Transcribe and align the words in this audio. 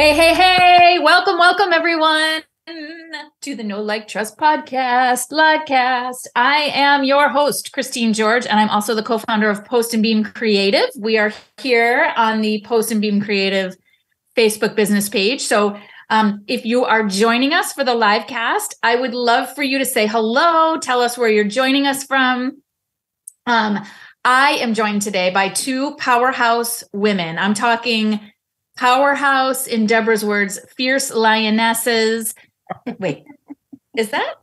Hey, 0.00 0.14
hey, 0.14 0.32
hey, 0.32 0.98
welcome, 0.98 1.36
welcome 1.36 1.74
everyone 1.74 2.40
to 3.42 3.54
the 3.54 3.62
Know 3.62 3.82
Like 3.82 4.08
Trust 4.08 4.38
podcast, 4.38 5.30
Lodcast. 5.30 6.26
I 6.34 6.70
am 6.72 7.04
your 7.04 7.28
host, 7.28 7.70
Christine 7.74 8.14
George, 8.14 8.46
and 8.46 8.58
I'm 8.58 8.70
also 8.70 8.94
the 8.94 9.02
co-founder 9.02 9.50
of 9.50 9.62
Post 9.66 9.92
and 9.92 10.02
Beam 10.02 10.24
Creative. 10.24 10.88
We 10.96 11.18
are 11.18 11.34
here 11.58 12.14
on 12.16 12.40
the 12.40 12.62
Post 12.62 12.90
and 12.90 13.02
Beam 13.02 13.20
Creative 13.20 13.76
Facebook 14.34 14.74
business 14.74 15.10
page. 15.10 15.42
So 15.42 15.78
um, 16.08 16.44
if 16.48 16.64
you 16.64 16.86
are 16.86 17.06
joining 17.06 17.52
us 17.52 17.74
for 17.74 17.84
the 17.84 17.94
live 17.94 18.26
cast, 18.26 18.76
I 18.82 18.96
would 18.96 19.12
love 19.12 19.54
for 19.54 19.62
you 19.62 19.76
to 19.76 19.84
say 19.84 20.06
hello, 20.06 20.78
tell 20.78 21.02
us 21.02 21.18
where 21.18 21.28
you're 21.28 21.44
joining 21.44 21.86
us 21.86 22.04
from. 22.04 22.62
Um, 23.44 23.84
I 24.24 24.52
am 24.52 24.72
joined 24.72 25.02
today 25.02 25.28
by 25.28 25.50
two 25.50 25.94
powerhouse 25.96 26.84
women. 26.94 27.36
I'm 27.36 27.52
talking 27.52 28.18
powerhouse, 28.80 29.66
in 29.66 29.84
Debra's 29.84 30.24
words, 30.24 30.58
fierce 30.74 31.12
lionesses. 31.12 32.34
Wait, 32.98 33.24
is 33.96 34.08
that? 34.08 34.34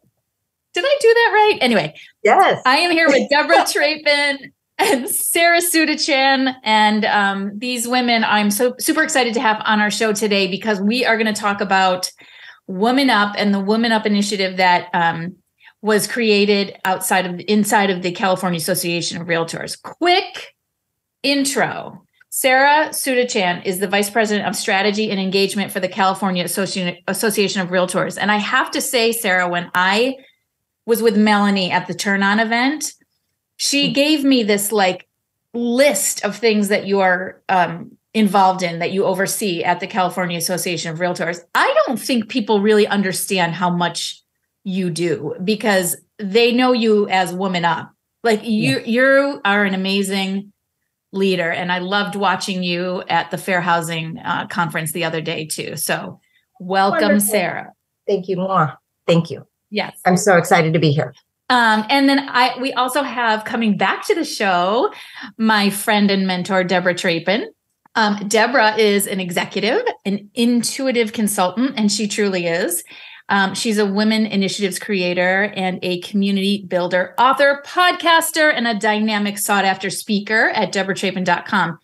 Did 0.75 0.85
I 0.85 0.97
do 1.01 1.13
that 1.13 1.31
right? 1.33 1.57
Anyway, 1.59 1.95
yes. 2.23 2.61
I 2.63 2.77
am 2.77 2.91
here 2.91 3.07
with 3.07 3.27
Debra 3.31 3.65
Trappen 3.65 4.51
and 4.77 5.09
Sara 5.09 5.59
Sutachan. 5.59 6.53
And 6.63 7.03
um, 7.05 7.57
these 7.57 7.87
women 7.87 8.23
I'm 8.23 8.51
so 8.51 8.75
super 8.77 9.01
excited 9.01 9.33
to 9.33 9.41
have 9.41 9.59
on 9.65 9.79
our 9.79 9.89
show 9.89 10.13
today 10.13 10.45
because 10.45 10.79
we 10.79 11.03
are 11.03 11.17
going 11.17 11.33
to 11.33 11.41
talk 11.41 11.59
about 11.59 12.11
Woman 12.67 13.09
Up 13.09 13.33
and 13.39 13.51
the 13.51 13.59
Woman 13.59 13.91
Up 13.91 14.05
initiative 14.05 14.57
that 14.57 14.89
um, 14.93 15.35
was 15.81 16.05
created 16.05 16.79
outside 16.85 17.25
of 17.25 17.41
inside 17.47 17.89
of 17.89 18.03
the 18.03 18.11
California 18.11 18.57
Association 18.57 19.19
of 19.19 19.27
Realtors. 19.27 19.81
Quick 19.81 20.53
intro. 21.23 22.03
Sara 22.39 22.89
Sutachan 22.89 23.65
is 23.65 23.79
the 23.79 23.87
Vice 23.87 24.11
President 24.11 24.47
of 24.47 24.55
Strategy 24.55 25.09
and 25.09 25.19
Engagement 25.19 25.71
for 25.71 25.79
the 25.79 25.87
California 25.87 26.43
Association 26.43 26.95
Association 27.07 27.61
of 27.63 27.69
Realtors. 27.69 28.15
And 28.15 28.31
I 28.31 28.37
have 28.37 28.69
to 28.71 28.79
say, 28.79 29.11
Sara, 29.11 29.49
when 29.49 29.71
I 29.73 30.17
was 30.85 31.01
with 31.01 31.17
Melanie 31.17 31.71
at 31.71 31.87
the 31.87 31.95
Turn 31.95 32.21
On 32.21 32.39
event, 32.39 32.93
she 33.55 33.87
hmm. 33.87 33.93
gave 33.93 34.23
me 34.23 34.43
this 34.43 34.71
like 34.71 35.07
list 35.55 36.23
of 36.23 36.35
things 36.35 36.67
that 36.67 36.85
you 36.85 36.99
are 36.99 37.41
um, 37.49 37.97
involved 38.13 38.61
in 38.61 38.77
that 38.77 38.91
you 38.91 39.05
oversee 39.05 39.63
at 39.63 39.79
the 39.79 39.87
California 39.87 40.37
Association 40.37 40.91
of 40.91 40.99
Realtors. 40.99 41.39
I 41.55 41.75
don't 41.87 41.99
think 41.99 42.29
people 42.29 42.61
really 42.61 42.85
understand 42.85 43.55
how 43.55 43.71
much 43.71 44.21
you 44.63 44.91
do 44.91 45.33
because 45.43 45.97
they 46.19 46.51
know 46.51 46.71
you 46.71 47.09
as 47.09 47.33
woman 47.33 47.65
up. 47.65 47.91
Like 48.23 48.43
you, 48.43 48.77
yeah. 48.77 48.85
you 48.85 49.41
are 49.43 49.65
an 49.65 49.73
amazing 49.73 50.53
leader. 51.11 51.49
And 51.51 51.71
I 51.71 51.79
loved 51.79 52.15
watching 52.15 52.63
you 52.63 53.03
at 53.09 53.31
the 53.31 53.37
Fair 53.37 53.61
Housing 53.61 54.17
uh, 54.19 54.47
Conference 54.47 54.91
the 54.91 55.03
other 55.03 55.21
day, 55.21 55.45
too. 55.45 55.75
So, 55.77 56.19
welcome, 56.59 57.01
Wonderful. 57.01 57.29
Sara. 57.29 57.73
Thank 58.07 58.27
you, 58.27 58.37
more. 58.37 58.73
Thank 59.05 59.29
you. 59.29 59.45
Yes. 59.69 59.99
I'm 60.05 60.17
so 60.17 60.37
excited 60.37 60.73
to 60.73 60.79
be 60.79 60.91
here. 60.91 61.13
Um, 61.49 61.85
and 61.89 62.09
then 62.09 62.27
I 62.27 62.57
we 62.59 62.73
also 62.73 63.03
have 63.03 63.45
coming 63.45 63.77
back 63.77 64.05
to 64.07 64.15
the 64.15 64.25
show 64.25 64.91
my 65.37 65.69
friend 65.69 66.11
and 66.11 66.27
mentor 66.27 66.63
Debra 66.63 66.93
Trappen. 66.93 67.45
Um, 67.95 68.27
Debra 68.27 68.77
is 68.77 69.07
an 69.07 69.19
executive, 69.19 69.81
an 70.05 70.29
intuitive 70.35 71.13
consultant, 71.13 71.73
and 71.77 71.91
she 71.91 72.07
truly 72.07 72.45
is. 72.45 72.83
Um, 73.29 73.53
she's 73.53 73.77
a 73.77 73.85
women 73.85 74.25
initiatives 74.25 74.79
creator 74.79 75.51
and 75.55 75.79
a 75.81 75.99
community 76.01 76.65
builder, 76.67 77.13
author, 77.17 77.61
podcaster, 77.65 78.53
and 78.53 78.67
a 78.67 78.79
dynamic 78.79 79.37
sought 79.37 79.65
after 79.65 79.89
speaker 79.89 80.49
at 80.49 80.71
debratrappen.com. 80.71 81.79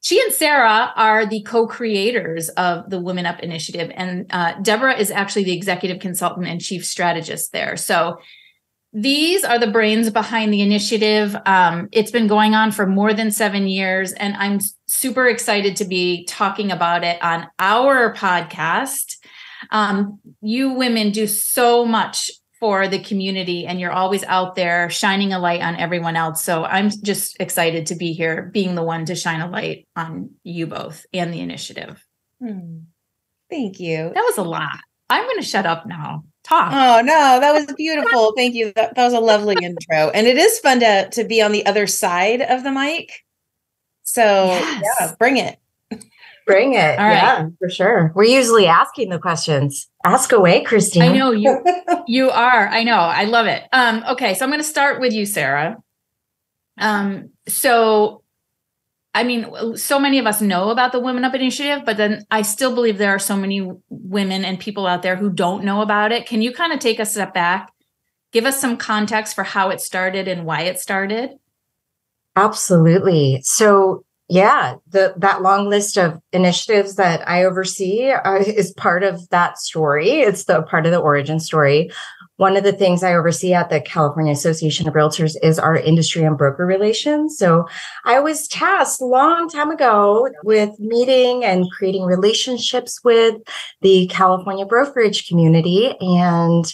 She 0.00 0.20
and 0.20 0.32
Sara 0.32 0.92
are 0.96 1.26
the 1.26 1.42
co 1.42 1.66
creators 1.66 2.48
of 2.50 2.88
the 2.90 3.00
Women 3.00 3.26
Up 3.26 3.40
Initiative. 3.40 3.90
And 3.94 4.26
uh, 4.30 4.54
Debra 4.60 4.96
is 4.96 5.10
actually 5.10 5.44
the 5.44 5.56
executive 5.56 6.00
consultant 6.00 6.46
and 6.46 6.60
chief 6.60 6.84
strategist 6.84 7.52
there. 7.52 7.76
So 7.76 8.18
these 8.92 9.44
are 9.44 9.58
the 9.58 9.70
brains 9.70 10.08
behind 10.10 10.52
the 10.52 10.62
initiative. 10.62 11.36
Um, 11.44 11.88
it's 11.92 12.10
been 12.10 12.26
going 12.26 12.54
on 12.54 12.72
for 12.72 12.86
more 12.86 13.12
than 13.12 13.30
seven 13.30 13.68
years, 13.68 14.12
and 14.12 14.34
I'm 14.36 14.60
super 14.86 15.28
excited 15.28 15.76
to 15.76 15.84
be 15.84 16.24
talking 16.24 16.72
about 16.72 17.04
it 17.04 17.22
on 17.22 17.48
our 17.58 18.14
podcast 18.14 19.17
um, 19.70 20.20
you 20.40 20.72
women 20.72 21.10
do 21.10 21.26
so 21.26 21.84
much 21.84 22.30
for 22.58 22.88
the 22.88 22.98
community 22.98 23.66
and 23.66 23.80
you're 23.80 23.92
always 23.92 24.24
out 24.24 24.56
there 24.56 24.90
shining 24.90 25.32
a 25.32 25.38
light 25.38 25.62
on 25.62 25.76
everyone 25.76 26.16
else. 26.16 26.44
So 26.44 26.64
I'm 26.64 26.90
just 26.90 27.36
excited 27.40 27.86
to 27.86 27.94
be 27.94 28.12
here, 28.12 28.50
being 28.52 28.74
the 28.74 28.82
one 28.82 29.04
to 29.06 29.14
shine 29.14 29.40
a 29.40 29.48
light 29.48 29.86
on 29.94 30.30
you 30.42 30.66
both 30.66 31.06
and 31.12 31.32
the 31.32 31.40
initiative. 31.40 32.04
Hmm. 32.42 32.80
Thank 33.50 33.80
you. 33.80 34.10
That 34.14 34.22
was 34.24 34.38
a 34.38 34.42
lot. 34.42 34.78
I'm 35.08 35.24
going 35.24 35.38
to 35.38 35.46
shut 35.46 35.66
up 35.66 35.86
now. 35.86 36.24
Talk. 36.44 36.72
Oh 36.72 37.02
no, 37.02 37.40
that 37.40 37.52
was 37.52 37.72
beautiful. 37.74 38.32
Thank 38.36 38.54
you. 38.54 38.72
That, 38.74 38.94
that 38.94 39.04
was 39.04 39.12
a 39.12 39.20
lovely 39.20 39.56
intro, 39.62 40.08
and 40.10 40.26
it 40.26 40.38
is 40.38 40.58
fun 40.60 40.80
to 40.80 41.10
to 41.10 41.24
be 41.24 41.42
on 41.42 41.52
the 41.52 41.66
other 41.66 41.86
side 41.86 42.40
of 42.40 42.62
the 42.62 42.72
mic. 42.72 43.22
So 44.04 44.22
yes. 44.22 44.82
yeah, 44.98 45.14
bring 45.18 45.36
it. 45.36 45.58
Bring 46.48 46.72
it. 46.72 46.98
Yeah, 46.98 47.46
for 47.58 47.68
sure. 47.68 48.10
We're 48.14 48.24
usually 48.24 48.66
asking 48.66 49.10
the 49.10 49.18
questions. 49.18 49.86
Ask 50.04 50.32
away, 50.32 50.64
Christine. 50.64 51.02
I 51.02 51.12
know 51.12 51.30
you 51.30 51.62
you 52.06 52.30
are. 52.30 52.68
I 52.68 52.84
know. 52.84 52.96
I 52.96 53.24
love 53.24 53.46
it. 53.46 53.64
Um, 53.70 54.02
okay, 54.08 54.32
so 54.32 54.46
I'm 54.46 54.50
gonna 54.50 54.62
start 54.62 54.98
with 54.98 55.12
you, 55.12 55.26
Sara. 55.26 55.76
Um, 56.78 57.30
so 57.46 58.22
I 59.14 59.24
mean, 59.24 59.76
so 59.76 59.98
many 59.98 60.18
of 60.18 60.26
us 60.26 60.40
know 60.40 60.70
about 60.70 60.92
the 60.92 61.00
Women 61.00 61.24
Up 61.24 61.34
Initiative, 61.34 61.84
but 61.84 61.98
then 61.98 62.24
I 62.30 62.42
still 62.42 62.74
believe 62.74 62.96
there 62.96 63.14
are 63.14 63.18
so 63.18 63.36
many 63.36 63.68
women 63.90 64.44
and 64.44 64.58
people 64.58 64.86
out 64.86 65.02
there 65.02 65.16
who 65.16 65.28
don't 65.28 65.64
know 65.64 65.82
about 65.82 66.12
it. 66.12 66.24
Can 66.24 66.40
you 66.40 66.52
kind 66.52 66.72
of 66.72 66.78
take 66.78 66.98
a 66.98 67.04
step 67.04 67.34
back, 67.34 67.72
give 68.32 68.46
us 68.46 68.60
some 68.60 68.76
context 68.78 69.34
for 69.34 69.44
how 69.44 69.70
it 69.70 69.80
started 69.80 70.28
and 70.28 70.46
why 70.46 70.62
it 70.62 70.80
started? 70.80 71.30
Absolutely. 72.36 73.40
So 73.42 74.04
yeah, 74.28 74.74
the 74.90 75.14
that 75.16 75.40
long 75.40 75.70
list 75.70 75.96
of 75.96 76.20
initiatives 76.32 76.96
that 76.96 77.26
I 77.26 77.44
oversee 77.44 78.10
uh, 78.10 78.34
is 78.46 78.72
part 78.72 79.02
of 79.02 79.28
that 79.30 79.58
story. 79.58 80.20
It's 80.20 80.44
the 80.44 80.62
part 80.62 80.84
of 80.84 80.92
the 80.92 80.98
origin 80.98 81.40
story. 81.40 81.90
One 82.36 82.56
of 82.56 82.62
the 82.62 82.72
things 82.72 83.02
I 83.02 83.14
oversee 83.14 83.52
at 83.52 83.68
the 83.68 83.80
California 83.80 84.32
Association 84.32 84.86
of 84.86 84.94
Realtors 84.94 85.34
is 85.42 85.58
our 85.58 85.74
industry 85.76 86.22
and 86.22 86.38
broker 86.38 86.66
relations. 86.66 87.36
So 87.36 87.66
I 88.04 88.20
was 88.20 88.46
tasked 88.46 89.00
long 89.00 89.48
time 89.48 89.72
ago 89.72 90.28
with 90.44 90.78
meeting 90.78 91.44
and 91.44 91.68
creating 91.72 92.04
relationships 92.04 93.00
with 93.02 93.36
the 93.80 94.06
California 94.06 94.66
brokerage 94.66 95.26
community 95.26 95.96
and 96.00 96.72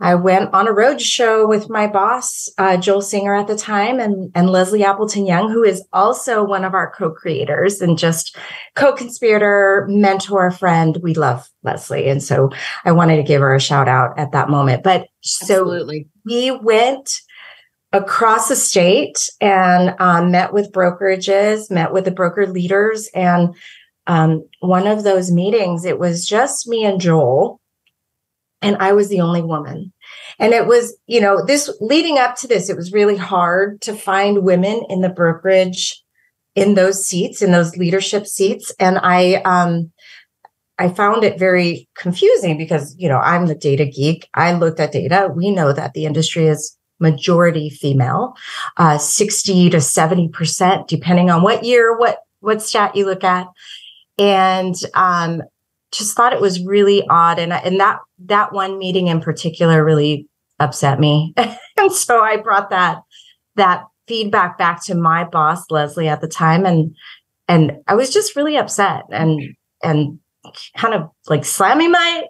I 0.00 0.14
went 0.14 0.54
on 0.54 0.68
a 0.68 0.72
road 0.72 1.00
show 1.00 1.46
with 1.46 1.68
my 1.68 1.88
boss, 1.88 2.48
uh, 2.56 2.76
Joel 2.76 3.02
Singer 3.02 3.34
at 3.34 3.48
the 3.48 3.56
time, 3.56 3.98
and, 3.98 4.30
and 4.34 4.48
Leslie 4.48 4.84
Appleton 4.84 5.26
Young, 5.26 5.50
who 5.50 5.64
is 5.64 5.82
also 5.92 6.44
one 6.44 6.64
of 6.64 6.72
our 6.72 6.92
co 6.92 7.10
creators 7.10 7.80
and 7.80 7.98
just 7.98 8.36
co 8.76 8.92
conspirator, 8.92 9.86
mentor, 9.88 10.52
friend. 10.52 10.98
We 11.02 11.14
love 11.14 11.48
Leslie. 11.64 12.08
And 12.08 12.22
so 12.22 12.50
I 12.84 12.92
wanted 12.92 13.16
to 13.16 13.24
give 13.24 13.40
her 13.40 13.54
a 13.54 13.60
shout 13.60 13.88
out 13.88 14.16
at 14.18 14.30
that 14.32 14.48
moment. 14.48 14.84
But 14.84 15.08
so 15.22 15.62
Absolutely. 15.62 16.06
we 16.24 16.52
went 16.52 17.20
across 17.92 18.48
the 18.48 18.56
state 18.56 19.28
and 19.40 19.96
um, 19.98 20.30
met 20.30 20.52
with 20.52 20.72
brokerages, 20.72 21.70
met 21.72 21.92
with 21.92 22.04
the 22.04 22.10
broker 22.12 22.46
leaders. 22.46 23.08
And 23.14 23.54
um, 24.06 24.46
one 24.60 24.86
of 24.86 25.02
those 25.02 25.32
meetings, 25.32 25.84
it 25.84 25.98
was 25.98 26.26
just 26.26 26.68
me 26.68 26.84
and 26.84 27.00
Joel 27.00 27.60
and 28.62 28.76
I 28.76 28.92
was 28.92 29.08
the 29.08 29.20
only 29.20 29.42
woman. 29.42 29.92
And 30.38 30.52
it 30.52 30.66
was, 30.66 30.96
you 31.06 31.20
know, 31.20 31.44
this 31.44 31.70
leading 31.80 32.18
up 32.18 32.36
to 32.36 32.48
this, 32.48 32.68
it 32.68 32.76
was 32.76 32.92
really 32.92 33.16
hard 33.16 33.80
to 33.82 33.94
find 33.94 34.42
women 34.42 34.82
in 34.88 35.00
the 35.00 35.08
brokerage 35.08 36.02
in 36.54 36.74
those 36.74 37.06
seats, 37.06 37.40
in 37.40 37.52
those 37.52 37.76
leadership 37.76 38.26
seats. 38.26 38.72
And 38.80 38.98
I, 39.02 39.34
um, 39.44 39.92
I 40.78 40.88
found 40.88 41.24
it 41.24 41.38
very 41.38 41.88
confusing 41.96 42.56
because, 42.56 42.94
you 42.98 43.08
know, 43.08 43.18
I'm 43.18 43.46
the 43.46 43.54
data 43.54 43.84
geek. 43.84 44.28
I 44.34 44.52
looked 44.52 44.80
at 44.80 44.92
data. 44.92 45.30
We 45.34 45.50
know 45.50 45.72
that 45.72 45.94
the 45.94 46.04
industry 46.04 46.46
is 46.46 46.76
majority 47.00 47.70
female, 47.70 48.34
uh, 48.76 48.98
60 48.98 49.70
to 49.70 49.76
70%, 49.76 50.88
depending 50.88 51.30
on 51.30 51.42
what 51.42 51.64
year, 51.64 51.96
what, 51.96 52.18
what 52.40 52.62
stat 52.62 52.96
you 52.96 53.06
look 53.06 53.22
at. 53.22 53.46
And, 54.18 54.74
um, 54.94 55.42
just 55.92 56.16
thought 56.16 56.32
it 56.32 56.40
was 56.40 56.64
really 56.64 57.06
odd 57.08 57.38
and 57.38 57.52
and 57.52 57.80
that 57.80 57.98
that 58.18 58.52
one 58.52 58.78
meeting 58.78 59.06
in 59.06 59.20
particular 59.20 59.84
really 59.84 60.26
upset 60.58 60.98
me. 60.98 61.34
And 61.78 61.92
so 61.92 62.20
i 62.20 62.36
brought 62.36 62.70
that 62.70 63.02
that 63.54 63.84
feedback 64.08 64.58
back 64.58 64.84
to 64.86 64.96
my 64.96 65.22
boss 65.22 65.70
leslie 65.70 66.08
at 66.08 66.20
the 66.20 66.26
time 66.26 66.66
and 66.66 66.92
and 67.46 67.70
i 67.86 67.94
was 67.94 68.12
just 68.12 68.34
really 68.34 68.56
upset 68.56 69.04
and 69.12 69.54
and 69.84 70.18
kind 70.76 70.94
of 70.94 71.08
like 71.28 71.44
slamming 71.44 71.92
my 71.92 72.24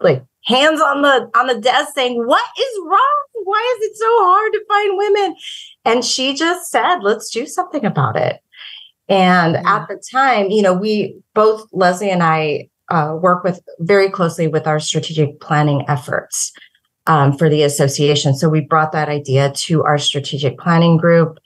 like 0.00 0.24
hands 0.44 0.80
on 0.80 1.02
the 1.02 1.30
on 1.36 1.46
the 1.46 1.60
desk 1.60 1.94
saying 1.94 2.24
what 2.26 2.44
is 2.58 2.80
wrong? 2.84 3.24
Why 3.44 3.76
is 3.76 3.90
it 3.90 3.96
so 3.96 4.06
hard 4.06 4.52
to 4.52 4.64
find 4.68 4.98
women? 4.98 5.36
And 5.84 6.04
she 6.04 6.34
just 6.34 6.70
said 6.70 6.98
let's 7.02 7.30
do 7.30 7.46
something 7.46 7.84
about 7.84 8.16
it. 8.16 8.40
And 9.08 9.56
mm-hmm. 9.56 9.66
at 9.66 9.88
the 9.88 10.02
time 10.10 10.50
you 10.50 10.62
know 10.62 10.74
we 10.74 11.20
both 11.34 11.66
leslie 11.72 12.10
and 12.10 12.22
i 12.22 12.68
uh, 12.90 13.16
work 13.20 13.44
with 13.44 13.60
very 13.80 14.10
closely 14.10 14.48
with 14.48 14.66
our 14.66 14.80
strategic 14.80 15.40
planning 15.40 15.84
efforts 15.88 16.52
um, 17.06 17.36
for 17.36 17.48
the 17.48 17.62
association. 17.62 18.34
So 18.34 18.48
we 18.48 18.60
brought 18.60 18.92
that 18.92 19.08
idea 19.08 19.52
to 19.52 19.82
our 19.84 19.98
strategic 19.98 20.58
planning 20.58 20.96
group. 20.96 21.38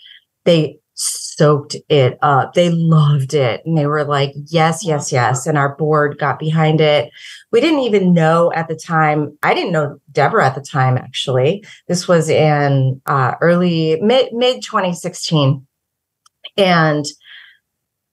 They 0.44 0.79
soaked 0.94 1.77
it 1.89 2.19
up. 2.23 2.55
They 2.55 2.71
loved 2.71 3.35
it. 3.35 3.62
And 3.65 3.79
they 3.79 3.87
were 3.87 4.05
like, 4.05 4.33
yes, 4.47 4.85
yes, 4.85 5.11
yes. 5.11 5.47
And 5.47 5.56
our 5.56 5.75
board 5.77 6.19
got 6.19 6.39
behind 6.39 6.81
it. 6.81 7.11
We 7.50 7.61
didn't 7.61 7.81
even 7.81 8.12
know 8.12 8.53
at 8.53 8.69
the 8.69 8.77
time. 8.77 9.37
I 9.43 9.55
didn't 9.55 9.73
know 9.73 9.99
Debra 10.11 10.47
at 10.47 10.55
the 10.55 10.61
time, 10.61 10.99
actually. 10.99 11.65
This 11.89 12.06
was 12.06 12.29
in 12.29 13.00
uh, 13.06 13.35
early, 13.41 13.99
mid, 14.00 14.33
mid 14.33 14.62
2016. 14.62 15.67
And 16.56 17.05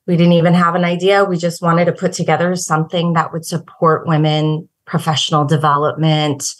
we 0.09 0.17
didn't 0.17 0.33
even 0.33 0.55
have 0.55 0.73
an 0.73 0.83
idea. 0.83 1.23
We 1.23 1.37
just 1.37 1.61
wanted 1.61 1.85
to 1.85 1.91
put 1.91 2.13
together 2.13 2.55
something 2.55 3.13
that 3.13 3.31
would 3.31 3.45
support 3.45 4.07
women 4.07 4.67
professional 4.85 5.45
development. 5.45 6.55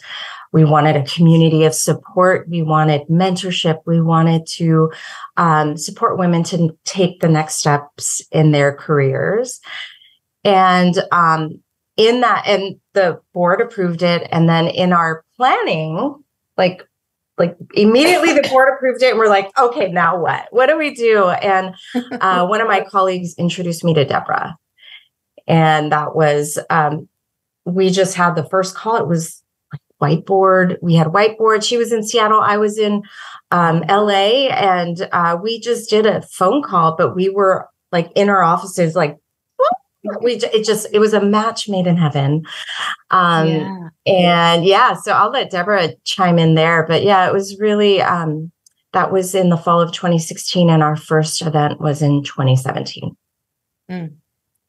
We 0.52 0.64
wanted 0.64 0.94
a 0.94 1.04
community 1.04 1.64
of 1.64 1.74
support. 1.74 2.48
We 2.48 2.62
wanted 2.62 3.08
mentorship. 3.08 3.80
We 3.86 4.00
wanted 4.00 4.46
to 4.58 4.92
um, 5.36 5.76
support 5.76 6.16
women 6.16 6.44
to 6.44 6.78
take 6.84 7.18
the 7.18 7.28
next 7.28 7.56
steps 7.56 8.22
in 8.30 8.52
their 8.52 8.72
careers. 8.72 9.58
And 10.44 11.02
um, 11.10 11.60
in 11.96 12.20
that, 12.20 12.44
and 12.46 12.76
the 12.94 13.20
board 13.34 13.60
approved 13.60 14.04
it. 14.04 14.28
And 14.30 14.48
then 14.48 14.68
in 14.68 14.92
our 14.92 15.24
planning, 15.36 16.22
like 16.56 16.88
like 17.40 17.56
immediately 17.74 18.32
the 18.32 18.46
board 18.48 18.68
approved 18.72 19.02
it 19.02 19.10
and 19.10 19.18
we're 19.18 19.28
like 19.28 19.50
okay 19.58 19.90
now 19.90 20.16
what? 20.16 20.46
What 20.50 20.66
do 20.66 20.78
we 20.78 20.94
do? 20.94 21.28
And 21.28 21.74
uh, 22.20 22.46
one 22.46 22.60
of 22.60 22.68
my 22.68 22.84
colleagues 22.84 23.34
introduced 23.36 23.82
me 23.82 23.94
to 23.94 24.04
debra. 24.04 24.56
And 25.48 25.90
that 25.90 26.14
was 26.14 26.58
um, 26.70 27.08
we 27.64 27.90
just 27.90 28.14
had 28.14 28.36
the 28.36 28.48
first 28.48 28.76
call. 28.76 28.96
It 28.96 29.08
was 29.08 29.42
whiteboard. 30.00 30.76
We 30.80 30.94
had 30.94 31.08
whiteboard. 31.08 31.64
She 31.64 31.76
was 31.76 31.92
in 31.92 32.04
seattle. 32.04 32.40
I 32.40 32.56
was 32.56 32.78
in 32.78 33.02
um, 33.50 33.80
la 33.88 34.08
and 34.10 35.08
uh, 35.12 35.36
we 35.42 35.60
just 35.60 35.90
did 35.90 36.06
a 36.06 36.22
phone 36.22 36.62
call 36.62 36.96
but 36.96 37.14
we 37.14 37.28
were 37.28 37.68
like 37.92 38.10
in 38.14 38.28
our 38.28 38.42
offices 38.42 38.94
like 38.94 39.16
we 40.22 40.34
it 40.34 40.64
just 40.64 40.86
it 40.92 40.98
was 40.98 41.12
a 41.12 41.20
match 41.20 41.68
made 41.68 41.86
in 41.86 41.96
heaven 41.96 42.42
um 43.10 43.46
yeah. 43.46 43.88
and 44.06 44.64
yeah 44.64 44.94
so 44.94 45.12
i'll 45.12 45.30
let 45.30 45.50
debra 45.50 45.90
chime 46.04 46.38
in 46.38 46.54
there 46.54 46.86
but 46.86 47.02
yeah 47.02 47.26
it 47.26 47.32
was 47.32 47.58
really 47.58 48.00
um 48.00 48.50
that 48.92 49.12
was 49.12 49.34
in 49.34 49.50
the 49.50 49.56
fall 49.56 49.80
of 49.80 49.92
2016 49.92 50.68
and 50.68 50.82
our 50.82 50.96
first 50.96 51.42
event 51.42 51.80
was 51.80 52.02
in 52.02 52.22
2017 52.22 53.16
mm. 53.90 54.12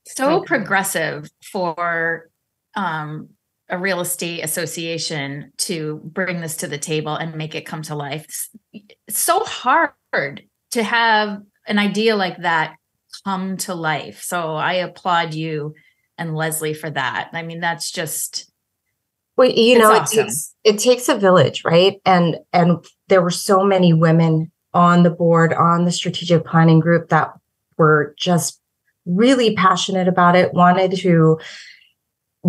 so 0.06 0.42
progressive 0.42 1.30
for 1.44 2.30
um 2.76 3.30
a 3.70 3.78
real 3.78 4.02
estate 4.02 4.42
association 4.42 5.54
to 5.58 6.02
bring 6.04 6.42
this 6.42 6.58
to 6.58 6.68
the 6.68 6.78
table 6.78 7.16
and 7.16 7.36
make 7.36 7.56
it 7.56 7.66
come 7.66 7.82
to 7.82 7.96
life 7.96 8.50
it's 8.74 9.20
so 9.20 9.40
hard 9.46 10.44
to 10.72 10.84
have 10.84 11.42
an 11.68 11.80
idea 11.80 12.18
like 12.18 12.38
that 12.42 12.76
come 13.24 13.58
to 13.58 13.76
life. 13.76 14.22
So 14.22 14.56
I 14.56 14.74
applaud 14.74 15.34
you 15.34 15.76
and 16.18 16.36
Leslie 16.36 16.74
for 16.74 16.90
that. 16.90 17.30
I 17.34 17.42
mean, 17.44 17.60
that's 17.60 17.92
just 17.92 18.52
well, 19.38 19.50
you 19.50 19.80
know, 19.80 19.92
awesome. 19.92 20.20
it 20.20 20.24
takes 20.24 20.56
it 20.64 20.80
takes 20.80 21.10
a 21.10 21.16
village, 21.16 21.64
right? 21.64 22.00
And 22.06 22.38
and 22.54 22.86
there 23.08 23.22
were 23.22 23.32
so 23.32 23.64
many 23.64 23.94
women 23.94 24.52
on 24.74 25.04
the 25.04 25.10
board 25.10 25.54
on 25.54 25.86
the 25.86 25.92
strategic 25.92 26.46
planning 26.46 26.80
group 26.80 27.10
that 27.10 27.34
were 27.78 28.14
just 28.18 28.60
really 29.06 29.56
passionate 29.56 30.08
about 30.08 30.36
it, 30.36 30.54
wanted 30.54 30.96
to 30.98 31.40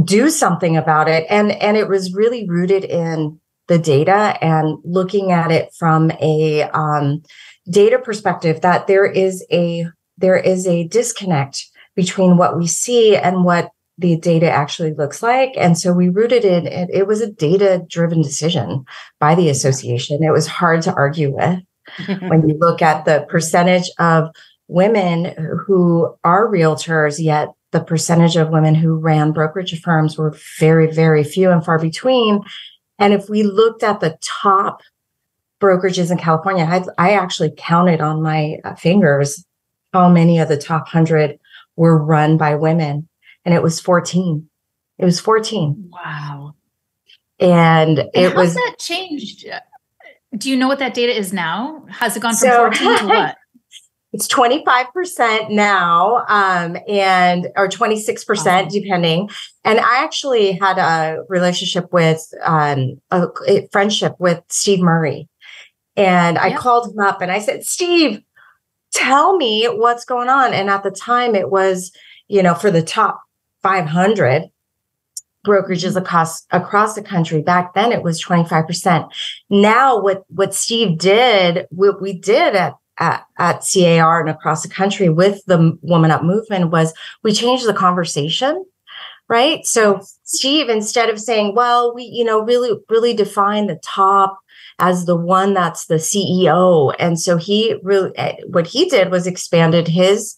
do 0.05 0.31
something 0.31 0.77
about 0.77 1.09
it. 1.09 1.25
And 1.31 1.53
and 1.53 1.77
it 1.77 1.89
was 1.89 2.15
really 2.15 2.49
rooted 2.49 2.85
in 2.85 3.41
the 3.69 3.79
data 3.79 4.37
and 4.43 4.79
looking 4.85 5.33
at 5.33 5.51
it 5.51 5.73
from 5.75 6.11
a 6.21 6.65
um, 6.75 7.23
data 7.71 7.99
perspective 7.99 8.61
that 8.63 8.87
there 8.87 9.07
is 9.07 9.47
a 9.51 9.87
there 10.23 10.39
is 10.39 10.67
a 10.67 10.89
disconnect 10.89 11.67
between 11.95 12.39
what 12.39 12.57
we 12.57 12.67
see 12.67 13.17
and 13.17 13.45
what 13.45 13.71
the 13.99 14.17
data 14.17 14.51
actually 14.51 14.95
looks 14.95 15.23
like. 15.23 15.53
And 15.57 15.79
so 15.79 15.93
we 15.93 16.09
rooted 16.09 16.45
it, 16.45 16.65
it, 16.65 16.89
it 16.91 17.07
was 17.07 17.21
a 17.21 17.31
data 17.31 17.85
driven 17.89 18.23
decision 18.23 18.85
by 19.21 19.35
the 19.35 19.51
association. 19.51 20.23
It 20.23 20.31
was 20.31 20.47
hard 20.47 20.81
to 20.83 20.95
argue 20.95 21.35
with 21.35 21.61
when 22.29 22.49
you 22.49 22.57
look 22.59 22.81
at 22.81 23.05
the 23.05 23.27
percentage 23.29 23.91
of 23.99 24.31
women 24.69 25.35
who 25.67 26.15
are 26.25 26.49
realtors, 26.49 27.23
yet 27.23 27.49
the 27.73 27.85
percentage 27.85 28.37
of 28.37 28.51
women 28.51 28.75
who 28.75 28.97
ran 28.97 29.33
brokerage 29.33 29.79
firms 29.83 30.17
were 30.17 30.35
very, 30.59 30.91
very 30.91 31.25
few 31.25 31.51
and 31.51 31.65
far 31.65 31.79
between. 31.79 32.41
And 32.99 33.13
if 33.13 33.29
we 33.29 33.43
looked 33.43 33.83
at 33.83 34.01
the 34.01 34.17
top 34.23 34.81
brokerages 35.61 36.11
in 36.11 36.19
California, 36.19 36.65
I, 36.65 37.11
I 37.11 37.13
actually 37.15 37.53
counted 37.57 38.01
on 38.01 38.23
my 38.23 38.57
uh, 38.65 38.75
fingers 38.75 39.45
how 39.93 40.09
many 40.09 40.39
of 40.39 40.49
the 40.49 40.57
top 40.57 40.83
100 40.83 41.39
were 41.77 42.03
run 42.03 42.37
by 42.37 42.55
women. 42.55 43.09
And 43.45 43.55
it 43.55 43.63
was 43.63 43.81
14 43.81 44.49
it 44.99 45.05
was 45.05 45.21
14 45.21 45.91
wow. 45.93 46.55
And 47.41 47.99
it 47.99 48.11
and 48.15 48.35
was 48.35 48.55
that 48.55 48.77
changed? 48.79 49.47
Do 50.37 50.49
you 50.49 50.57
know 50.57 50.69
what 50.69 50.79
that 50.79 50.95
data 50.95 51.17
is 51.17 51.33
now? 51.33 51.85
Has 51.91 52.17
it 52.17 52.21
gone 52.21 52.37
from 52.37 52.49
so, 52.49 52.57
14 52.71 52.99
to 52.99 53.07
what? 53.07 53.37
It's 54.15 54.29
25% 54.29 55.49
now 55.49 56.23
um, 56.29 56.77
and 56.87 57.49
or 57.57 57.67
26% 57.67 58.71
depending. 58.71 59.31
And 59.65 59.81
i 59.81 60.05
actually 60.05 60.53
had 60.53 60.77
a 60.77 61.23
relationship 61.31 61.91
with 61.95 62.23
um, 62.45 63.01
a, 63.11 63.29
a 63.49 63.69
friendship 63.73 64.15
with 64.19 64.43
steve 64.51 64.81
murray. 64.81 65.29
And 65.97 66.37
i 66.39 66.55
called 66.55 66.93
him 66.93 66.99
up 66.99 67.23
and 67.23 67.33
i 67.33 67.39
said 67.39 67.65
steve 67.65 68.23
tell 68.93 69.37
me 69.37 69.67
what's 69.67 70.05
going 70.05 70.29
on. 70.29 70.53
And 70.55 70.71
at 70.71 70.83
the 70.83 70.91
time, 70.91 71.35
it 71.35 71.51
was, 71.51 71.93
you 72.29 72.43
know, 72.43 72.55
for 72.55 72.71
the 72.71 72.83
top 72.83 73.21
500 73.63 74.51
brokerages 75.47 75.97
across 75.97 76.47
across 76.51 76.95
the 76.95 77.03
country. 77.03 77.43
Back 77.43 77.75
then 77.75 77.93
it 77.93 78.03
was 78.03 78.23
25% 78.23 79.09
now 79.51 80.01
what 80.01 80.23
what 80.29 80.55
steve 80.55 80.99
did 80.99 81.67
what 81.71 82.01
we 82.01 82.13
did 82.13 82.55
at 82.55 82.75
at, 82.99 83.25
at 83.39 83.67
car 83.73 84.21
and 84.21 84.31
across 84.31 84.63
the 84.63 84.69
country 84.69 85.09
with 85.09 85.45
the 85.47 85.77
woman 85.83 86.11
up 86.11 86.23
movement 86.23 86.71
was 86.71 86.95
we 87.25 87.33
changed 87.33 87.67
the 87.67 87.75
conversation 87.75 88.65
right? 89.29 89.65
So 89.65 90.01
steve 90.23 90.69
instead 90.69 91.09
of 91.09 91.19
saying 91.19 91.57
well 91.57 91.93
we 91.93 92.05
you 92.05 92.23
know 92.23 92.43
really 92.43 92.79
really 92.89 93.15
define 93.15 93.67
the 93.67 93.81
top 93.83 94.39
as 94.83 95.07
the 95.07 95.17
one 95.17 95.55
that's 95.55 95.87
the 95.87 95.95
CEO. 95.95 96.93
And 96.99 97.19
so 97.19 97.37
he 97.37 97.77
really, 97.85 98.11
eh, 98.19 98.35
what 98.49 98.67
he 98.67 98.87
did 98.87 99.13
was 99.13 99.29
expanded 99.29 99.87
his 99.87 100.37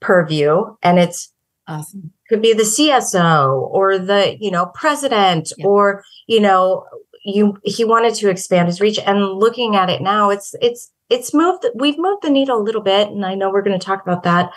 purview 0.00 0.76
and 0.82 0.98
it's 0.98 1.32
awesome. 1.66 2.12
could 2.28 2.42
be 2.42 2.52
the 2.52 2.64
CSO 2.64 3.62
or 3.72 3.98
the, 3.98 4.36
you 4.38 4.50
know, 4.50 4.66
president 4.74 5.50
or, 5.64 6.04
you 6.26 6.38
know, 6.38 6.84
you, 7.24 7.56
he 7.64 7.82
wanted 7.82 8.14
to 8.16 8.28
expand 8.28 8.68
his 8.68 8.80
reach 8.80 8.98
and 8.98 9.24
looking 9.24 9.74
at 9.74 9.88
it 9.88 10.02
now, 10.02 10.28
it's, 10.28 10.54
it's, 10.60 10.92
it's 11.08 11.32
moved, 11.32 11.64
we've 11.74 11.98
moved 11.98 12.22
the 12.22 12.28
needle 12.28 12.60
a 12.60 12.62
little 12.62 12.82
bit. 12.82 13.08
And 13.08 13.24
I 13.24 13.34
know 13.34 13.50
we're 13.50 13.62
going 13.62 13.78
to 13.78 13.84
talk 13.84 14.02
about 14.02 14.24
that, 14.24 14.50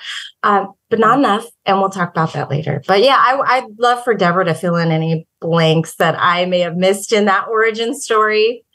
um, 0.44 0.74
but 0.90 1.00
not 1.00 1.18
enough. 1.18 1.46
And 1.66 1.80
we'll 1.80 1.90
talk 1.90 2.10
about 2.10 2.34
that 2.34 2.50
later. 2.50 2.84
But 2.86 3.02
yeah, 3.02 3.16
I, 3.18 3.40
I'd 3.46 3.80
love 3.80 4.04
for 4.04 4.14
Debra 4.14 4.44
to 4.44 4.54
fill 4.54 4.76
in 4.76 4.92
any 4.92 5.26
blanks 5.40 5.96
that 5.96 6.18
I 6.20 6.46
may 6.48 6.60
have 6.60 6.76
missed 6.76 7.14
in 7.14 7.24
that 7.26 7.48
origin 7.48 7.98
story. 7.98 8.66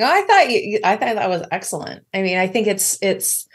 No, 0.00 0.06
I 0.06 0.22
thought 0.22 0.50
you, 0.50 0.80
I 0.82 0.96
thought 0.96 1.16
that 1.16 1.28
was 1.28 1.46
excellent. 1.52 2.06
I 2.14 2.22
mean, 2.22 2.38
I 2.38 2.46
think 2.46 2.66
it's 2.66 2.96
it's 3.02 3.46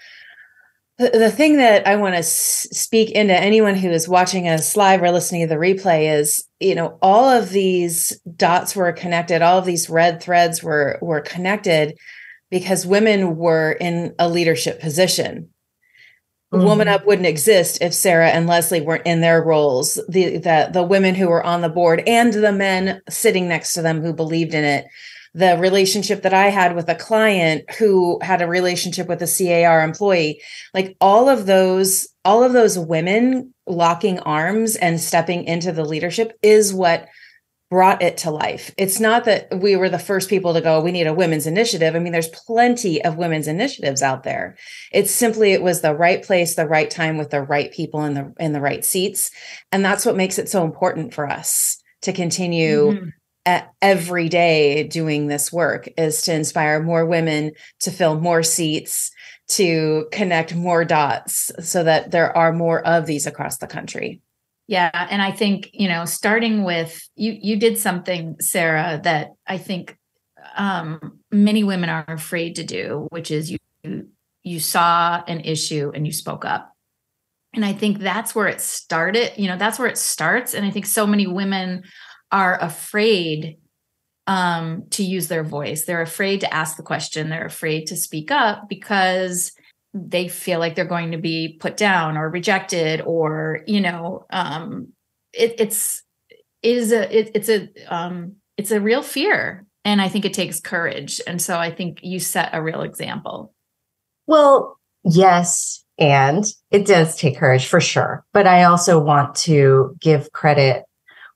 the, 0.99 1.09
the 1.09 1.31
thing 1.31 1.57
that 1.57 1.87
I 1.87 1.95
want 1.95 2.13
to 2.13 2.19
s- 2.19 2.67
speak 2.71 3.09
into 3.09 3.35
anyone 3.35 3.73
who 3.73 3.89
is 3.89 4.07
watching 4.07 4.47
us 4.47 4.77
live 4.77 5.01
or 5.01 5.09
listening 5.09 5.41
to 5.41 5.47
the 5.47 5.59
replay 5.59 6.19
is, 6.19 6.47
you 6.59 6.75
know, 6.75 6.99
all 7.01 7.27
of 7.27 7.49
these 7.49 8.15
dots 8.35 8.75
were 8.75 8.93
connected, 8.93 9.41
all 9.41 9.57
of 9.57 9.65
these 9.65 9.89
red 9.89 10.21
threads 10.21 10.61
were 10.61 10.99
were 11.01 11.19
connected 11.19 11.97
because 12.51 12.85
women 12.85 13.37
were 13.37 13.71
in 13.71 14.13
a 14.19 14.29
leadership 14.29 14.79
position. 14.79 15.49
Mm-hmm. 16.53 16.63
Woman 16.63 16.87
Up 16.87 17.07
wouldn't 17.07 17.27
exist 17.27 17.79
if 17.81 17.91
Sara 17.91 18.29
and 18.29 18.45
Leslie 18.45 18.81
weren't 18.81 19.07
in 19.07 19.21
their 19.21 19.41
roles. 19.41 19.99
The, 20.09 20.37
the 20.37 20.69
the 20.71 20.83
women 20.83 21.15
who 21.15 21.27
were 21.27 21.43
on 21.43 21.61
the 21.61 21.69
board 21.69 22.03
and 22.05 22.31
the 22.31 22.51
men 22.51 23.01
sitting 23.09 23.47
next 23.47 23.73
to 23.73 23.81
them 23.81 24.03
who 24.03 24.13
believed 24.13 24.53
in 24.53 24.63
it 24.63 24.85
the 25.35 25.57
relationship 25.57 26.21
that 26.21 26.33
I 26.33 26.47
had 26.47 26.75
with 26.77 26.87
a 26.87 26.95
client 26.95 27.69
who 27.77 28.19
had 28.21 28.41
a 28.41 28.47
relationship 28.47 29.09
with 29.09 29.21
a 29.21 29.27
CAR 29.27 29.83
employee, 29.83 30.41
like 30.73 30.95
all 31.01 31.27
of 31.27 31.45
those, 31.45 32.07
all 32.23 32.41
of 32.41 32.53
those 32.53 32.79
women 32.79 33.53
locking 33.67 34.19
arms 34.19 34.77
and 34.77 34.99
stepping 34.99 35.43
into 35.43 35.73
the 35.73 35.83
leadership 35.83 36.39
is 36.41 36.73
what 36.73 37.09
brought 37.69 38.01
it 38.01 38.15
to 38.15 38.31
life. 38.31 38.73
It's 38.77 39.01
not 39.01 39.25
that 39.25 39.59
we 39.59 39.75
were 39.75 39.89
the 39.89 39.99
first 39.99 40.29
people 40.29 40.53
to 40.53 40.61
go, 40.61 40.79
we 40.79 40.93
need 40.93 41.07
a 41.07 41.13
women's 41.13 41.47
initiative. 41.47 41.95
I 41.95 41.99
mean, 41.99 42.13
there's 42.13 42.29
plenty 42.29 43.03
of 43.03 43.17
women's 43.17 43.49
initiatives 43.49 44.01
out 44.01 44.23
there. 44.23 44.55
It's 44.93 45.11
simply 45.11 45.51
it 45.51 45.61
was 45.61 45.81
the 45.81 45.95
right 45.95 46.23
place, 46.23 46.55
the 46.55 46.65
right 46.65 46.89
time 46.89 47.17
with 47.17 47.31
the 47.31 47.41
right 47.41 47.73
people 47.73 48.05
in 48.05 48.13
the 48.13 48.33
in 48.39 48.53
the 48.53 48.61
right 48.61 48.85
seats. 48.85 49.31
And 49.73 49.83
that's 49.83 50.05
what 50.05 50.15
makes 50.15 50.39
it 50.39 50.47
so 50.47 50.63
important 50.63 51.13
for 51.13 51.29
us 51.29 51.77
to 52.03 52.13
continue 52.13 52.91
mm-hmm. 52.91 53.09
Every 53.81 54.27
day 54.27 54.83
doing 54.87 55.27
this 55.27 55.53
work 55.53 55.87
is 55.97 56.23
to 56.23 56.33
inspire 56.33 56.81
more 56.81 57.05
women 57.05 57.51
to 57.81 57.91
fill 57.91 58.19
more 58.19 58.41
seats, 58.41 59.11
to 59.49 60.07
connect 60.11 60.55
more 60.55 60.83
dots 60.83 61.51
so 61.59 61.83
that 61.83 62.11
there 62.11 62.35
are 62.35 62.51
more 62.51 62.85
of 62.85 63.05
these 63.05 63.27
across 63.27 63.57
the 63.57 63.67
country. 63.67 64.21
Yeah, 64.67 65.07
and 65.11 65.21
I 65.21 65.31
think, 65.31 65.69
you 65.73 65.87
know, 65.87 66.05
starting 66.05 66.63
with 66.63 67.07
you 67.15 67.37
you 67.39 67.57
did 67.57 67.77
something 67.77 68.35
Sara 68.39 68.99
that 69.03 69.33
I 69.45 69.57
think 69.57 69.95
um 70.55 71.19
many 71.31 71.63
women 71.63 71.89
are 71.89 72.05
afraid 72.07 72.55
to 72.55 72.63
do, 72.63 73.07
which 73.11 73.29
is 73.29 73.51
you 73.51 73.59
you 74.41 74.59
saw 74.59 75.23
an 75.27 75.41
issue 75.41 75.91
and 75.93 76.05
you 76.07 76.13
spoke 76.13 76.45
up. 76.45 76.71
And 77.53 77.63
I 77.63 77.73
think 77.73 77.99
that's 77.99 78.35
where 78.35 78.47
it 78.47 78.59
started, 78.59 79.31
you 79.37 79.47
know, 79.47 79.57
that's 79.57 79.77
where 79.77 79.87
it 79.87 79.97
starts 79.97 80.55
and 80.55 80.65
I 80.65 80.71
think 80.71 80.87
so 80.87 81.05
many 81.05 81.27
women 81.27 81.83
are 82.31 82.57
afraid 82.61 83.57
um 84.27 84.83
to 84.89 85.03
use 85.03 85.27
their 85.27 85.43
voice. 85.43 85.85
They're 85.85 86.01
afraid 86.01 86.41
to 86.41 86.53
ask 86.53 86.77
the 86.77 86.83
question, 86.83 87.29
they're 87.29 87.45
afraid 87.45 87.87
to 87.87 87.95
speak 87.95 88.31
up 88.31 88.67
because 88.67 89.51
they 89.93 90.27
feel 90.27 90.59
like 90.59 90.75
they're 90.75 90.85
going 90.85 91.11
to 91.11 91.17
be 91.17 91.57
put 91.59 91.77
down 91.77 92.17
or 92.17 92.29
rejected 92.29 93.01
or 93.01 93.61
you 93.65 93.79
know 93.79 94.25
um 94.29 94.89
it, 95.31 95.55
it's 95.59 96.03
it 96.29 96.75
is 96.75 96.91
a 96.91 97.17
it, 97.17 97.31
it's 97.33 97.49
a 97.49 97.69
um 97.87 98.35
it's 98.57 98.71
a 98.71 98.81
real 98.81 99.01
fear. 99.01 99.65
And 99.83 100.01
i 100.01 100.09
think 100.09 100.25
it 100.25 100.33
takes 100.33 100.59
courage. 100.59 101.21
And 101.27 101.41
so 101.41 101.57
i 101.57 101.71
think 101.71 101.99
you 102.01 102.19
set 102.19 102.49
a 102.53 102.61
real 102.61 102.81
example. 102.81 103.53
Well 104.27 104.79
yes 105.03 105.83
and 105.97 106.43
it 106.71 106.85
does 106.85 107.15
take 107.15 107.37
courage 107.37 107.67
for 107.67 107.79
sure. 107.79 108.25
But 108.33 108.47
i 108.47 108.63
also 108.63 108.99
want 108.99 109.35
to 109.35 109.95
give 109.99 110.31
credit 110.31 110.83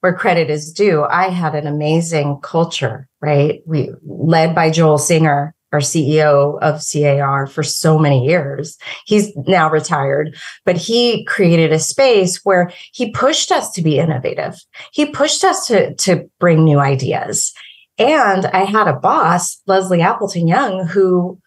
where 0.01 0.15
credit 0.15 0.49
is 0.49 0.71
due 0.71 1.03
i 1.05 1.29
had 1.29 1.55
an 1.55 1.67
amazing 1.67 2.39
culture 2.41 3.07
right 3.21 3.61
we 3.65 3.91
led 4.03 4.55
by 4.55 4.69
joel 4.69 4.97
singer 4.97 5.53
our 5.71 5.79
CEO 5.79 6.57
of 6.61 6.81
CAR 6.91 7.47
for 7.47 7.63
so 7.63 7.99
many 7.99 8.25
years. 8.25 8.77
He's 9.05 9.35
now 9.47 9.69
retired, 9.69 10.35
but 10.65 10.77
he 10.77 11.23
created 11.25 11.71
a 11.71 11.79
space 11.79 12.43
where 12.43 12.71
he 12.91 13.11
pushed 13.11 13.51
us 13.51 13.71
to 13.71 13.81
be 13.81 13.99
innovative. 13.99 14.55
He 14.91 15.05
pushed 15.05 15.43
us 15.43 15.67
to, 15.67 15.93
to 15.95 16.29
bring 16.39 16.63
new 16.63 16.79
ideas. 16.79 17.53
And 17.97 18.45
I 18.47 18.63
had 18.63 18.87
a 18.87 18.99
boss, 18.99 19.61
Leslie 19.67 20.01
Appleton 20.01 20.47
Young, 20.47 20.87
who 20.87 21.39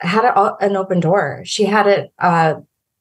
had 0.00 0.24
a, 0.24 0.56
an 0.60 0.76
open 0.76 1.00
door. 1.00 1.42
She 1.44 1.64
had 1.64 1.86
it, 1.86 2.12
uh, 2.18 2.54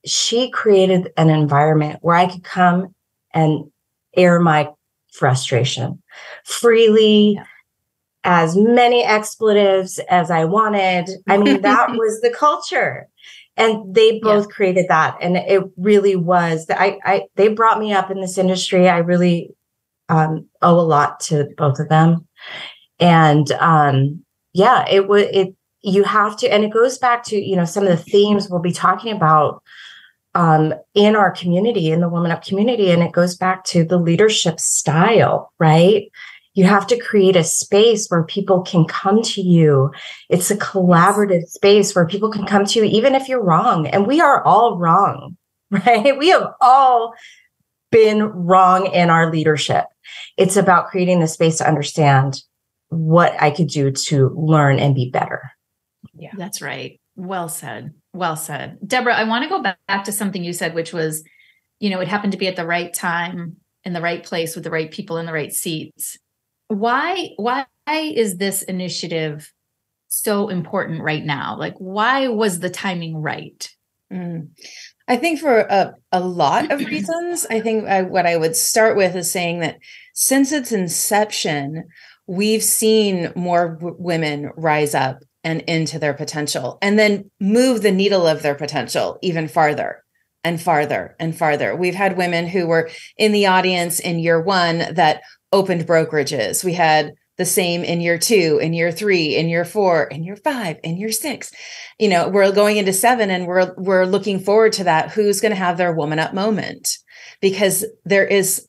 she 0.06 0.52
created 0.52 1.12
an 1.18 1.30
environment 1.30 2.00
where 2.02 2.16
I 2.16 2.28
could 2.28 2.44
come 2.44 2.94
and 3.34 3.72
air 4.16 4.40
my 4.40 4.70
frustration 5.12 6.02
freely. 6.46 7.34
Yeah 7.36 7.44
as 8.24 8.56
many 8.56 9.04
expletives 9.04 10.00
as 10.10 10.32
I 10.32 10.46
wanted. 10.46 11.10
I 11.28 11.38
mean, 11.38 11.62
that 11.62 11.92
was 11.94 12.22
the 12.22 12.30
culture. 12.30 13.08
And 13.56 13.94
they 13.94 14.20
both 14.20 14.48
yeah. 14.50 14.56
created 14.56 14.86
that. 14.90 15.18
And 15.22 15.38
it 15.38 15.64
really 15.78 16.16
was 16.16 16.66
I, 16.70 16.98
I, 17.06 17.24
they 17.36 17.50
brought 17.50 17.80
me 17.80 17.94
up 17.94 18.10
in 18.10 18.20
this 18.20 18.38
industry. 18.38 18.90
I 18.90 18.98
really 19.00 19.52
um, 20.10 20.48
owe 20.62 20.80
a 20.80 20.82
lot 20.82 21.20
to 21.22 21.50
both 21.58 21.80
of 21.80 21.90
them. 21.90 22.28
And 23.00 23.52
um, 23.54 24.24
yeah, 24.54 24.86
it 24.90 25.08
would, 25.08 25.28
it, 25.36 25.56
you 25.82 26.04
have 26.04 26.38
to, 26.38 26.48
and 26.48 26.64
it 26.64 26.72
goes 26.72 26.98
back 26.98 27.24
to, 27.26 27.36
you 27.36 27.56
know, 27.56 27.66
some 27.66 27.84
of 27.84 27.90
the 27.90 28.04
themes 28.04 28.50
we'll 28.50 28.62
be 28.62 28.72
talking 28.72 29.14
about 29.14 29.62
um, 30.36 30.74
in 30.94 31.16
our 31.16 31.32
community, 31.32 31.92
in 31.92 32.02
the 32.02 32.10
Woman 32.10 32.32
Up 32.32 32.44
community. 32.44 32.92
And 32.92 33.04
it 33.04 33.12
goes 33.12 33.36
back 33.36 33.64
to 33.66 33.84
the 33.84 33.98
leadership 33.98 34.60
style, 34.60 35.52
right? 35.60 36.06
You 36.56 36.66
have 36.66 36.86
to 36.88 37.00
create 37.00 37.36
a 37.36 37.44
space 37.44 38.08
where 38.08 38.24
people 38.24 38.62
can 38.62 38.86
come 38.86 39.22
to 39.24 39.42
you. 39.42 39.92
It's 40.30 40.52
a 40.52 40.58
collaborative 40.58 41.46
space 41.46 41.96
where 41.96 42.08
people 42.08 42.32
can 42.32 42.46
come 42.46 42.66
to 42.66 42.80
you, 42.80 42.86
even 42.86 43.16
if 43.16 43.28
you're 43.28 43.44
wrong. 43.44 43.88
And 43.88 44.06
we 44.06 44.22
are 44.22 44.44
all 44.44 44.78
wrong, 44.78 45.38
right? 45.72 46.18
We 46.18 46.30
have 46.30 46.54
all 46.62 47.14
been 47.92 48.24
wrong 48.24 48.88
in 48.88 49.10
our 49.10 49.32
leadership. 49.32 49.86
It's 50.38 50.58
about 50.58 50.88
creating 50.88 51.20
the 51.20 51.28
space 51.28 51.58
to 51.58 51.68
understand 51.68 52.42
what 52.90 53.40
I 53.42 53.50
could 53.50 53.68
do 53.68 53.92
to 53.92 54.30
learn 54.30 54.80
and 54.80 54.94
be 54.94 55.10
better. 55.10 55.52
Yeah, 56.16 56.34
that's 56.36 56.62
right. 56.62 57.00
Well 57.16 57.50
said. 57.50 57.94
Well 58.14 58.36
said. 58.36 58.78
Debra, 58.86 59.16
I 59.16 59.24
want 59.24 59.44
to 59.44 59.50
go 59.50 59.62
back 59.62 60.04
to 60.06 60.12
something 60.12 60.44
you 60.44 60.54
said, 60.54 60.76
which 60.76 60.94
was, 60.94 61.24
you 61.80 61.90
know, 61.90 62.00
it 62.00 62.08
happened 62.08 62.32
to 62.34 62.38
be 62.38 62.48
at 62.48 62.56
the 62.56 62.66
right 62.66 62.94
time 62.94 63.58
in 63.84 63.94
the 63.94 64.02
right 64.02 64.24
place 64.24 64.56
with 64.56 64.64
the 64.64 64.72
right 64.72 64.92
people 64.92 65.18
in 65.18 65.26
the 65.26 65.34
right 65.34 65.52
seats 65.52 66.18
why 66.74 67.30
why 67.38 67.66
is 67.88 68.38
this 68.38 68.62
initiative 68.64 69.52
so 70.08 70.50
important 70.50 71.02
right 71.02 71.24
now? 71.24 71.58
Like, 71.58 71.76
why 71.78 72.28
was 72.28 72.60
the 72.60 72.70
timing 72.70 73.18
right? 73.18 73.70
Mm. 74.12 74.50
I 75.08 75.18
think 75.18 75.40
for 75.40 75.60
a, 75.60 75.94
a 76.12 76.20
lot 76.20 76.72
of 76.72 76.80
reasons. 76.86 77.46
I 77.50 77.60
think 77.60 77.88
I, 77.88 78.04
what 78.04 78.26
I 78.26 78.38
would 78.38 78.56
start 78.56 78.96
with 78.96 79.16
is 79.16 79.32
saying 79.32 79.60
that 79.60 79.80
since 80.14 80.52
its 80.52 80.72
inception, 80.72 81.86
we've 82.28 82.64
seen 82.64 83.34
more 83.36 83.76
w- 83.76 83.96
women 83.98 84.52
rise 84.56 84.96
up 84.96 85.24
and 85.44 85.62
into 85.62 86.00
their 86.00 86.14
potential 86.14 86.78
and 86.82 86.98
then 86.98 87.30
move 87.40 87.82
the 87.82 87.92
needle 87.92 88.26
of 88.28 88.42
their 88.42 88.56
potential 88.56 89.20
even 89.22 89.48
farther 89.48 90.04
and 90.44 90.62
farther 90.62 91.16
and 91.20 91.38
farther. 91.38 91.76
We've 91.76 91.96
had 91.96 92.18
women 92.18 92.48
who 92.48 92.68
were 92.68 92.90
in 93.18 93.32
the 93.32 93.48
audience 93.48 94.00
in 94.00 94.20
year 94.20 94.42
one 94.42 94.80
that 94.94 95.22
opened 95.52 95.86
brokerages. 95.88 96.64
We 96.64 96.74
had 96.74 97.14
the 97.38 97.46
same 97.46 97.84
in 97.84 98.02
year 98.02 98.18
two, 98.18 98.60
in 98.62 98.74
year 98.74 98.92
three, 98.92 99.36
in 99.36 99.50
year 99.50 99.66
four, 99.66 100.04
in 100.04 100.24
year 100.24 100.36
five, 100.36 100.78
in 100.84 100.98
year 100.98 101.12
six. 101.12 101.52
You 101.98 102.10
know, 102.10 102.30
we're 102.30 102.52
going 102.52 102.78
into 102.78 102.94
seven 102.94 103.30
and 103.30 103.48
we're 103.48 103.74
we're 103.76 104.06
looking 104.06 104.40
forward 104.40 104.74
to 104.74 104.84
that. 104.84 105.12
Who's 105.12 105.42
going 105.42 105.52
to 105.52 105.56
have 105.56 105.78
their 105.78 105.94
woman 105.94 106.20
up 106.20 106.34
moment? 106.34 106.98
Because 107.42 107.86
there 108.06 108.26
is 108.26 108.68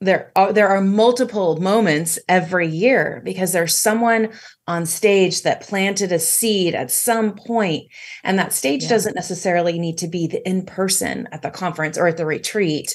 there 0.00 0.30
are 0.36 0.52
there 0.52 0.68
are 0.68 0.80
multiple 0.80 1.60
moments 1.60 2.20
every 2.28 2.68
year 2.68 3.20
because 3.24 3.52
there's 3.52 3.76
someone 3.76 4.28
on 4.68 4.86
stage 4.86 5.42
that 5.42 5.62
planted 5.62 6.12
a 6.12 6.20
seed 6.20 6.72
at 6.72 6.90
some 6.90 7.34
point 7.34 7.84
and 8.22 8.38
that 8.38 8.52
stage 8.52 8.84
yeah. 8.84 8.90
doesn't 8.90 9.16
necessarily 9.16 9.76
need 9.76 9.98
to 9.98 10.06
be 10.06 10.28
the 10.28 10.46
in 10.48 10.64
person 10.64 11.26
at 11.32 11.42
the 11.42 11.50
conference 11.50 11.98
or 11.98 12.06
at 12.06 12.16
the 12.16 12.24
retreat 12.24 12.94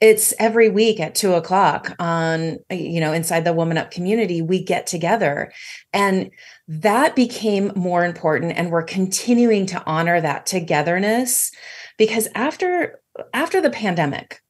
it's 0.00 0.32
every 0.38 0.70
week 0.70 1.00
at 1.00 1.16
two 1.16 1.32
o'clock 1.32 1.92
on 1.98 2.56
you 2.70 3.00
know 3.00 3.12
inside 3.12 3.44
the 3.44 3.52
woman 3.52 3.76
up 3.76 3.90
community 3.90 4.40
we 4.40 4.62
get 4.62 4.86
together 4.86 5.52
and 5.92 6.30
that 6.68 7.16
became 7.16 7.72
more 7.74 8.04
important 8.04 8.52
and 8.56 8.70
we're 8.70 8.82
continuing 8.84 9.66
to 9.66 9.82
honor 9.86 10.20
that 10.20 10.46
togetherness 10.46 11.50
because 11.98 12.28
after 12.36 13.00
after 13.32 13.60
the 13.60 13.70
pandemic 13.70 14.40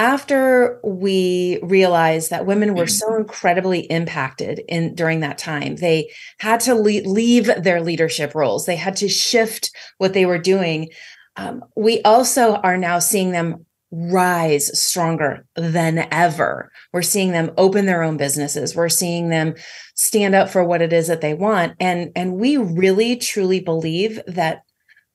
after 0.00 0.80
we 0.82 1.60
realized 1.62 2.30
that 2.30 2.46
women 2.46 2.74
were 2.74 2.86
so 2.86 3.06
mm-hmm. 3.06 3.20
incredibly 3.20 3.80
impacted 3.80 4.62
in 4.66 4.94
during 4.94 5.20
that 5.20 5.36
time 5.36 5.76
they 5.76 6.10
had 6.38 6.58
to 6.58 6.74
le- 6.74 7.06
leave 7.06 7.50
their 7.62 7.82
leadership 7.82 8.34
roles. 8.34 8.64
They 8.64 8.76
had 8.76 8.96
to 8.96 9.10
shift 9.10 9.70
what 9.98 10.14
they 10.14 10.24
were 10.24 10.38
doing. 10.38 10.88
Um, 11.36 11.62
we 11.76 12.00
also 12.02 12.54
are 12.54 12.78
now 12.78 12.98
seeing 12.98 13.32
them 13.32 13.66
rise 13.90 14.78
stronger 14.80 15.44
than 15.54 16.08
ever. 16.10 16.72
We're 16.94 17.02
seeing 17.02 17.32
them 17.32 17.50
open 17.58 17.84
their 17.84 18.02
own 18.02 18.16
businesses. 18.16 18.74
We're 18.74 18.88
seeing 18.88 19.28
them 19.28 19.54
stand 19.96 20.34
up 20.34 20.48
for 20.48 20.64
what 20.64 20.80
it 20.80 20.94
is 20.94 21.08
that 21.08 21.20
they 21.20 21.34
want. 21.34 21.74
And 21.78 22.10
and 22.16 22.36
we 22.36 22.56
really 22.56 23.16
truly 23.16 23.60
believe 23.60 24.18
that 24.26 24.62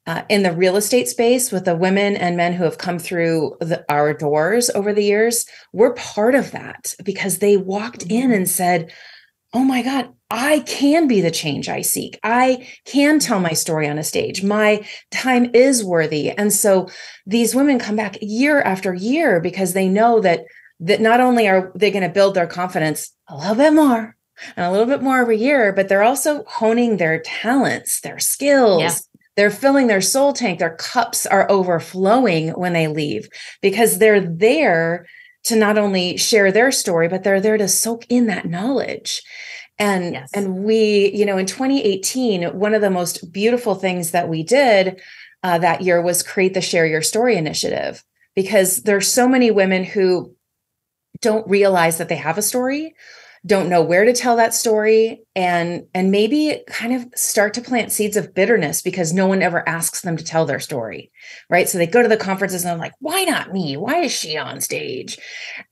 uh, 0.08 0.24
in 0.30 0.44
the 0.44 0.52
real 0.52 0.76
estate 0.76 1.08
space 1.08 1.52
with 1.52 1.66
the 1.66 1.76
women 1.76 2.16
and 2.16 2.38
men 2.38 2.54
who 2.54 2.64
have 2.64 2.78
come 2.78 3.00
through 3.00 3.56
the, 3.60 3.84
our 3.90 4.14
doors 4.14 4.70
over 4.76 4.94
the 4.94 5.04
years, 5.04 5.46
we're 5.74 5.94
part 5.94 6.36
of 6.36 6.52
that 6.52 6.94
because 7.04 7.40
they 7.40 7.58
walked 7.58 8.04
in 8.04 8.26
mm-hmm. 8.26 8.34
and 8.34 8.50
said, 8.50 8.92
Oh 9.54 9.64
my 9.64 9.82
God, 9.82 10.10
I 10.30 10.60
can 10.60 11.08
be 11.08 11.22
the 11.22 11.32
change 11.32 11.70
I 11.70 11.82
seek. 11.82 12.20
I 12.24 12.68
can 12.84 13.20
tell 13.20 13.40
my 13.40 13.54
story 13.54 13.88
on 13.88 13.98
a 13.98 14.04
stage. 14.04 14.44
My 14.44 14.86
time 15.12 15.50
is 15.54 15.82
worthy. 15.82 16.30
And 16.32 16.52
so 16.52 16.90
these 17.26 17.56
women 17.56 17.80
come 17.80 17.96
back 17.96 18.18
year 18.22 18.62
after 18.62 18.94
year 18.94 19.40
because 19.40 19.72
they 19.74 19.88
know 19.88 20.20
that 20.20 20.42
that 20.82 21.00
not 21.00 21.22
only 21.22 21.48
are 21.48 21.72
they 21.74 21.90
going 21.90 22.04
to 22.04 22.10
build 22.10 22.36
their 22.36 22.48
confidence 22.48 23.14
a 23.30 23.38
little 23.38 23.56
bit 23.56 23.72
more 23.72 24.18
and 24.58 24.66
a 24.66 24.72
little 24.72 24.88
bit 24.88 25.02
more 25.02 25.20
every 25.20 25.38
year, 25.38 25.72
but 25.72 25.88
they're 25.88 26.04
also 26.04 26.44
honing 26.48 26.98
their 26.98 27.22
talents, 27.22 28.02
their 28.02 28.20
skills, 28.20 28.82
yeah 28.82 28.98
they're 29.36 29.52
filling 29.52 29.88
their 29.88 30.02
soul 30.02 30.34
tank. 30.34 30.60
Their 30.60 30.76
cups 30.76 31.26
are 31.26 31.50
overflowing 31.50 32.50
when 32.50 32.74
they 32.74 32.88
leave 32.88 33.28
because 33.62 33.98
they're 33.98 34.22
there 34.22 35.06
to 35.46 35.56
not 35.56 35.78
only 35.78 36.18
share 36.18 36.52
their 36.52 36.72
story, 36.72 37.08
but 37.08 37.24
they're 37.24 37.42
there 37.42 37.58
to 37.58 37.68
soak 37.68 38.06
in 38.10 38.28
that 38.28 38.46
knowledge. 38.46 39.22
And 39.78 40.14
yes. 40.14 40.32
and 40.34 40.64
we, 40.64 41.12
you 41.14 41.26
know, 41.26 41.38
in 41.38 41.46
2018, 41.46 42.58
one 42.58 42.74
of 42.74 42.82
the 42.82 42.90
most 42.90 43.32
beautiful 43.32 43.76
things 43.76 44.12
that 44.12 44.30
we 44.30 44.42
did 44.42 45.02
uh, 45.44 45.58
that 45.60 45.82
year 45.82 46.02
was 46.02 46.24
create 46.24 46.54
the 46.54 46.62
Share 46.62 46.86
Your 46.86 47.02
Story 47.02 47.36
initiative 47.36 48.04
because 48.36 48.84
there's 48.84 49.12
so 49.12 49.28
many 49.28 49.52
women 49.52 49.84
who 49.84 50.34
don't 51.22 51.48
realize 51.48 51.98
that 51.98 52.10
they 52.10 52.16
have 52.16 52.38
a 52.38 52.42
story 52.42 52.96
don't 53.46 53.70
know 53.70 53.82
where 53.82 54.06
to 54.06 54.14
tell 54.14 54.36
that 54.36 54.54
story 54.54 55.22
and 55.36 55.86
and 55.94 56.12
maybe 56.12 56.64
kind 56.68 56.94
of 56.94 57.06
start 57.16 57.54
to 57.54 57.62
plant 57.62 57.92
seeds 57.92 58.18
of 58.18 58.34
bitterness 58.34 58.82
because 58.82 59.14
no 59.14 59.28
one 59.28 59.42
ever 59.42 59.68
asks 59.68 60.02
them 60.02 60.18
to 60.18 60.24
tell 60.24 60.46
their 60.46 60.60
story 60.60 61.12
right? 61.50 61.70
So 61.70 61.78
they 61.78 61.88
go 61.88 62.02
to 62.02 62.08
the 62.08 62.18
conferences 62.18 62.64
and 62.64 62.72
they're 62.72 62.78
like 62.78 62.94
why 63.00 63.24
not 63.24 63.54
me? 63.54 63.78
Why 63.78 64.02
is 64.02 64.12
she 64.12 64.38
on 64.38 64.62
stage? 64.62 65.18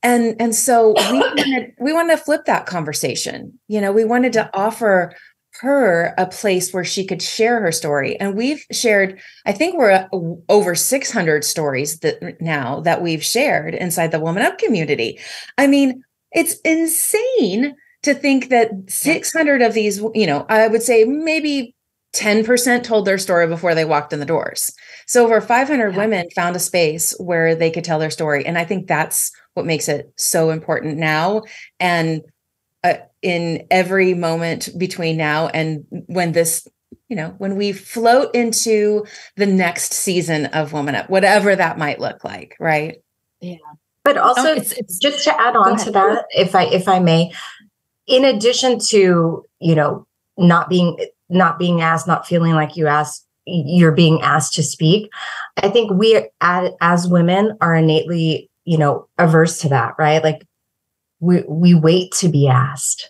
And 0.01 0.35
and 0.39 0.53
so 0.55 0.93
we 1.11 1.19
wanted 1.19 1.73
we 1.79 1.93
wanted 1.93 2.17
to 2.17 2.23
flip 2.23 2.45
that 2.45 2.65
conversation. 2.65 3.59
You 3.67 3.81
know 3.81 3.91
we 3.91 4.05
wanted 4.05 4.33
to 4.33 4.49
offer 4.53 5.13
her 5.61 6.15
a 6.17 6.25
place 6.25 6.73
where 6.73 6.83
she 6.83 7.05
could 7.05 7.21
share 7.21 7.61
her 7.61 7.71
story. 7.71 8.19
And 8.19 8.35
we've 8.35 8.65
shared 8.71 9.19
i 9.45 9.51
think 9.51 9.77
we're 9.77 9.91
uh, 9.91 10.07
over 10.49 10.75
600 10.75 11.43
stories 11.43 11.99
that 11.99 12.41
now 12.41 12.81
that 12.81 13.01
we've 13.01 13.23
shared 13.23 13.75
inside 13.75 14.11
the 14.11 14.19
woman 14.19 14.43
up 14.43 14.57
community. 14.57 15.19
I 15.57 15.67
mean 15.67 16.03
it's 16.33 16.55
insane 16.61 17.75
to 18.03 18.13
think 18.13 18.49
that 18.49 18.71
600 18.87 19.61
of 19.61 19.73
these, 19.73 19.99
you 20.13 20.27
know, 20.27 20.45
I 20.49 20.67
would 20.67 20.83
say 20.83 21.05
maybe 21.05 21.75
10% 22.13 22.83
told 22.83 23.05
their 23.05 23.17
story 23.17 23.47
before 23.47 23.73
they 23.73 23.85
walked 23.85 24.13
in 24.13 24.19
the 24.19 24.25
doors. 24.25 24.71
So 25.07 25.25
over 25.25 25.41
500 25.41 25.91
yeah. 25.91 25.97
women 25.97 26.29
found 26.31 26.55
a 26.55 26.59
space 26.59 27.15
where 27.19 27.55
they 27.55 27.71
could 27.71 27.83
tell 27.83 27.99
their 27.99 28.11
story. 28.11 28.45
And 28.45 28.57
I 28.57 28.65
think 28.65 28.87
that's 28.87 29.31
what 29.55 29.65
makes 29.65 29.87
it 29.87 30.13
so 30.15 30.51
important 30.51 30.97
now. 30.97 31.43
And 31.79 32.21
uh, 32.83 32.95
in 33.21 33.65
every 33.71 34.13
moment 34.13 34.69
between 34.77 35.17
now 35.17 35.47
and 35.47 35.85
when 36.07 36.33
this, 36.33 36.67
you 37.07 37.15
know, 37.15 37.33
when 37.37 37.55
we 37.55 37.71
float 37.71 38.35
into 38.35 39.05
the 39.35 39.45
next 39.45 39.93
season 39.93 40.47
of 40.47 40.73
Woman 40.73 40.95
Up, 40.95 41.09
whatever 41.09 41.55
that 41.55 41.77
might 41.77 41.99
look 41.99 42.23
like, 42.23 42.55
right? 42.59 42.97
Yeah. 43.39 43.57
But 44.03 44.17
also, 44.17 44.53
it's, 44.53 44.73
it's, 44.73 44.97
just 44.97 45.23
to 45.23 45.41
add 45.41 45.55
on 45.55 45.77
to 45.77 45.91
that, 45.91 46.25
if 46.31 46.55
I 46.55 46.65
if 46.65 46.89
I 46.89 46.99
may, 46.99 47.31
in 48.05 48.25
addition 48.25 48.79
to 48.89 49.45
you 49.59 49.75
know 49.75 50.05
not 50.37 50.69
being 50.69 50.97
not 51.29 51.57
being 51.57 51.81
asked, 51.81 52.07
not 52.07 52.27
feeling 52.27 52.53
like 52.53 52.75
you 52.75 52.87
asked, 52.87 53.25
you're 53.45 53.93
being 53.93 54.21
asked 54.21 54.55
to 54.55 54.63
speak. 54.63 55.09
I 55.57 55.69
think 55.69 55.91
we 55.91 56.29
as 56.41 57.07
women 57.07 57.57
are 57.61 57.75
innately 57.75 58.49
you 58.65 58.77
know 58.77 59.07
averse 59.17 59.59
to 59.59 59.69
that, 59.69 59.95
right? 59.97 60.21
Like 60.21 60.45
we 61.21 61.43
we 61.47 61.73
wait 61.73 62.11
to 62.13 62.27
be 62.27 62.47
asked. 62.47 63.09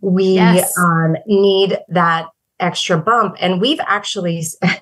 We 0.00 0.34
yes. 0.34 0.76
um, 0.76 1.16
need 1.26 1.78
that 1.88 2.26
extra 2.58 2.98
bump, 2.98 3.36
and 3.40 3.60
we've 3.60 3.80
actually 3.80 4.44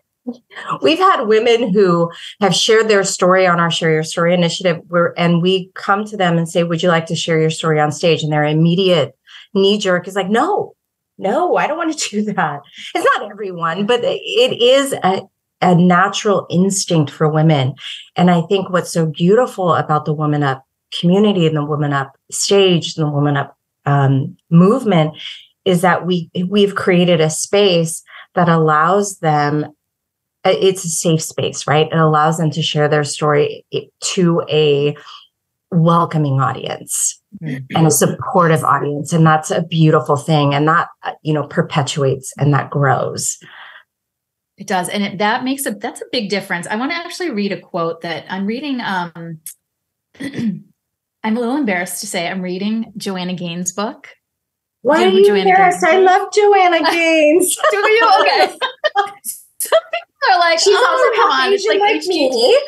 We've 0.83 0.99
had 0.99 1.25
women 1.25 1.73
who 1.73 2.11
have 2.41 2.55
shared 2.55 2.89
their 2.89 3.05
story 3.05 3.47
on 3.47 3.61
our 3.61 3.71
Share 3.71 3.93
Your 3.93 4.03
Story 4.03 4.35
initiative, 4.35 4.81
where, 4.89 5.19
and 5.19 5.43
we 5.43 5.71
come 5.75 6.05
to 6.07 6.17
them 6.17 6.39
and 6.39 6.49
say, 6.49 6.65
Would 6.65 6.83
you 6.83 6.89
like 6.89 7.07
to 7.07 7.17
share 7.17 7.41
your 7.41 7.51
story 7.51 7.81
on 7.81 7.93
stage? 7.93 8.23
And 8.23 8.33
their 8.33 8.45
immediate 8.45 9.17
knee 9.55 9.79
jerk 9.79 10.09
is 10.09 10.15
like, 10.15 10.29
No, 10.29 10.75
no, 11.19 11.57
I 11.57 11.67
don't 11.67 11.79
want 11.79 11.97
to 11.97 12.11
do 12.23 12.33
that. 12.33 12.61
It's 12.95 13.09
not 13.17 13.31
everyone, 13.31 13.87
but 13.87 14.01
it 14.03 14.63
is 14.63 14.93
a, 14.93 15.23
a 15.61 15.75
natural 15.75 16.47
instinct 16.51 17.11
for 17.11 17.29
women. 17.29 17.75
And 18.17 18.31
I 18.31 18.43
think 18.43 18.71
what's 18.71 18.93
so 18.93 19.07
beautiful 19.07 19.75
about 19.75 20.05
the 20.05 20.15
Woman 20.15 20.43
Up 20.43 20.65
community 20.99 21.47
and 21.47 21.57
the 21.57 21.65
Woman 21.65 21.93
Up 21.93 22.17
stage, 22.31 22.97
and 22.97 23.07
the 23.07 23.11
Woman 23.11 23.37
Up 23.37 23.57
um, 23.87 24.37
movement 24.51 25.15
is 25.65 25.83
that 25.83 26.07
we 26.07 26.31
we've 26.49 26.75
created 26.75 27.21
a 27.21 27.31
space 27.31 28.03
that 28.35 28.49
allows 28.49 29.19
them 29.19 29.67
it's 30.45 30.85
a 30.85 30.89
safe 30.89 31.23
space, 31.23 31.67
right? 31.67 31.87
It 31.91 31.99
allows 31.99 32.39
them 32.39 32.51
to 32.53 32.63
share 32.63 32.89
their 32.89 33.05
story 33.05 33.65
to 34.15 34.43
a 34.49 34.97
welcoming 35.71 36.41
audience 36.41 37.21
mm-hmm. 37.43 37.65
and 37.77 37.87
a 37.87 37.91
supportive 37.91 38.65
audience. 38.65 39.13
And 39.13 39.27
that's 39.27 39.51
a 39.51 39.63
beautiful 39.63 40.17
thing. 40.17 40.55
And 40.55 40.67
that, 40.69 40.89
uh, 41.03 41.13
you 41.23 41.33
know, 41.33 41.45
perpetuates 41.45 42.33
and 42.39 42.53
that 42.55 42.71
grows. 42.71 43.39
It 44.57 44.67
does. 44.67 44.89
And 44.89 45.03
it, 45.03 45.19
that 45.19 45.45
makes 45.45 45.65
a, 45.67 45.73
that's 45.73 46.03
a 46.03 46.07
big 46.13 46.29
difference. 46.29 46.67
I 46.67 46.77
want 46.77 46.93
to 46.93 46.97
actually 46.97 47.31
read 47.31 47.53
a 47.53 47.61
quote 47.61 48.03
that 48.03 48.25
I'm 48.29 48.47
reading. 48.47 48.81
Um, 48.81 49.41
I'm 51.23 51.37
a 51.37 51.41
little 51.41 51.57
embarrassed 51.57 52.01
to 52.01 52.07
say 52.07 52.27
I'm 52.27 52.43
reading 52.43 52.93
Joanna 52.97 53.35
Gaines' 53.35 53.73
book. 53.73 54.09
Why 54.83 55.05
are 55.05 55.09
you 55.09 55.27
Joanna 55.27 55.51
embarrassed? 55.51 55.85
I 55.85 55.99
love 55.99 56.33
Joanna 56.33 56.83
Gaines. 56.91 57.57
Do 57.71 57.77
you? 57.77 58.11
Okay. 58.21 58.59
are 60.29 60.39
like, 60.39 60.59
she's 60.59 60.77
oh, 60.77 61.13
come 61.17 61.31
on, 61.31 61.53
it's 61.53 61.67
like, 61.67 61.81
like 61.81 62.05
me. 62.07 62.59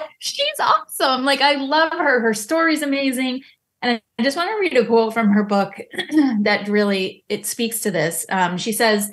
she's 0.18 0.60
awesome. 0.60 1.24
Like 1.24 1.40
I 1.40 1.54
love 1.54 1.92
her. 1.92 2.20
Her 2.20 2.34
story's 2.34 2.82
amazing. 2.82 3.42
And 3.80 4.00
I 4.18 4.22
just 4.22 4.36
want 4.36 4.50
to 4.50 4.58
read 4.58 4.76
a 4.76 4.86
quote 4.86 5.14
from 5.14 5.30
her 5.30 5.44
book 5.44 5.74
that 6.42 6.68
really 6.68 7.24
it 7.28 7.46
speaks 7.46 7.80
to 7.80 7.90
this. 7.90 8.26
Um, 8.28 8.58
she 8.58 8.72
says, 8.72 9.10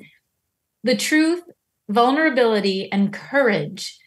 "The 0.83 0.97
truth, 0.97 1.43
vulnerability, 1.87 2.91
and 2.91 3.13
courage 3.13 3.97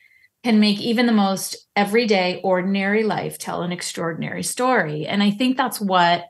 can 0.43 0.61
make 0.61 0.81
even 0.81 1.07
the 1.07 1.13
most 1.13 1.57
everyday, 1.77 2.41
ordinary 2.43 3.05
life 3.05 3.39
tell 3.39 3.63
an 3.63 3.71
extraordinary 3.73 4.43
story." 4.43 5.07
And 5.07 5.23
I 5.23 5.31
think 5.31 5.57
that's 5.57 5.81
what 5.81 6.25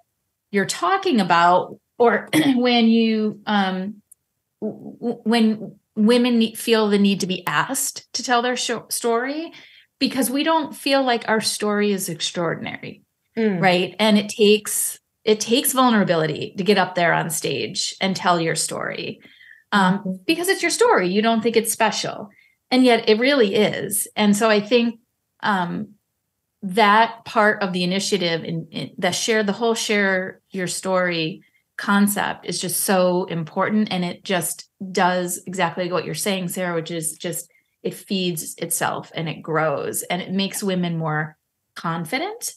you're 0.51 0.66
talking 0.66 1.20
about, 1.20 1.79
or 1.98 2.29
when 2.55 2.88
you 2.88 3.40
um, 3.46 4.03
when 4.61 5.77
women 5.98 6.54
feel 6.54 6.88
the 6.88 6.98
need 6.98 7.20
to 7.20 7.26
be 7.26 7.44
asked 7.46 8.11
to 8.14 8.22
tell 8.22 8.40
their 8.40 8.56
sh- 8.56 8.70
story 8.88 9.52
because 9.98 10.30
we 10.30 10.44
don't 10.44 10.74
feel 10.74 11.02
like 11.02 11.28
our 11.28 11.40
story 11.40 11.90
is 11.90 12.08
extraordinary 12.08 13.02
mm. 13.37 13.61
right 13.61 13.96
and 13.98 14.16
it 14.16 14.28
takes 14.28 15.00
it 15.24 15.40
takes 15.40 15.72
vulnerability 15.72 16.54
to 16.56 16.62
get 16.62 16.78
up 16.78 16.94
there 16.94 17.12
on 17.12 17.30
stage 17.30 17.96
and 18.00 18.14
tell 18.14 18.40
your 18.40 18.54
story 18.54 19.20
um, 19.72 19.98
mm-hmm. 19.98 20.12
because 20.24 20.48
it's 20.48 20.62
your 20.62 20.70
story 20.70 21.08
you 21.08 21.20
don't 21.20 21.42
think 21.42 21.56
it's 21.56 21.72
special 21.72 22.28
and 22.70 22.84
yet 22.84 23.08
it 23.08 23.18
really 23.18 23.56
is 23.56 24.06
and 24.14 24.37
so 24.37 24.48
i 24.48 24.61
think 24.61 25.00
um, 25.40 25.94
that 26.62 27.24
part 27.24 27.62
of 27.62 27.72
the 27.72 27.82
initiative 27.82 28.44
and 28.44 28.92
that 28.98 29.14
share 29.14 29.42
the 29.42 29.52
whole 29.52 29.74
share 29.74 30.40
your 30.50 30.66
story 30.68 31.42
concept 31.78 32.44
is 32.44 32.60
just 32.60 32.80
so 32.80 33.24
important 33.24 33.88
and 33.90 34.04
it 34.04 34.24
just 34.24 34.68
does 34.92 35.40
exactly 35.46 35.90
what 35.90 36.04
you're 36.04 36.14
saying 36.14 36.48
sara 36.48 36.74
which 36.74 36.90
is 36.90 37.16
just 37.16 37.50
it 37.82 37.94
feeds 37.94 38.54
itself 38.58 39.10
and 39.14 39.28
it 39.28 39.42
grows 39.42 40.02
and 40.02 40.20
it 40.20 40.32
makes 40.32 40.62
women 40.62 40.98
more 40.98 41.36
confident. 41.74 42.54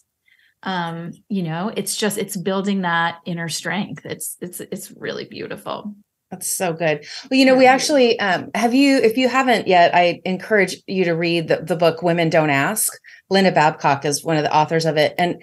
Um 0.64 1.12
you 1.28 1.44
know 1.44 1.72
it's 1.76 1.96
just 1.96 2.18
it's 2.18 2.38
building 2.38 2.82
that 2.82 3.20
inner 3.26 3.50
strength. 3.50 4.06
It's 4.06 4.38
it's 4.42 4.60
it's 4.60 4.92
really 4.92 5.26
beautiful. 5.26 5.96
That's 6.30 6.52
so 6.52 6.74
good. 6.74 7.06
Well 7.30 7.40
you 7.40 7.46
know 7.46 7.56
we 7.56 7.66
actually 7.66 8.20
um 8.20 8.52
have 8.56 8.74
you 8.74 8.98
if 8.98 9.18
you 9.18 9.28
haven't 9.28 9.68
yet 9.68 9.94
i 9.96 10.22
encourage 10.26 10.78
you 10.88 11.04
to 11.06 11.14
read 11.14 11.48
the, 11.48 11.58
the 11.58 11.76
book 11.76 12.04
women 12.04 12.30
don't 12.30 12.50
ask. 12.50 12.92
Linda 13.30 13.52
babcock 13.52 14.06
is 14.06 14.24
one 14.24 14.38
of 14.38 14.44
the 14.44 14.56
authors 14.56 14.86
of 14.86 14.98
it 14.98 15.16
and 15.18 15.42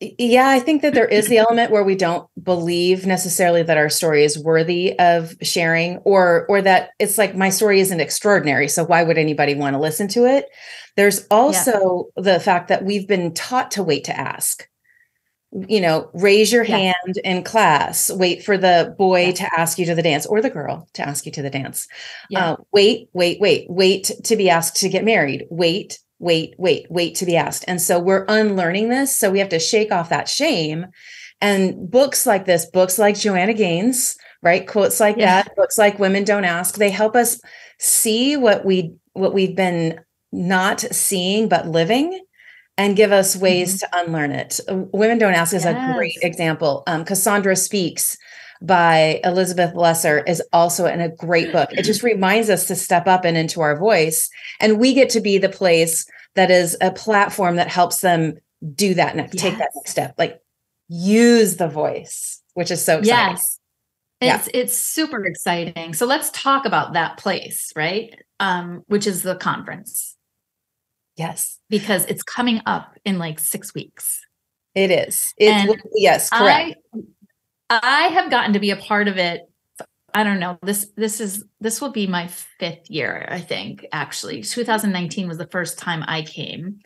yeah, 0.00 0.48
I 0.48 0.58
think 0.58 0.82
that 0.82 0.94
there 0.94 1.06
is 1.06 1.28
the 1.28 1.38
element 1.38 1.70
where 1.70 1.84
we 1.84 1.94
don't 1.94 2.28
believe 2.42 3.06
necessarily 3.06 3.62
that 3.62 3.78
our 3.78 3.88
story 3.88 4.24
is 4.24 4.42
worthy 4.42 4.98
of 4.98 5.34
sharing 5.42 5.98
or 5.98 6.46
or 6.48 6.60
that 6.62 6.90
it's 6.98 7.16
like 7.16 7.36
my 7.36 7.48
story 7.48 7.80
isn't 7.80 8.00
extraordinary, 8.00 8.68
so 8.68 8.84
why 8.84 9.02
would 9.02 9.18
anybody 9.18 9.54
want 9.54 9.74
to 9.74 9.80
listen 9.80 10.08
to 10.08 10.26
it? 10.26 10.46
There's 10.96 11.26
also 11.30 12.10
yeah. 12.16 12.22
the 12.22 12.40
fact 12.40 12.68
that 12.68 12.84
we've 12.84 13.06
been 13.06 13.34
taught 13.34 13.70
to 13.72 13.82
wait 13.82 14.04
to 14.04 14.18
ask. 14.18 14.68
You 15.68 15.80
know, 15.80 16.10
raise 16.14 16.52
your 16.52 16.64
yeah. 16.64 16.76
hand 16.76 17.18
in 17.22 17.44
class, 17.44 18.10
wait 18.10 18.44
for 18.44 18.58
the 18.58 18.92
boy 18.98 19.26
yeah. 19.26 19.32
to 19.32 19.60
ask 19.60 19.78
you 19.78 19.86
to 19.86 19.94
the 19.94 20.02
dance 20.02 20.26
or 20.26 20.42
the 20.42 20.50
girl 20.50 20.88
to 20.94 21.06
ask 21.06 21.24
you 21.24 21.32
to 21.32 21.42
the 21.42 21.50
dance. 21.50 21.86
Uh, 22.34 22.56
wait, 22.72 23.08
wait, 23.12 23.40
wait, 23.40 23.66
wait 23.70 24.10
to 24.24 24.34
be 24.34 24.50
asked 24.50 24.76
to 24.78 24.88
get 24.88 25.04
married. 25.04 25.46
Wait 25.50 26.00
wait, 26.18 26.54
wait, 26.58 26.86
wait 26.90 27.14
to 27.16 27.26
be 27.26 27.36
asked. 27.36 27.64
And 27.68 27.80
so 27.80 27.98
we're 27.98 28.24
unlearning 28.28 28.88
this. 28.88 29.16
So 29.16 29.30
we 29.30 29.38
have 29.38 29.48
to 29.50 29.58
shake 29.58 29.92
off 29.92 30.08
that 30.08 30.28
shame. 30.28 30.86
And 31.40 31.90
books 31.90 32.26
like 32.26 32.46
this, 32.46 32.66
books 32.66 32.98
like 32.98 33.18
Joanna 33.18 33.54
Gaines, 33.54 34.16
right? 34.42 34.66
Quotes 34.66 35.00
like 35.00 35.16
yeah. 35.16 35.42
that, 35.42 35.56
books 35.56 35.76
like 35.76 35.98
Women 35.98 36.24
Don't 36.24 36.44
Ask, 36.44 36.76
they 36.76 36.90
help 36.90 37.16
us 37.16 37.40
see 37.78 38.36
what 38.36 38.64
we 38.64 38.94
what 39.12 39.34
we've 39.34 39.54
been 39.54 40.00
not 40.32 40.80
seeing 40.80 41.48
but 41.48 41.68
living 41.68 42.24
and 42.76 42.96
give 42.96 43.12
us 43.12 43.36
ways 43.36 43.80
mm-hmm. 43.82 43.96
to 43.96 44.04
unlearn 44.04 44.32
it. 44.32 44.60
Women 44.68 45.18
Don't 45.18 45.34
Ask 45.34 45.54
is 45.54 45.64
yes. 45.64 45.76
a 45.76 45.94
great 45.94 46.16
example. 46.22 46.82
Um, 46.86 47.04
Cassandra 47.04 47.56
Speaks 47.56 48.16
by 48.62 49.20
Elizabeth 49.24 49.74
Lesser 49.74 50.20
is 50.20 50.42
also 50.52 50.86
in 50.86 51.00
a 51.00 51.08
great 51.08 51.52
book. 51.52 51.70
It 51.72 51.82
just 51.82 52.02
reminds 52.02 52.50
us 52.50 52.66
to 52.66 52.76
step 52.76 53.06
up 53.06 53.24
and 53.24 53.36
into 53.36 53.60
our 53.60 53.76
voice. 53.78 54.30
And 54.60 54.78
we 54.78 54.94
get 54.94 55.10
to 55.10 55.20
be 55.20 55.38
the 55.38 55.48
place 55.48 56.06
that 56.34 56.50
is 56.50 56.76
a 56.80 56.90
platform 56.90 57.56
that 57.56 57.68
helps 57.68 58.00
them 58.00 58.34
do 58.74 58.94
that 58.94 59.16
next, 59.16 59.34
yes. 59.34 59.42
take 59.42 59.58
that 59.58 59.70
next 59.74 59.90
step. 59.90 60.14
Like 60.18 60.40
use 60.88 61.56
the 61.56 61.68
voice, 61.68 62.42
which 62.54 62.70
is 62.70 62.84
so 62.84 62.98
exciting. 62.98 63.34
Yes. 63.34 63.58
It's 64.20 64.46
yeah. 64.46 64.60
it's 64.60 64.76
super 64.76 65.24
exciting. 65.24 65.92
So 65.92 66.06
let's 66.06 66.30
talk 66.30 66.64
about 66.64 66.94
that 66.94 67.18
place, 67.18 67.72
right? 67.76 68.14
Um, 68.40 68.82
which 68.86 69.06
is 69.06 69.22
the 69.22 69.36
conference. 69.36 70.16
Yes. 71.16 71.58
Because 71.68 72.04
it's 72.06 72.22
coming 72.22 72.60
up 72.66 72.96
in 73.04 73.18
like 73.18 73.38
six 73.38 73.74
weeks. 73.74 74.20
It 74.74 74.90
is. 74.90 75.32
It, 75.36 75.80
yes, 75.94 76.30
correct. 76.30 76.76
I, 76.94 76.98
I 77.70 78.08
have 78.08 78.30
gotten 78.30 78.52
to 78.52 78.60
be 78.60 78.70
a 78.70 78.76
part 78.76 79.08
of 79.08 79.16
it 79.16 79.48
I 80.14 80.22
don't 80.22 80.38
know. 80.38 80.58
This 80.62 80.86
this 80.96 81.20
is 81.20 81.44
this 81.60 81.80
will 81.80 81.90
be 81.90 82.06
my 82.06 82.28
fifth 82.28 82.88
year, 82.88 83.26
I 83.28 83.40
think, 83.40 83.84
actually. 83.90 84.42
2019 84.42 85.26
was 85.26 85.38
the 85.38 85.48
first 85.48 85.76
time 85.76 86.04
I 86.06 86.22
came. 86.22 86.78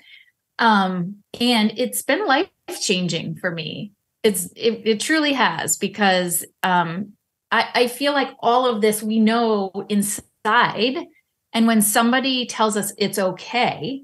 Um, 0.59 1.17
and 1.38 1.73
it's 1.77 2.03
been 2.03 2.27
life 2.27 2.49
changing 2.81 3.37
for 3.37 3.51
me. 3.51 3.93
It's 4.23 4.47
it, 4.57 4.83
it 4.87 5.01
truly 5.01 5.35
has 5.35 5.77
because 5.77 6.45
um 6.62 7.12
I, 7.53 7.69
I 7.75 7.87
feel 7.88 8.14
like 8.14 8.31
all 8.41 8.67
of 8.67 8.81
this 8.81 9.03
we 9.03 9.21
know 9.21 9.73
inside. 9.91 10.97
And 11.53 11.67
when 11.67 11.83
somebody 11.83 12.47
tells 12.47 12.77
us 12.79 12.95
it's 12.97 13.19
okay, 13.19 14.03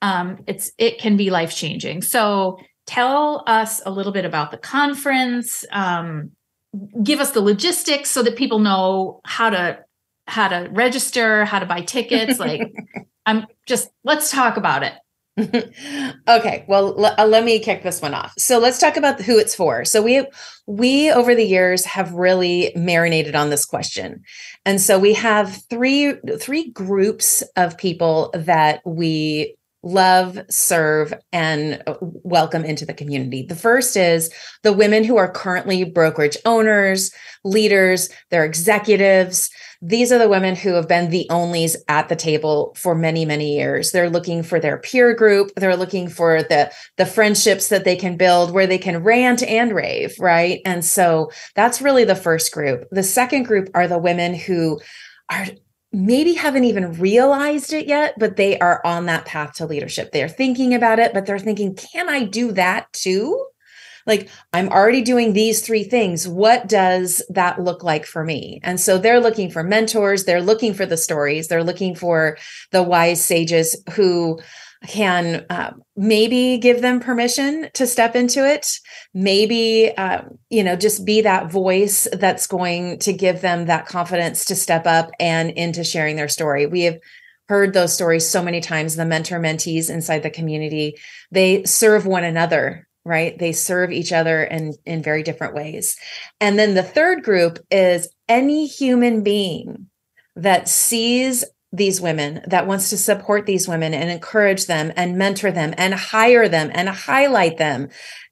um, 0.00 0.42
it's 0.46 0.72
it 0.78 0.98
can 0.98 1.18
be 1.18 1.28
life 1.28 1.54
changing. 1.54 2.00
So 2.00 2.58
tell 2.86 3.44
us 3.46 3.82
a 3.84 3.90
little 3.90 4.12
bit 4.12 4.24
about 4.24 4.50
the 4.50 4.58
conference. 4.58 5.64
Um, 5.70 6.32
give 7.02 7.20
us 7.20 7.32
the 7.32 7.40
logistics 7.40 8.10
so 8.10 8.22
that 8.22 8.36
people 8.36 8.58
know 8.58 9.20
how 9.24 9.50
to 9.50 9.78
how 10.28 10.48
to 10.48 10.68
register, 10.72 11.44
how 11.44 11.58
to 11.58 11.66
buy 11.66 11.82
tickets. 11.82 12.38
Like, 12.38 12.72
I'm 13.26 13.46
just 13.66 13.90
let's 14.04 14.30
talk 14.30 14.56
about 14.56 14.82
it. 14.82 14.94
okay 16.28 16.64
well 16.66 16.98
l- 16.98 17.14
uh, 17.18 17.26
let 17.26 17.44
me 17.44 17.58
kick 17.58 17.82
this 17.82 18.00
one 18.00 18.14
off 18.14 18.32
so 18.38 18.58
let's 18.58 18.78
talk 18.78 18.96
about 18.96 19.20
who 19.20 19.38
it's 19.38 19.54
for 19.54 19.84
so 19.84 20.00
we 20.00 20.26
we 20.66 21.10
over 21.10 21.34
the 21.34 21.44
years 21.44 21.84
have 21.84 22.10
really 22.14 22.72
marinated 22.74 23.34
on 23.34 23.50
this 23.50 23.66
question 23.66 24.22
and 24.64 24.80
so 24.80 24.98
we 24.98 25.12
have 25.12 25.62
three 25.68 26.14
three 26.40 26.70
groups 26.70 27.42
of 27.54 27.76
people 27.76 28.30
that 28.32 28.80
we 28.86 29.54
love, 29.86 30.40
serve, 30.50 31.14
and 31.32 31.80
welcome 32.00 32.64
into 32.64 32.84
the 32.84 32.92
community. 32.92 33.46
The 33.48 33.54
first 33.54 33.96
is 33.96 34.30
the 34.64 34.72
women 34.72 35.04
who 35.04 35.16
are 35.16 35.30
currently 35.30 35.84
brokerage 35.84 36.36
owners, 36.44 37.12
leaders, 37.44 38.08
they're 38.30 38.44
executives. 38.44 39.48
These 39.80 40.10
are 40.10 40.18
the 40.18 40.28
women 40.28 40.56
who 40.56 40.72
have 40.72 40.88
been 40.88 41.10
the 41.10 41.28
onlys 41.30 41.76
at 41.86 42.08
the 42.08 42.16
table 42.16 42.74
for 42.76 42.96
many, 42.96 43.24
many 43.24 43.56
years. 43.56 43.92
They're 43.92 44.10
looking 44.10 44.42
for 44.42 44.58
their 44.58 44.78
peer 44.78 45.14
group. 45.14 45.52
They're 45.54 45.76
looking 45.76 46.08
for 46.08 46.42
the, 46.42 46.72
the 46.96 47.06
friendships 47.06 47.68
that 47.68 47.84
they 47.84 47.94
can 47.94 48.16
build 48.16 48.52
where 48.52 48.66
they 48.66 48.78
can 48.78 49.04
rant 49.04 49.44
and 49.44 49.72
rave, 49.72 50.16
right? 50.18 50.60
And 50.64 50.84
so 50.84 51.30
that's 51.54 51.80
really 51.80 52.04
the 52.04 52.16
first 52.16 52.50
group. 52.52 52.88
The 52.90 53.04
second 53.04 53.44
group 53.44 53.68
are 53.72 53.86
the 53.86 53.98
women 53.98 54.34
who 54.34 54.80
are 55.30 55.46
maybe 55.92 56.34
haven't 56.34 56.64
even 56.64 56.92
realized 56.94 57.72
it 57.72 57.86
yet, 57.86 58.14
but 58.18 58.36
they 58.36 58.58
are 58.58 58.80
on 58.84 59.06
that 59.06 59.24
path 59.24 59.54
to 59.54 59.66
leadership. 59.66 60.12
They're 60.12 60.28
thinking 60.28 60.74
about 60.74 60.98
it, 60.98 61.14
but 61.14 61.26
they're 61.26 61.38
thinking, 61.38 61.74
can 61.74 62.08
I 62.08 62.24
do 62.24 62.52
that 62.52 62.92
too? 62.92 63.46
Like, 64.06 64.28
I'm 64.52 64.68
already 64.68 65.02
doing 65.02 65.32
these 65.32 65.66
three 65.66 65.82
things. 65.82 66.28
What 66.28 66.68
does 66.68 67.22
that 67.28 67.60
look 67.60 67.82
like 67.82 68.06
for 68.06 68.24
me? 68.24 68.60
And 68.62 68.78
so 68.78 68.98
they're 68.98 69.20
looking 69.20 69.50
for 69.50 69.64
mentors. 69.64 70.24
They're 70.24 70.42
looking 70.42 70.74
for 70.74 70.86
the 70.86 70.96
stories. 70.96 71.48
They're 71.48 71.64
looking 71.64 71.96
for 71.96 72.38
the 72.70 72.84
wise 72.84 73.24
sages 73.24 73.76
who 73.90 74.40
can 74.86 75.44
uh, 75.50 75.72
maybe 75.96 76.58
give 76.58 76.82
them 76.82 77.00
permission 77.00 77.68
to 77.74 77.86
step 77.86 78.16
into 78.16 78.46
it. 78.46 78.66
Maybe 79.14 79.92
uh, 79.96 80.22
you 80.50 80.64
know 80.64 80.76
just 80.76 81.04
be 81.04 81.22
that 81.22 81.50
voice 81.50 82.06
that's 82.12 82.46
going 82.46 82.98
to 83.00 83.12
give 83.12 83.40
them 83.40 83.66
that 83.66 83.86
confidence 83.86 84.44
to 84.46 84.54
step 84.54 84.86
up 84.86 85.10
and 85.20 85.50
into 85.50 85.84
sharing 85.84 86.16
their 86.16 86.28
story. 86.28 86.66
We 86.66 86.82
have 86.82 86.98
heard 87.48 87.72
those 87.72 87.92
stories 87.92 88.28
so 88.28 88.42
many 88.42 88.60
times 88.60 88.96
the 88.96 89.04
mentor 89.04 89.38
mentees 89.38 89.88
inside 89.88 90.22
the 90.22 90.30
community. 90.30 90.96
They 91.30 91.64
serve 91.64 92.06
one 92.06 92.24
another 92.24 92.86
right? 93.06 93.38
They 93.38 93.52
serve 93.52 93.92
each 93.92 94.12
other 94.12 94.42
in 94.42 94.74
in 94.84 95.00
very 95.00 95.22
different 95.22 95.54
ways. 95.54 95.96
And 96.40 96.58
then 96.58 96.74
the 96.74 96.82
third 96.82 97.22
group 97.22 97.60
is 97.70 98.08
any 98.28 98.66
human 98.66 99.22
being 99.22 99.86
that 100.34 100.68
sees 100.68 101.44
these 101.76 102.00
women, 102.00 102.42
that 102.46 102.66
wants 102.66 102.90
to 102.90 102.96
support 102.96 103.46
these 103.46 103.68
women 103.68 103.94
and 103.94 104.10
encourage 104.10 104.66
them 104.66 104.92
and 104.96 105.16
mentor 105.16 105.50
them 105.50 105.74
and 105.76 105.94
hire 105.94 106.48
them 106.48 106.70
and 106.72 106.88
highlight 106.88 107.58
them 107.58 107.88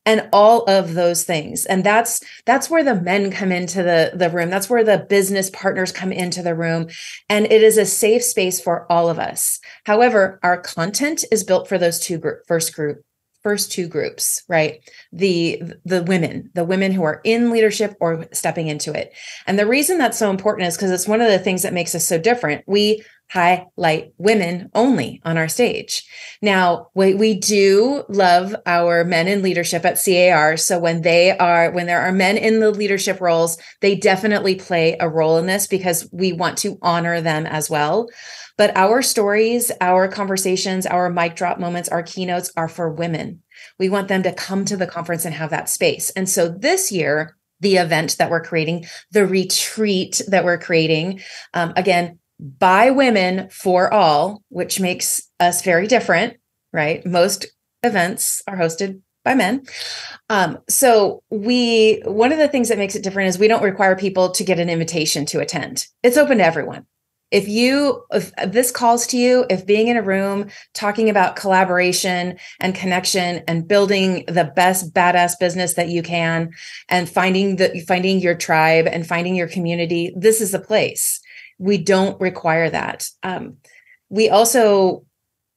and 0.07 0.29
all 0.33 0.65
of 0.65 0.95
those 0.95 1.25
things. 1.25 1.65
And 1.67 1.85
that's 1.85 2.23
that's 2.45 2.69
where 2.69 2.85
the 2.85 3.01
men 3.01 3.31
come 3.31 3.53
into 3.53 3.83
the 3.83 4.13
the 4.15 4.31
room. 4.31 4.51
That's 4.51 4.69
where 4.69 4.85
the 4.85 5.07
business 5.09 5.51
partners 5.51 5.93
come 5.93 6.13
into 6.13 6.43
the 6.43 6.55
room. 6.55 6.89
And 7.29 7.47
it 7.47 7.63
is 7.63 7.79
a 7.79 7.87
safe 7.87 8.23
space 8.23 8.61
for 8.61 8.91
all 8.91 9.09
of 9.09 9.19
us. 9.19 9.61
However 9.85 10.39
our 10.43 10.59
content 10.59 11.25
is 11.31 11.45
built 11.45 11.69
for 11.69 11.79
those 11.79 12.01
two 12.01 12.19
group 12.19 12.41
first 12.47 12.75
group 12.75 13.05
first 13.45 13.71
two 13.71 13.87
groups 13.87 14.43
right 14.49 14.81
the 15.13 15.63
the 15.85 16.03
women 16.03 16.51
the 16.55 16.65
women 16.65 16.91
who 16.91 17.05
are 17.05 17.21
in 17.23 17.51
leadership 17.51 17.97
or 18.01 18.27
stepping 18.33 18.67
into 18.67 18.93
it 18.93 19.13
and 19.47 19.59
the 19.59 19.67
reason 19.67 19.99
that's 19.99 20.19
so 20.19 20.31
important 20.31 20.67
is 20.67 20.77
because 20.77 20.91
it's 20.91 21.07
one 21.07 21.21
of 21.21 21.31
the 21.31 21.39
things 21.39 21.63
that 21.63 21.73
makes 21.73 21.95
us 21.95 22.09
so 22.09 22.19
different 22.19 22.65
we 22.67 23.05
highlight 23.31 24.13
women 24.19 24.71
only 24.75 25.21
on 25.25 25.39
our 25.39 25.49
stage. 25.49 26.05
Now, 26.43 26.89
we, 26.95 27.15
we 27.15 27.35
do 27.35 28.05
love 28.09 28.55
our 28.67 29.05
men 29.05 29.29
in 29.29 29.43
leadership 29.43 29.85
at 29.85 29.99
CAR. 30.03 30.57
So 30.57 30.79
when 30.79 31.03
they 31.03 31.37
are, 31.37 31.71
when 31.73 31.87
there 31.87 32.03
are 32.03 32.13
men 32.13 32.37
in 32.37 32.61
the 32.61 32.71
leadership 32.71 33.21
roles, 33.21 33.59
they 33.81 33.97
definitely 33.97 34.55
play 34.55 34.97
a 35.01 35.09
role 35.09 35.39
in 35.39 35.47
this 35.47 35.67
because 35.67 36.09
we 36.13 36.33
want 36.33 36.59
to 36.59 36.79
honor 36.83 37.21
them 37.21 37.47
as 37.47 37.69
well. 37.71 38.09
But 38.57 38.77
our 38.77 39.03
stories, 39.03 39.73
our 39.81 40.07
conversations, 40.09 40.87
our 40.87 41.11
mic 41.11 41.35
drop 41.35 41.59
moments, 41.59 41.89
our 41.89 42.03
keynotes 42.03 42.53
are 42.57 42.69
for 42.69 42.89
women. 42.89 43.43
We 43.79 43.89
want 43.89 44.09
them 44.09 44.23
to 44.23 44.33
come 44.33 44.65
to 44.67 44.77
the 44.77 44.87
conference 44.87 45.25
and 45.25 45.35
have 45.35 45.51
that 45.51 45.69
space. 45.69 46.11
And 46.11 46.29
so 46.29 46.49
this 46.49 46.93
year, 46.93 47.37
the 47.61 47.77
event 47.77 48.17
that 48.19 48.31
we're 48.31 48.43
creating, 48.43 48.87
the 49.11 49.27
retreat 49.27 50.21
that 50.29 50.45
we're 50.45 50.59
creating, 50.59 51.21
um, 51.55 51.73
again, 51.77 52.19
by 52.39 52.91
women 52.91 53.49
for 53.51 53.93
all, 53.93 54.43
which 54.49 54.81
makes 54.81 55.31
us 55.41 55.63
very 55.63 55.87
different, 55.87 56.37
right? 56.73 57.05
Most 57.07 57.47
events 57.83 58.43
are 58.47 58.57
hosted 58.57 59.01
by 59.25 59.35
men. 59.35 59.65
Um, 60.29 60.59
so 60.69 61.23
we 61.31 62.03
one 62.05 62.33
of 62.33 62.39
the 62.39 62.49
things 62.49 62.69
that 62.69 62.79
makes 62.79 62.95
it 62.95 63.03
different 63.03 63.29
is 63.29 63.39
we 63.39 63.49
don't 63.49 63.63
require 63.63 63.97
people 63.97 64.31
to 64.33 64.45
get 64.45 64.59
an 64.59 64.69
invitation 64.69 65.25
to 65.27 65.41
attend. 65.41 65.87
It's 66.03 66.19
open 66.19 66.39
to 66.39 66.45
everyone. 66.45 66.87
If 67.35 67.49
you 67.49 68.05
if 68.13 68.31
this 68.47 68.71
calls 68.71 69.09
to 69.09 69.19
you, 69.19 69.45
if 69.51 69.67
being 69.67 69.89
in 69.89 69.97
a 69.97 70.03
room 70.03 70.47
talking 70.73 71.11
about 71.11 71.35
collaboration 71.35 72.39
and 72.61 72.77
connection 72.77 73.43
and 73.49 73.67
building 73.67 74.25
the 74.29 74.45
best 74.45 74.95
badass 74.95 75.33
business 75.41 75.75
that 75.75 75.89
you 75.89 76.01
can 76.01 76.53
and 76.89 77.09
finding 77.09 77.57
the 77.57 77.85
finding 77.89 78.21
your 78.21 78.37
tribe 78.37 78.87
and 78.87 79.05
finding 79.05 79.35
your 79.35 79.49
community, 79.49 80.15
this 80.17 80.41
is 80.41 80.53
the 80.53 80.61
place 80.61 81.21
we 81.59 81.77
don't 81.77 82.21
require 82.21 82.71
that. 82.71 83.09
Um, 83.25 83.57
we 84.11 84.31
also 84.31 85.05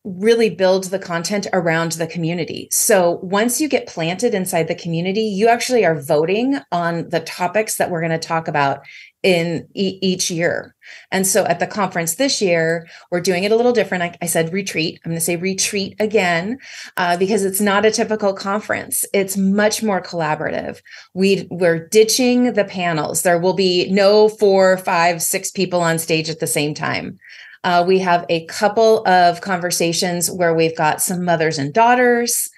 really 0.03 0.49
build 0.49 0.85
the 0.85 0.99
content 0.99 1.47
around 1.51 1.93
the 1.93 2.07
community. 2.07 2.69
So 2.71 3.19
once 3.21 3.59
you 3.59 3.67
get 3.67 3.87
planted 3.87 4.33
inside 4.33 4.67
the 4.69 4.75
community, 4.75 5.21
you 5.21 5.49
actually 5.49 5.85
are 5.85 6.01
voting 6.01 6.59
on 6.71 7.09
the 7.09 7.19
topics 7.19 7.75
that 7.75 7.91
we're 7.91 7.99
going 7.99 8.17
to 8.17 8.27
talk 8.27 8.47
about 8.47 8.79
in 9.23 9.67
e- 9.73 9.99
each 10.01 10.29
year. 10.29 10.75
And 11.11 11.25
so 11.25 11.45
at 11.45 11.59
the 11.59 11.67
conference 11.67 12.15
this 12.15 12.41
year, 12.41 12.87
we're 13.11 13.21
doing 13.21 13.43
it 13.43 13.51
a 13.51 13.55
little 13.55 13.73
different. 13.73 14.03
I, 14.03 14.17
I 14.21 14.25
said 14.27 14.53
retreat. 14.53 14.99
I'm 15.03 15.11
going 15.11 15.19
to 15.19 15.25
say 15.25 15.35
retreat 15.35 15.95
again 15.99 16.59
uh, 16.97 17.17
because 17.17 17.43
it's 17.43 17.61
not 17.61 17.85
a 17.85 17.91
typical 17.91 18.33
conference. 18.33 19.05
It's 19.13 19.35
much 19.35 19.83
more 19.83 20.01
collaborative. 20.01 20.81
We 21.13 21.47
we're 21.49 21.87
ditching 21.87 22.53
the 22.53 22.65
panels. 22.65 23.23
There 23.23 23.39
will 23.39 23.53
be 23.53 23.89
no 23.91 24.29
four, 24.29 24.77
five, 24.77 25.21
six 25.21 25.51
people 25.51 25.81
on 25.81 25.99
stage 25.99 26.29
at 26.29 26.39
the 26.39 26.47
same 26.47 26.73
time. 26.73 27.19
Uh, 27.63 27.83
we 27.85 27.99
have 27.99 28.25
a 28.29 28.45
couple 28.45 29.05
of 29.07 29.41
conversations 29.41 30.31
where 30.31 30.53
we've 30.53 30.77
got 30.77 31.01
some 31.01 31.25
mothers 31.25 31.57
and 31.57 31.73
daughters. 31.73 32.49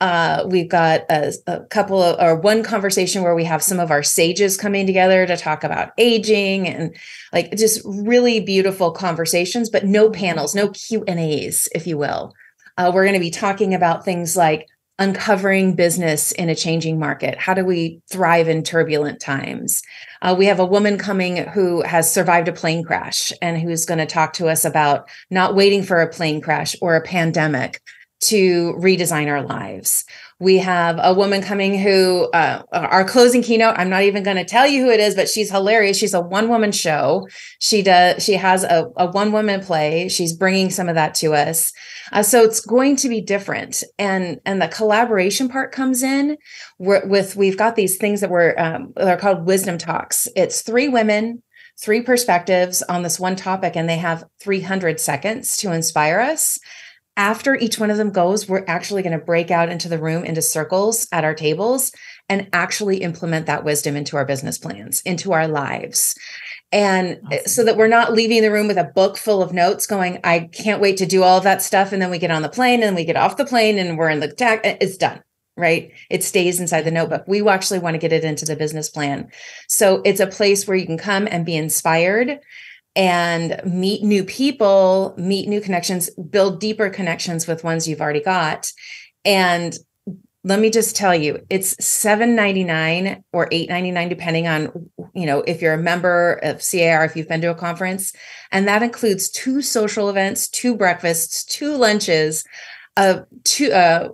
Uh, 0.00 0.44
we've 0.48 0.68
got 0.68 1.02
a, 1.08 1.32
a, 1.46 1.60
couple 1.66 2.02
of, 2.02 2.20
or 2.20 2.38
one 2.38 2.62
conversation 2.62 3.22
where 3.22 3.34
we 3.34 3.44
have 3.44 3.62
some 3.62 3.80
of 3.80 3.90
our 3.90 4.02
sages 4.02 4.56
coming 4.56 4.86
together 4.86 5.26
to 5.26 5.36
talk 5.38 5.64
about 5.64 5.92
aging 5.96 6.68
and 6.68 6.94
like 7.32 7.56
just 7.56 7.80
really 7.84 8.40
beautiful 8.40 8.90
conversations, 8.90 9.70
but 9.70 9.86
no 9.86 10.10
panels, 10.10 10.54
no 10.54 10.68
Q 10.68 11.02
and 11.08 11.18
A's, 11.18 11.66
if 11.74 11.86
you 11.86 11.96
will. 11.96 12.34
Uh, 12.76 12.90
we're 12.92 13.04
going 13.04 13.14
to 13.14 13.20
be 13.20 13.30
talking 13.30 13.72
about 13.72 14.04
things 14.04 14.36
like 14.36 14.66
uncovering 14.98 15.74
business 15.74 16.32
in 16.32 16.48
a 16.48 16.54
changing 16.54 16.98
market. 16.98 17.38
How 17.38 17.54
do 17.54 17.64
we 17.64 18.00
thrive 18.10 18.48
in 18.48 18.62
turbulent 18.62 19.20
times? 19.20 19.82
Uh, 20.22 20.34
we 20.36 20.46
have 20.46 20.60
a 20.60 20.64
woman 20.64 20.96
coming 20.96 21.36
who 21.36 21.82
has 21.82 22.12
survived 22.12 22.48
a 22.48 22.52
plane 22.52 22.82
crash 22.82 23.32
and 23.42 23.58
who's 23.58 23.84
going 23.84 23.98
to 23.98 24.06
talk 24.06 24.32
to 24.34 24.48
us 24.48 24.64
about 24.64 25.08
not 25.30 25.54
waiting 25.54 25.82
for 25.82 26.00
a 26.00 26.08
plane 26.08 26.40
crash 26.40 26.74
or 26.80 26.96
a 26.96 27.02
pandemic, 27.02 27.80
to 28.22 28.74
redesign 28.74 29.28
our 29.28 29.42
lives. 29.42 30.04
We 30.38 30.58
have 30.58 30.98
a 31.02 31.14
woman 31.14 31.42
coming 31.42 31.78
who, 31.78 32.30
uh, 32.32 32.62
our 32.72 33.04
closing 33.04 33.42
keynote. 33.42 33.74
I'm 33.78 33.88
not 33.88 34.02
even 34.02 34.22
going 34.22 34.36
to 34.36 34.44
tell 34.44 34.66
you 34.66 34.84
who 34.84 34.90
it 34.90 35.00
is, 35.00 35.14
but 35.14 35.28
she's 35.28 35.50
hilarious. 35.50 35.96
She's 35.96 36.12
a 36.12 36.20
one 36.20 36.48
woman 36.48 36.72
show. 36.72 37.26
She 37.58 37.82
does. 37.82 38.22
She 38.22 38.34
has 38.34 38.62
a, 38.62 38.90
a 38.96 39.10
one 39.10 39.32
woman 39.32 39.60
play. 39.62 40.08
She's 40.08 40.34
bringing 40.34 40.68
some 40.70 40.88
of 40.88 40.94
that 40.94 41.14
to 41.16 41.34
us. 41.34 41.72
Uh, 42.12 42.22
so 42.22 42.42
it's 42.42 42.60
going 42.60 42.96
to 42.96 43.08
be 43.08 43.20
different, 43.22 43.82
and 43.98 44.38
and 44.44 44.60
the 44.60 44.68
collaboration 44.68 45.48
part 45.48 45.72
comes 45.72 46.02
in. 46.02 46.36
We're, 46.78 47.06
with 47.06 47.34
we've 47.34 47.56
got 47.56 47.76
these 47.76 47.96
things 47.96 48.20
that 48.20 48.30
we're 48.30 48.54
um, 48.58 48.92
they're 48.94 49.16
called 49.16 49.46
wisdom 49.46 49.78
talks. 49.78 50.28
It's 50.36 50.62
three 50.62 50.88
women 50.88 51.42
three 51.78 52.00
perspectives 52.00 52.82
on 52.82 53.02
this 53.02 53.20
one 53.20 53.36
topic 53.36 53.76
and 53.76 53.86
they 53.86 53.98
have 53.98 54.24
300 54.40 54.98
seconds 54.98 55.58
to 55.58 55.72
inspire 55.72 56.20
us 56.20 56.58
after 57.16 57.56
each 57.56 57.78
one 57.78 57.90
of 57.90 57.96
them 57.96 58.10
goes, 58.10 58.48
we're 58.48 58.64
actually 58.66 59.02
going 59.02 59.18
to 59.18 59.24
break 59.24 59.50
out 59.50 59.70
into 59.70 59.88
the 59.88 59.98
room 59.98 60.24
into 60.24 60.42
circles 60.42 61.08
at 61.12 61.24
our 61.24 61.34
tables 61.34 61.92
and 62.28 62.48
actually 62.52 62.98
implement 62.98 63.46
that 63.46 63.64
wisdom 63.64 63.96
into 63.96 64.16
our 64.16 64.24
business 64.24 64.58
plans, 64.58 65.00
into 65.02 65.32
our 65.32 65.48
lives. 65.48 66.14
And 66.72 67.20
eh, 67.30 67.36
awesome. 67.36 67.46
so 67.46 67.64
that 67.64 67.76
we're 67.76 67.88
not 67.88 68.12
leaving 68.12 68.42
the 68.42 68.50
room 68.50 68.66
with 68.66 68.76
a 68.76 68.84
book 68.94 69.16
full 69.16 69.42
of 69.42 69.52
notes 69.52 69.86
going, 69.86 70.18
I 70.24 70.40
can't 70.52 70.80
wait 70.80 70.98
to 70.98 71.06
do 71.06 71.22
all 71.22 71.38
of 71.38 71.44
that 71.44 71.62
stuff. 71.62 71.92
And 71.92 72.02
then 72.02 72.10
we 72.10 72.18
get 72.18 72.30
on 72.30 72.42
the 72.42 72.48
plane 72.48 72.82
and 72.82 72.96
we 72.96 73.04
get 73.04 73.16
off 73.16 73.36
the 73.36 73.46
plane 73.46 73.78
and 73.78 73.96
we're 73.96 74.10
in 74.10 74.20
the 74.20 74.32
tag. 74.32 74.60
Eh, 74.64 74.76
it's 74.80 74.98
done, 74.98 75.22
right? 75.56 75.92
It 76.10 76.22
stays 76.22 76.60
inside 76.60 76.82
the 76.82 76.90
notebook. 76.90 77.24
We 77.26 77.46
actually 77.48 77.78
want 77.78 77.94
to 77.94 77.98
get 77.98 78.12
it 78.12 78.24
into 78.24 78.44
the 78.44 78.56
business 78.56 78.90
plan. 78.90 79.30
So 79.68 80.02
it's 80.04 80.20
a 80.20 80.26
place 80.26 80.66
where 80.66 80.76
you 80.76 80.86
can 80.86 80.98
come 80.98 81.26
and 81.30 81.46
be 81.46 81.56
inspired 81.56 82.40
and 82.96 83.60
meet 83.64 84.02
new 84.02 84.24
people, 84.24 85.14
meet 85.18 85.48
new 85.48 85.60
connections, 85.60 86.08
build 86.10 86.58
deeper 86.58 86.88
connections 86.88 87.46
with 87.46 87.62
ones 87.62 87.86
you've 87.86 88.00
already 88.00 88.22
got. 88.22 88.72
And 89.24 89.76
let 90.44 90.60
me 90.60 90.70
just 90.70 90.96
tell 90.96 91.14
you, 91.14 91.44
it's 91.50 91.74
$7.99 91.74 93.22
or 93.32 93.48
$8.99, 93.48 94.08
depending 94.08 94.46
on, 94.46 94.90
you 95.12 95.26
know, 95.26 95.40
if 95.40 95.60
you're 95.60 95.74
a 95.74 95.78
member 95.78 96.34
of 96.42 96.62
CAR, 96.62 97.04
if 97.04 97.16
you've 97.16 97.28
been 97.28 97.40
to 97.42 97.50
a 97.50 97.54
conference. 97.54 98.12
And 98.50 98.66
that 98.66 98.82
includes 98.82 99.28
two 99.28 99.60
social 99.60 100.08
events, 100.08 100.48
two 100.48 100.74
breakfasts, 100.74 101.44
two 101.44 101.76
lunches, 101.76 102.44
uh, 102.96 103.22
two 103.42 103.72
uh, 103.72 104.10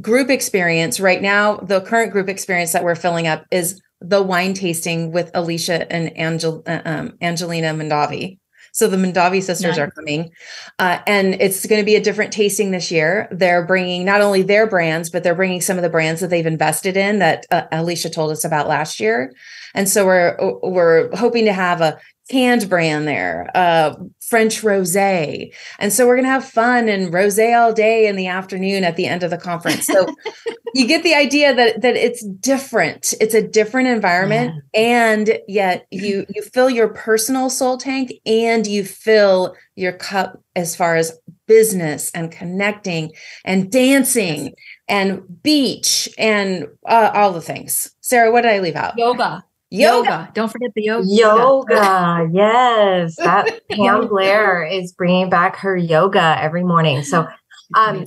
group 0.00 0.30
experience. 0.30 0.98
Right 0.98 1.20
now, 1.20 1.56
the 1.56 1.82
current 1.82 2.10
group 2.10 2.28
experience 2.28 2.72
that 2.72 2.82
we're 2.82 2.96
filling 2.96 3.26
up 3.26 3.44
is 3.50 3.80
the 4.00 4.22
wine 4.22 4.54
tasting 4.54 5.12
with 5.12 5.30
Alicia 5.34 5.90
and 5.92 6.12
Angel, 6.16 6.62
uh, 6.66 6.80
um, 6.84 7.18
Angelina 7.20 7.74
Mondavi. 7.74 8.38
So 8.72 8.86
the 8.86 8.96
Mondavi 8.96 9.42
sisters 9.42 9.76
nice. 9.76 9.78
are 9.78 9.90
coming, 9.90 10.30
uh, 10.78 11.00
and 11.06 11.34
it's 11.34 11.66
going 11.66 11.80
to 11.80 11.84
be 11.84 11.96
a 11.96 12.00
different 12.00 12.32
tasting 12.32 12.70
this 12.70 12.90
year. 12.90 13.26
They're 13.32 13.66
bringing 13.66 14.04
not 14.04 14.20
only 14.20 14.42
their 14.42 14.66
brands, 14.66 15.10
but 15.10 15.24
they're 15.24 15.34
bringing 15.34 15.60
some 15.60 15.76
of 15.76 15.82
the 15.82 15.90
brands 15.90 16.20
that 16.20 16.30
they've 16.30 16.46
invested 16.46 16.96
in 16.96 17.18
that 17.18 17.46
uh, 17.50 17.64
Alicia 17.72 18.10
told 18.10 18.30
us 18.30 18.44
about 18.44 18.68
last 18.68 19.00
year. 19.00 19.32
And 19.74 19.88
so 19.88 20.06
we're 20.06 20.36
we're 20.62 21.14
hoping 21.16 21.44
to 21.46 21.52
have 21.52 21.80
a 21.80 21.98
canned 22.30 22.68
brand 22.68 23.08
there, 23.08 23.50
uh, 23.54 23.94
French 24.20 24.62
rosé. 24.62 25.52
And 25.78 25.92
so 25.92 26.06
we're 26.06 26.14
going 26.14 26.26
to 26.26 26.30
have 26.30 26.44
fun 26.44 26.88
and 26.88 27.12
rosé 27.12 27.58
all 27.58 27.72
day 27.72 28.06
in 28.06 28.16
the 28.16 28.28
afternoon 28.28 28.84
at 28.84 28.96
the 28.96 29.06
end 29.06 29.22
of 29.22 29.30
the 29.30 29.36
conference. 29.36 29.86
So 29.86 30.06
you 30.74 30.86
get 30.86 31.02
the 31.02 31.14
idea 31.14 31.54
that 31.54 31.82
that 31.82 31.96
it's 31.96 32.24
different. 32.24 33.14
It's 33.20 33.34
a 33.34 33.46
different 33.46 33.88
environment 33.88 34.54
yeah. 34.72 34.80
and 34.80 35.38
yet 35.48 35.86
you 35.90 36.24
you 36.34 36.42
fill 36.42 36.70
your 36.70 36.88
personal 36.88 37.50
soul 37.50 37.76
tank 37.76 38.12
and 38.24 38.66
you 38.66 38.84
fill 38.84 39.56
your 39.74 39.92
cup 39.92 40.40
as 40.54 40.76
far 40.76 40.96
as 40.96 41.18
business 41.46 42.12
and 42.12 42.30
connecting 42.30 43.12
and 43.44 43.72
dancing 43.72 44.54
and 44.88 45.42
beach 45.42 46.08
and 46.16 46.66
uh, 46.86 47.10
all 47.12 47.32
the 47.32 47.40
things. 47.40 47.90
Sara, 48.00 48.30
what 48.30 48.42
did 48.42 48.52
I 48.52 48.60
leave 48.60 48.76
out? 48.76 48.96
Yoga. 48.96 49.44
Yoga. 49.70 50.08
yoga. 50.08 50.30
Don't 50.34 50.48
forget 50.50 50.70
the 50.74 50.82
yoga. 50.82 51.06
Yoga. 51.08 52.28
yes. 52.32 53.16
That 53.16 53.60
Pam 53.70 54.08
Blair 54.08 54.64
is 54.64 54.92
bringing 54.92 55.30
back 55.30 55.56
her 55.56 55.76
yoga 55.76 56.36
every 56.40 56.64
morning. 56.64 57.02
So, 57.04 57.28
um, 57.76 58.04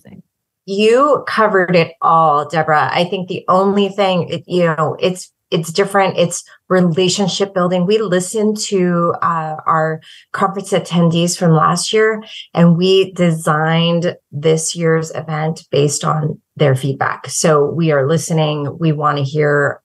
you 0.65 1.23
covered 1.27 1.75
it 1.75 1.93
all, 2.01 2.47
Debra. 2.47 2.89
I 2.93 3.05
think 3.05 3.29
the 3.29 3.45
only 3.47 3.89
thing, 3.89 4.29
it, 4.29 4.43
you 4.47 4.63
know, 4.63 4.97
it's 4.99 5.31
it's 5.51 5.71
different. 5.71 6.17
It's 6.17 6.43
relationship 6.67 7.53
building. 7.53 7.85
We 7.85 7.99
listened 7.99 8.57
to 8.61 9.13
uh, 9.21 9.57
our 9.67 10.01
conference 10.31 10.71
attendees 10.71 11.37
from 11.37 11.51
last 11.51 11.93
year, 11.93 12.23
and 12.55 12.75
we 12.75 13.11
designed 13.13 14.15
this 14.31 14.75
year's 14.75 15.11
event 15.11 15.67
based 15.69 16.03
on 16.03 16.41
their 16.55 16.75
feedback. 16.75 17.27
So 17.27 17.65
we 17.65 17.91
are 17.91 18.07
listening. 18.07 18.77
We 18.79 18.93
want 18.93 19.19
to 19.19 19.23
hear 19.23 19.82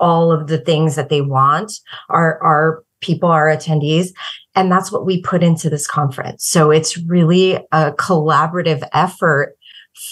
all 0.00 0.32
of 0.32 0.48
the 0.48 0.58
things 0.58 0.96
that 0.96 1.10
they 1.10 1.20
want 1.20 1.72
our 2.08 2.42
our 2.42 2.82
people 3.00 3.30
our 3.30 3.46
attendees. 3.46 4.08
And 4.54 4.70
that's 4.70 4.92
what 4.92 5.06
we 5.06 5.22
put 5.22 5.42
into 5.42 5.70
this 5.70 5.86
conference. 5.86 6.44
So 6.44 6.70
it's 6.70 6.98
really 6.98 7.54
a 7.72 7.92
collaborative 7.92 8.86
effort 8.92 9.56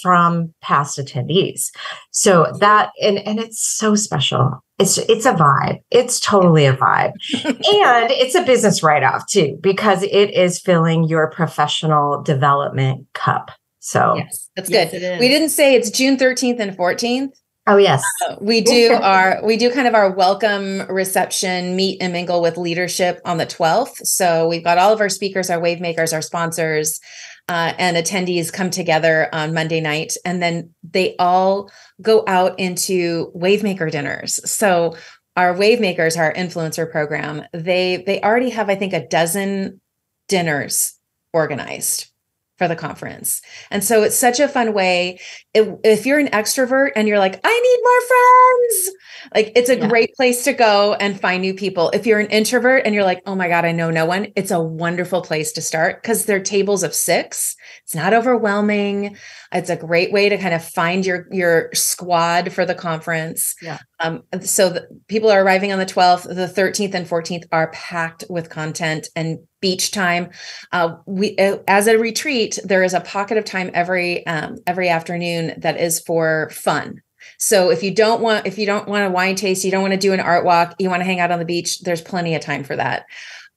from 0.03 0.53
past 0.61 0.99
attendees. 0.99 1.71
So 2.11 2.53
that 2.61 2.91
and 3.01 3.19
and 3.19 3.39
it's 3.39 3.61
so 3.61 3.95
special. 3.95 4.63
It's 4.79 4.99
it's 4.99 5.27
a 5.27 5.35
vibe. 5.35 5.79
It's 5.91 6.21
totally 6.21 6.67
a 6.67 6.75
vibe. 6.75 7.13
And 7.45 8.11
it's 8.11 8.35
a 8.35 8.43
business 8.43 8.83
write-off 8.83 9.27
too 9.29 9.59
because 9.61 10.03
it 10.03 10.35
is 10.35 10.61
filling 10.61 11.05
your 11.05 11.31
professional 11.31 12.23
development 12.23 13.07
cup. 13.15 13.51
So 13.81 14.17
yes 14.17 14.51
that's 14.57 14.69
good. 14.69 14.89
yes, 14.93 15.21
we 15.21 15.29
didn't 15.29 15.51
say 15.51 15.75
it's 15.75 15.89
june 15.91 16.17
13th 16.17 16.59
and 16.59 16.77
14th 16.77 17.31
Oh 17.69 17.77
yes. 17.77 18.03
Uh, 18.27 18.37
we 18.41 18.63
do 18.63 18.95
our 18.95 19.41
we 19.45 19.59
do 19.59 19.71
kind 19.71 19.87
of 19.87 19.95
our 19.95 20.11
welcome 20.11 20.87
reception 20.89 21.77
meet 21.77 22.01
and 22.01 22.15
mingle 22.15 22.41
with 22.41 22.57
leadership 22.57 23.21
on 23.27 23.37
the 23.37 23.45
12th. 23.45 24.07
So 24.07 24.49
we've 24.49 24.65
got 24.65 24.79
all 24.79 24.91
of 24.91 25.03
our 25.03 25.11
speakers, 25.11 25.51
our 25.51 25.61
wave 25.61 25.79
makers, 25.79 26.15
our 26.15 26.23
sponsors, 26.23 26.99
uh, 27.47 27.75
and 27.79 27.95
attendees 27.99 28.51
come 28.51 28.71
together 28.71 29.29
on 29.35 29.53
Monday 29.53 29.83
night 29.83 30.15
and 30.25 30.43
then 30.43 30.71
they 30.83 31.15
all 31.19 31.71
go 32.01 32.25
out 32.27 32.59
into 32.59 33.31
wave 33.35 33.63
maker 33.63 33.91
dinners. 33.91 34.41
So 34.51 34.97
our 35.37 35.55
wave 35.55 35.79
makers, 35.79 36.17
our 36.17 36.33
influencer 36.33 36.91
program, 36.91 37.45
they 37.53 38.03
they 38.07 38.23
already 38.23 38.49
have 38.49 38.71
I 38.71 38.77
think 38.77 38.95
a 38.95 39.07
dozen 39.07 39.83
dinners 40.27 40.95
organized 41.35 42.11
for 42.59 42.69
the 42.69 42.77
conference. 42.77 43.41
And 43.71 43.83
so 43.85 44.03
it's 44.03 44.19
such 44.19 44.41
a 44.41 44.49
fun 44.49 44.75
way. 44.75 45.21
It, 45.55 45.79
if 45.85 46.05
you're 46.05 46.19
an 46.19 46.29
extrovert 46.29 46.91
and 46.97 47.07
you're 47.07 47.19
like, 47.19 47.41
I 47.45 47.61
need 47.61 47.79
more 47.85 48.01
friends, 48.09 48.97
like 49.35 49.53
it's 49.57 49.71
a 49.71 49.79
yeah. 49.79 49.89
great 49.89 50.15
place 50.15 50.43
to 50.45 50.53
go 50.53 50.95
and 50.95 51.19
find 51.19 51.41
new 51.41 51.55
people. 51.55 51.91
If 51.91 52.05
you're 52.05 52.19
an 52.19 52.27
introvert 52.27 52.83
and 52.85 52.95
you're 52.95 53.05
like, 53.05 53.23
oh 53.27 53.37
my 53.37 53.49
God, 53.49 53.65
I 53.65 53.73
know 53.73 53.91
no 53.91 54.07
one, 54.07 54.29
it's 54.35 54.51
a 54.51 54.61
wonderful 54.61 55.23
place 55.23 55.53
to 55.53 55.63
start 55.63 56.03
because 56.03 56.25
they're 56.25 56.43
tables 56.43 56.83
of 56.83 56.93
six. 56.93 57.57
It's 57.85 57.95
not 57.95 58.13
overwhelming. 58.13 59.17
It's 59.53 59.71
a 59.71 59.77
great 59.77 60.13
way 60.13 60.29
to 60.29 60.37
kind 60.37 60.55
of 60.55 60.65
find 60.65 61.07
your 61.07 61.27
your 61.31 61.71
squad 61.75 62.53
for 62.53 62.67
the 62.67 62.75
conference. 62.75 63.55
Yeah. 63.63 63.79
Um, 64.01 64.23
so 64.43 64.71
the, 64.71 64.89
people 65.07 65.31
are 65.31 65.43
arriving 65.43 65.73
on 65.73 65.79
the 65.79 65.87
12th. 65.87 66.25
The 66.25 66.47
13th 66.47 66.95
and 66.95 67.07
14th 67.07 67.45
are 67.53 67.71
packed 67.71 68.25
with 68.29 68.51
content 68.51 69.09
and 69.17 69.39
beach 69.61 69.91
time. 69.91 70.31
Uh, 70.73 70.97
we 71.07 71.37
uh, 71.39 71.59
as 71.67 71.87
a 71.87 71.99
retreat, 71.99 72.59
there 72.65 72.83
is 72.83 72.95
a 72.95 73.01
pocket 73.01 73.39
of 73.39 73.45
time 73.45 73.71
every 73.75 74.27
um, 74.27 74.59
every 74.67 74.89
afternoon 74.89 75.55
that 75.59 75.81
is 75.81 76.01
for 76.01 76.51
fun. 76.51 77.03
So 77.39 77.71
if 77.71 77.83
you 77.83 77.95
don't 77.95 78.21
want 78.21 78.47
if 78.47 78.59
you 78.59 78.67
don't 78.67 78.89
want 78.89 79.07
a 79.07 79.11
wine 79.11 79.37
taste, 79.37 79.65
you 79.65 79.71
don't 79.71 79.83
want 79.83 79.95
to 79.95 79.99
do 79.99 80.13
an 80.13 80.21
art 80.21 80.45
walk, 80.45 80.75
you 80.79 80.89
want 80.89 81.01
to 81.01 81.07
hang 81.07 81.21
out 81.21 81.31
on 81.31 81.39
the 81.39 81.45
beach, 81.45 81.81
there's 81.81 82.01
plenty 82.01 82.35
of 82.35 82.43
time 82.43 82.65
for 82.65 82.77
that. 82.77 83.07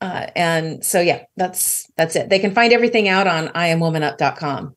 Uh, 0.01 0.27
and 0.35 0.83
so 0.83 0.99
yeah, 0.99 1.23
that's 1.37 1.89
that's 1.95 2.15
it. 2.15 2.29
They 2.29 2.39
can 2.39 2.53
find 2.53 2.73
everything 2.73 3.07
out 3.07 3.27
on 3.27 3.49
iamwomanup.com. 3.49 4.75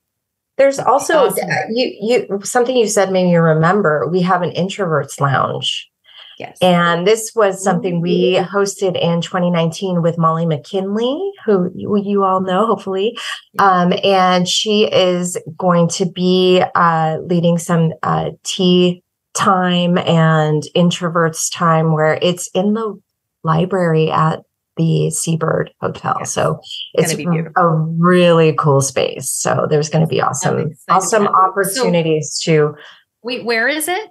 There's 0.57 0.79
also 0.79 1.27
awesome. 1.27 1.49
you 1.71 1.97
you 2.01 2.41
something 2.45 2.77
you 2.77 2.87
said 2.87 3.11
made 3.11 3.25
me 3.25 3.37
remember. 3.37 4.07
We 4.09 4.23
have 4.23 4.43
an 4.43 4.51
introverts 4.51 5.21
lounge. 5.21 5.91
Yes. 6.39 6.59
And 6.61 7.07
this 7.07 7.33
was 7.35 7.63
something 7.63 8.01
we 8.01 8.35
hosted 8.35 9.01
in 9.01 9.21
2019 9.21 10.03
with 10.03 10.19
Molly 10.19 10.47
McKinley, 10.47 11.33
who 11.45 11.71
you, 11.75 11.97
you 11.97 12.25
all 12.25 12.41
know, 12.41 12.67
hopefully. 12.67 13.17
Um, 13.59 13.93
and 14.03 14.49
she 14.49 14.91
is 14.91 15.39
going 15.57 15.89
to 15.91 16.07
be 16.07 16.63
uh, 16.75 17.19
leading 17.27 17.59
some 17.59 17.93
uh, 18.03 18.31
tea 18.43 19.03
time 19.35 19.99
and 19.99 20.63
introverts 20.77 21.53
time 21.53 21.93
where 21.93 22.19
it's 22.21 22.49
in 22.55 22.75
the 22.75 23.01
library 23.43 24.11
at 24.11 24.41
the 24.77 25.11
Seabird 25.11 25.73
Hotel. 25.81 26.17
Yes. 26.21 26.33
So 26.33 26.61
it's 26.95 27.15
a 27.15 27.69
really 27.99 28.55
cool 28.55 28.81
space. 28.81 29.31
So 29.31 29.67
there's 29.69 29.89
going 29.89 30.05
to 30.05 30.09
be 30.09 30.21
awesome, 30.21 30.73
awesome 30.89 31.29
opportunities 31.29 32.37
so, 32.41 32.53
to. 32.53 32.75
Wait, 33.23 33.45
where 33.45 33.69
is 33.69 33.89
it? 33.89 34.09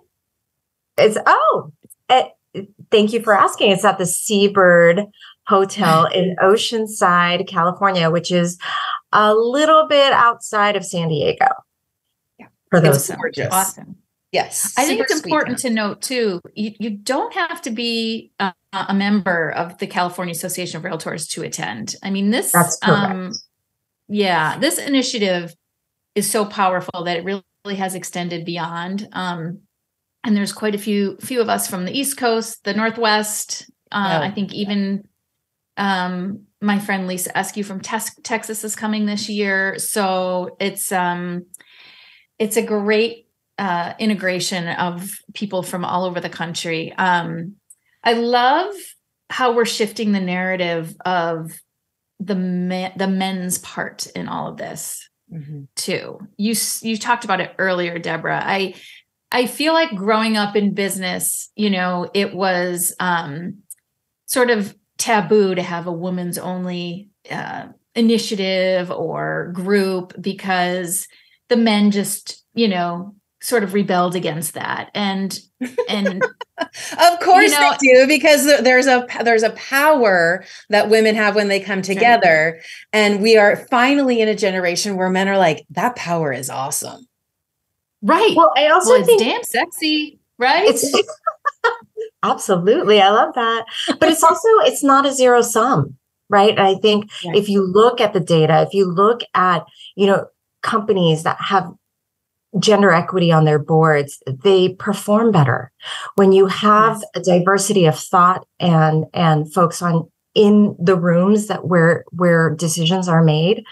It's 0.97 1.17
oh, 1.25 1.71
it, 2.09 2.31
eh, 2.55 2.61
thank 2.91 3.13
you 3.13 3.21
for 3.21 3.33
asking. 3.33 3.71
It's 3.71 3.85
at 3.85 3.97
the 3.97 4.05
Seabird 4.05 5.05
Hotel 5.47 6.05
in 6.05 6.35
Oceanside, 6.41 7.47
California, 7.47 8.09
which 8.09 8.31
is 8.31 8.57
a 9.11 9.33
little 9.33 9.87
bit 9.87 10.13
outside 10.13 10.75
of 10.75 10.85
San 10.85 11.09
Diego. 11.09 11.47
Yeah. 12.39 12.47
For 12.69 12.79
those. 12.79 13.09
It's 13.09 13.17
gorgeous. 13.17 13.49
Awesome. 13.51 13.97
Yes. 14.31 14.73
I 14.77 14.85
think 14.85 15.01
it's 15.01 15.21
important 15.21 15.59
town. 15.59 15.69
to 15.69 15.75
note 15.75 16.01
too, 16.01 16.41
you, 16.55 16.71
you 16.79 16.89
don't 16.89 17.33
have 17.35 17.61
to 17.61 17.71
be 17.71 18.31
uh, 18.39 18.51
a 18.73 18.93
member 18.93 19.51
of 19.51 19.77
the 19.77 19.85
California 19.85 20.31
Association 20.31 20.77
of 20.77 20.83
Realtors 20.83 21.29
to 21.33 21.43
attend. 21.43 21.95
I 22.01 22.09
mean, 22.09 22.31
this, 22.31 22.51
That's 22.51 22.79
um, 22.81 23.33
yeah, 24.07 24.57
this 24.57 24.79
initiative 24.79 25.53
is 26.15 26.29
so 26.29 26.45
powerful 26.45 27.03
that 27.03 27.17
it 27.17 27.23
really, 27.23 27.43
really 27.63 27.75
has 27.75 27.93
extended 27.93 28.43
beyond. 28.43 29.07
Um, 29.11 29.59
and 30.23 30.35
there's 30.35 30.53
quite 30.53 30.75
a 30.75 30.79
few 30.79 31.17
few 31.21 31.41
of 31.41 31.49
us 31.49 31.67
from 31.67 31.85
the 31.85 31.97
East 31.97 32.17
Coast, 32.17 32.63
the 32.63 32.73
Northwest. 32.73 33.69
Uh, 33.91 34.07
Yeah. 34.09 34.19
I 34.21 34.31
think 34.31 34.53
even 34.53 35.07
um, 35.77 36.43
my 36.61 36.79
friend 36.79 37.07
Lisa 37.07 37.31
Eskew 37.33 37.65
from 37.65 37.81
Tes- 37.81 38.15
Texas 38.23 38.63
is 38.63 38.75
coming 38.75 39.05
this 39.05 39.29
year. 39.29 39.77
So 39.79 40.55
it's 40.59 40.91
um, 40.91 41.45
it's 42.39 42.57
a 42.57 42.61
great 42.61 43.27
uh, 43.57 43.93
integration 43.99 44.67
of 44.67 45.09
people 45.33 45.61
from 45.63 45.85
all 45.85 46.05
over 46.05 46.19
the 46.19 46.29
country. 46.29 46.93
Um, 46.93 47.55
I 48.03 48.13
love 48.13 48.73
how 49.29 49.53
we're 49.53 49.65
shifting 49.65 50.11
the 50.11 50.19
narrative 50.19 50.95
of 51.05 51.51
the 52.19 52.35
men, 52.35 52.93
the 52.97 53.07
men's 53.07 53.57
part 53.59 54.05
in 54.15 54.27
all 54.27 54.47
of 54.47 54.57
this 54.57 55.07
Mhm. 55.31 55.67
too. 55.75 56.19
You 56.37 56.53
you 56.81 56.97
talked 56.97 57.23
about 57.25 57.39
it 57.41 57.53
earlier, 57.57 57.97
Debra. 57.99 58.41
I 58.43 58.75
I 59.33 59.47
feel 59.47 59.73
like 59.73 59.95
growing 59.95 60.37
up 60.37 60.55
in 60.55 60.75
business, 60.75 61.49
you 61.55 61.71
know, 61.71 62.09
it 62.13 62.35
was 62.35 62.95
um, 62.99 63.63
sort 64.27 64.51
of 64.51 64.75
taboo 64.97 65.55
to 65.55 65.61
have 65.63 65.87
a 65.87 65.91
woman's 65.91 66.37
only 66.37 67.09
uh, 67.31 67.67
initiative 67.95 68.91
or 68.91 69.51
group 69.53 70.13
because 70.21 71.07
the 71.49 71.57
men 71.57 71.89
just, 71.89 72.45
you 72.53 72.67
know, 72.67 73.15
sort 73.41 73.63
of 73.63 73.73
rebelled 73.73 74.15
against 74.15 74.53
that. 74.53 74.91
And 74.93 75.37
and 75.89 76.23
Of 76.59 77.19
course 77.19 77.51
know- 77.51 77.75
they 77.81 77.93
do 77.93 78.07
because 78.07 78.45
there's 78.45 78.87
a 78.87 79.05
there's 79.23 79.43
a 79.43 79.49
power 79.51 80.45
that 80.69 80.89
women 80.89 81.15
have 81.15 81.35
when 81.35 81.47
they 81.47 81.59
come 81.59 81.81
together 81.81 82.61
and 82.93 83.21
we 83.21 83.35
are 83.37 83.65
finally 83.69 84.21
in 84.21 84.29
a 84.29 84.35
generation 84.35 84.95
where 84.95 85.09
men 85.09 85.27
are 85.27 85.37
like 85.37 85.65
that 85.71 85.95
power 85.95 86.31
is 86.31 86.49
awesome. 86.49 87.07
Right. 88.03 88.35
Well, 88.35 88.51
I 88.55 88.67
also 88.67 88.91
well, 88.91 88.99
it's 88.99 89.07
think 89.07 89.21
damn 89.21 89.43
sexy, 89.43 90.19
right? 90.37 90.77
absolutely 92.23 93.01
i 93.01 93.09
love 93.09 93.33
that 93.35 93.65
but 93.99 94.09
it's 94.09 94.23
also 94.23 94.47
it's 94.61 94.81
not 94.83 95.05
a 95.05 95.11
zero 95.11 95.41
sum 95.41 95.95
right 96.29 96.57
i 96.57 96.75
think 96.75 97.09
Right. 97.25 97.35
if 97.35 97.49
you 97.49 97.61
look 97.61 97.99
at 97.99 98.13
the 98.13 98.19
data 98.21 98.61
if 98.61 98.73
you 98.73 98.85
look 98.89 99.21
at 99.33 99.65
you 99.95 100.07
know 100.07 100.27
companies 100.61 101.23
that 101.23 101.37
have 101.41 101.69
gender 102.59 102.91
equity 102.91 103.31
on 103.31 103.43
their 103.45 103.59
boards 103.59 104.21
they 104.43 104.69
perform 104.75 105.31
better 105.31 105.71
when 106.15 106.31
you 106.31 106.45
have 106.47 107.01
Yes. 107.01 107.05
a 107.15 107.19
diversity 107.39 107.85
of 107.85 107.97
thought 107.99 108.45
and 108.59 109.05
and 109.13 109.53
folks 109.53 109.81
on 109.81 110.09
in 110.33 110.75
the 110.79 110.95
rooms 110.95 111.47
that 111.47 111.65
where 111.67 112.05
where 112.11 112.51
decisions 112.55 113.07
are 113.09 113.23
made 113.23 113.63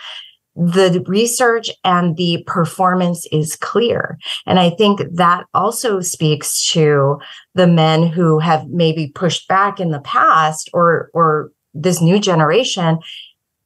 the 0.55 1.03
research 1.07 1.69
and 1.83 2.17
the 2.17 2.43
performance 2.45 3.25
is 3.31 3.55
clear. 3.55 4.17
And 4.45 4.59
i 4.59 4.69
think 4.69 5.01
that 5.13 5.45
also 5.53 6.01
speaks 6.01 6.69
to 6.71 7.19
the 7.53 7.67
men 7.67 8.07
who 8.07 8.39
have 8.39 8.67
maybe 8.67 9.11
pushed 9.15 9.47
back 9.47 9.79
in 9.79 9.91
the 9.91 10.01
past 10.01 10.69
or 10.73 11.09
or 11.13 11.51
this 11.73 12.01
new 12.01 12.19
generation. 12.19 12.99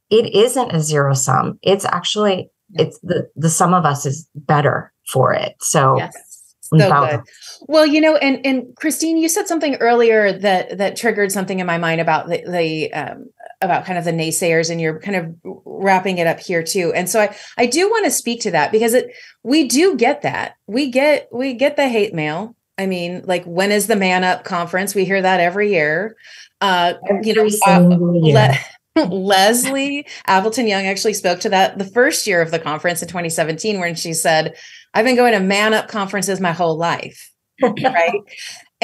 It 0.10 0.34
isn't 0.36 0.71
a 0.71 0.80
zero 0.80 1.13
sum. 1.13 1.60
It's 1.62 1.86
actually 1.86 2.50
it's 2.74 3.00
the 3.00 3.30
the 3.36 3.50
sum 3.50 3.74
of 3.74 3.86
us 3.86 4.06
is 4.06 4.28
better 4.36 4.91
for 5.12 5.34
it. 5.34 5.56
So 5.62 5.98
yes. 5.98 6.36
So 6.62 6.78
good. 6.78 7.21
Well, 7.67 7.86
you 7.86 8.02
know, 8.02 8.15
and 8.17 8.43
and 8.45 8.76
Christine, 8.76 9.17
you 9.17 9.30
said 9.30 9.48
something 9.48 9.76
earlier 9.76 10.34
that 10.34 10.78
that 10.80 10.95
triggered 10.95 11.32
something 11.32 11.60
in 11.60 11.67
my 11.67 11.78
mind 11.78 12.02
about 12.02 12.28
the, 12.28 12.43
the 12.48 12.93
um, 12.93 13.30
about 13.61 13.85
kind 13.85 13.97
of 13.97 14.05
the 14.05 14.11
naysayers, 14.11 14.69
and 14.69 14.79
you're 14.79 14.99
kind 14.99 15.15
of 15.15 15.35
wrapping 15.43 16.17
it 16.17 16.27
up 16.27 16.39
here 16.39 16.63
too. 16.63 16.93
And 16.93 17.09
so 17.09 17.21
I 17.21 17.35
I 17.57 17.65
do 17.65 17.89
want 17.89 18.05
to 18.05 18.11
speak 18.11 18.41
to 18.41 18.51
that 18.51 18.71
because 18.71 18.93
it 18.93 19.15
we 19.43 19.67
do 19.67 19.95
get 19.95 20.21
that 20.23 20.55
we 20.67 20.89
get 20.89 21.29
we 21.31 21.53
get 21.53 21.75
the 21.75 21.87
hate 21.87 22.13
mail. 22.13 22.55
I 22.77 22.87
mean, 22.87 23.23
like 23.25 23.45
when 23.45 23.71
is 23.71 23.87
the 23.87 23.95
Man 23.95 24.23
Up 24.23 24.43
conference? 24.43 24.93
We 24.93 25.05
hear 25.05 25.21
that 25.21 25.39
every 25.39 25.71
year. 25.71 26.17
Uh, 26.61 26.95
you 27.21 27.33
know, 27.33 27.47
uh, 27.67 28.13
year. 28.13 28.51
Leslie 29.09 30.07
Appleton 30.25 30.67
Young 30.67 30.85
actually 30.85 31.13
spoke 31.13 31.41
to 31.41 31.49
that 31.49 31.77
the 31.77 31.85
first 31.85 32.25
year 32.27 32.41
of 32.41 32.51
the 32.51 32.59
conference 32.59 33.01
in 33.01 33.09
2017 33.09 33.79
when 33.79 33.95
she 33.95 34.13
said, 34.13 34.55
I've 34.93 35.03
been 35.03 35.17
going 35.17 35.33
to 35.33 35.41
man 35.41 35.73
up 35.73 35.89
conferences 35.89 36.39
my 36.39 36.53
whole 36.53 36.77
life. 36.77 37.31
right. 37.61 38.21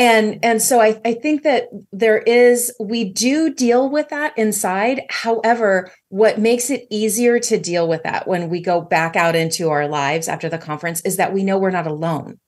And 0.01 0.39
and 0.43 0.59
so 0.63 0.81
I, 0.81 0.99
I 1.05 1.13
think 1.13 1.43
that 1.43 1.67
there 1.91 2.17
is 2.17 2.73
we 2.79 3.03
do 3.03 3.53
deal 3.53 3.87
with 3.87 4.09
that 4.09 4.35
inside. 4.35 5.03
However, 5.11 5.91
what 6.09 6.39
makes 6.39 6.71
it 6.71 6.87
easier 6.89 7.37
to 7.37 7.59
deal 7.59 7.87
with 7.87 8.01
that 8.01 8.27
when 8.27 8.49
we 8.49 8.63
go 8.63 8.81
back 8.81 9.15
out 9.15 9.35
into 9.35 9.69
our 9.69 9.87
lives 9.87 10.27
after 10.27 10.49
the 10.49 10.57
conference 10.57 11.01
is 11.01 11.17
that 11.17 11.33
we 11.33 11.43
know 11.43 11.59
we're 11.59 11.69
not 11.69 11.85
alone. 11.85 12.39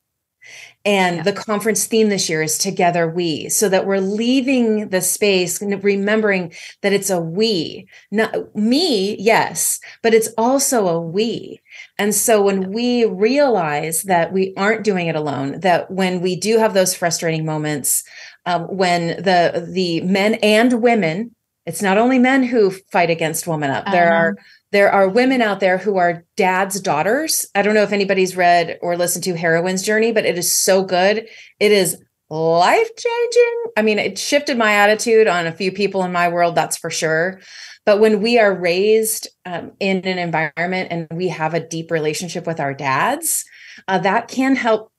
And 0.85 1.17
Yeah. 1.17 1.23
the 1.23 1.31
conference 1.33 1.85
theme 1.85 2.09
this 2.09 2.29
year 2.29 2.41
is 2.41 2.57
Together 2.57 3.07
We, 3.07 3.47
so 3.49 3.69
that 3.69 3.85
we're 3.85 3.99
leaving 3.99 4.89
the 4.89 4.99
space, 5.01 5.61
remembering 5.61 6.53
that 6.81 6.91
it's 6.91 7.09
a 7.09 7.21
we, 7.21 7.87
not 8.11 8.53
me, 8.55 9.15
yes, 9.17 9.79
but 10.01 10.13
it's 10.13 10.29
also 10.37 10.87
a 10.89 10.99
we. 10.99 11.61
And 11.97 12.13
so 12.13 12.41
when 12.41 12.71
we 12.73 13.05
realize 13.05 14.03
that 14.03 14.33
we 14.33 14.53
aren't 14.57 14.83
doing 14.83 15.07
it 15.07 15.15
alone, 15.15 15.61
that 15.61 15.89
when 15.89 16.19
we 16.21 16.35
do 16.35 16.57
have 16.57 16.73
those 16.73 16.93
frustrating 16.93 17.45
moments, 17.45 18.03
um, 18.45 18.63
when 18.63 19.07
the 19.23 19.65
the 19.71 20.01
men 20.01 20.33
and 20.43 20.81
women, 20.81 21.31
it's 21.65 21.81
not 21.81 21.97
only 21.97 22.19
men 22.19 22.43
who 22.43 22.71
fight 22.91 23.09
against 23.09 23.47
woman 23.47 23.71
up. 23.71 23.85
There 23.89 24.11
Um, 24.11 24.13
are 24.13 24.35
there 24.73 24.91
are 24.91 25.07
women 25.07 25.39
out 25.39 25.59
there 25.59 25.77
who 25.77 25.97
are 25.97 26.25
dad's 26.35 26.81
daughters. 26.81 27.45
I 27.53 27.61
don't 27.61 27.75
know 27.75 27.83
if 27.83 27.91
anybody's 27.91 28.35
read 28.35 28.79
or 28.81 28.97
listened 28.97 29.23
to 29.25 29.37
Heroine's 29.37 29.83
Journey, 29.83 30.11
but 30.11 30.25
it 30.25 30.35
is 30.35 30.53
so 30.53 30.83
good. 30.83 31.27
It 31.59 31.71
is 31.71 32.03
life 32.31 32.89
changing. 32.97 33.63
I 33.77 33.83
mean, 33.83 33.99
it 33.99 34.17
shifted 34.17 34.57
my 34.57 34.73
attitude 34.73 35.27
on 35.27 35.45
a 35.45 35.51
few 35.51 35.71
people 35.71 36.03
in 36.03 36.11
my 36.11 36.27
world, 36.27 36.55
that's 36.55 36.75
for 36.75 36.89
sure. 36.89 37.39
But 37.85 37.99
when 37.99 38.19
we 38.23 38.39
are 38.39 38.51
raised 38.51 39.27
um, 39.45 39.73
in 39.79 39.97
an 40.07 40.17
environment 40.17 40.87
and 40.89 41.07
we 41.13 41.27
have 41.27 41.53
a 41.53 41.65
deep 41.65 41.91
relationship 41.91 42.47
with 42.47 42.59
our 42.59 42.73
dads, 42.73 43.45
uh, 43.87 43.99
that 43.99 44.27
can 44.27 44.55
help 44.55 44.91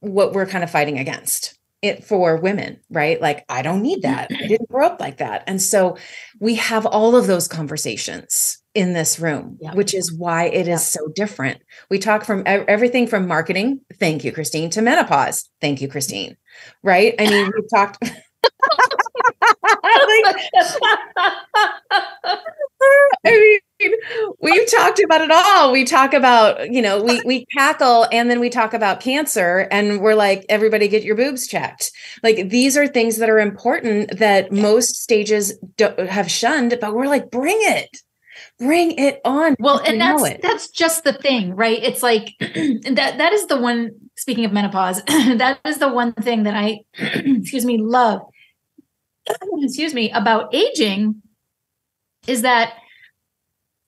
what 0.00 0.34
we're 0.34 0.46
kind 0.46 0.62
of 0.62 0.70
fighting 0.70 0.98
against 0.98 1.58
it 1.80 2.04
for 2.04 2.36
women, 2.36 2.80
right? 2.90 3.18
Like, 3.18 3.46
I 3.48 3.62
don't 3.62 3.80
need 3.80 4.02
that. 4.02 4.30
I 4.30 4.46
didn't 4.46 4.68
grow 4.68 4.84
up 4.84 5.00
like 5.00 5.16
that. 5.18 5.44
And 5.46 5.62
so 5.62 5.96
we 6.38 6.56
have 6.56 6.84
all 6.84 7.16
of 7.16 7.26
those 7.26 7.48
conversations 7.48 8.59
in 8.74 8.92
this 8.92 9.18
room, 9.18 9.58
Yeah. 9.60 9.74
which 9.74 9.94
is 9.94 10.12
why 10.12 10.44
it 10.44 10.68
is 10.68 10.86
so 10.86 11.08
different. 11.14 11.60
We 11.90 11.98
talk 11.98 12.24
from 12.24 12.42
ev- 12.46 12.64
everything 12.68 13.06
from 13.06 13.26
marketing, 13.26 13.80
thank 13.98 14.24
you, 14.24 14.32
Christine, 14.32 14.70
to 14.70 14.82
menopause, 14.82 15.48
thank 15.60 15.80
you, 15.80 15.88
Christine. 15.88 16.36
Right? 16.82 17.14
I 17.18 17.28
mean, 17.28 17.50
we've 17.54 17.70
talked. 17.72 17.98
I 23.24 23.56
mean, 23.80 23.92
we've 24.40 24.70
talked 24.70 25.00
about 25.02 25.20
it 25.20 25.30
all. 25.30 25.72
We 25.72 25.84
talk 25.84 26.14
about, 26.14 26.72
you 26.72 26.80
know, 26.80 27.02
we 27.02 27.20
we 27.24 27.46
tackle 27.56 28.06
and 28.12 28.30
then 28.30 28.40
we 28.40 28.48
talk 28.48 28.72
about 28.74 29.00
cancer 29.00 29.68
and 29.70 30.00
we're 30.00 30.14
like, 30.14 30.46
everybody 30.48 30.88
get 30.88 31.02
your 31.02 31.16
boobs 31.16 31.46
checked. 31.46 31.92
Like 32.22 32.48
these 32.48 32.76
are 32.76 32.86
things 32.86 33.18
that 33.18 33.28
are 33.28 33.38
important 33.38 34.18
that 34.18 34.52
most 34.52 34.96
stages 34.96 35.58
have 35.78 36.30
shunned, 36.30 36.78
but 36.80 36.94
we're 36.94 37.06
like, 37.06 37.30
bring 37.30 37.58
it. 37.60 37.98
Bring 38.60 38.92
it 38.92 39.20
on. 39.24 39.56
well 39.58 39.80
and 39.84 40.00
that's 40.00 40.22
that's 40.42 40.68
just 40.68 41.02
the 41.02 41.12
thing 41.12 41.56
right? 41.56 41.82
It's 41.82 42.02
like 42.02 42.34
that 42.40 43.14
that 43.18 43.32
is 43.32 43.46
the 43.46 43.60
one 43.60 43.90
speaking 44.16 44.44
of 44.44 44.52
menopause 44.52 45.02
that 45.06 45.58
is 45.64 45.78
the 45.78 45.88
one 45.88 46.12
thing 46.12 46.42
that 46.42 46.54
i 46.54 46.80
excuse 46.94 47.64
me 47.64 47.78
love 47.78 48.20
excuse 49.62 49.94
me 49.94 50.10
about 50.10 50.54
aging 50.54 51.22
is 52.26 52.42
that 52.42 52.74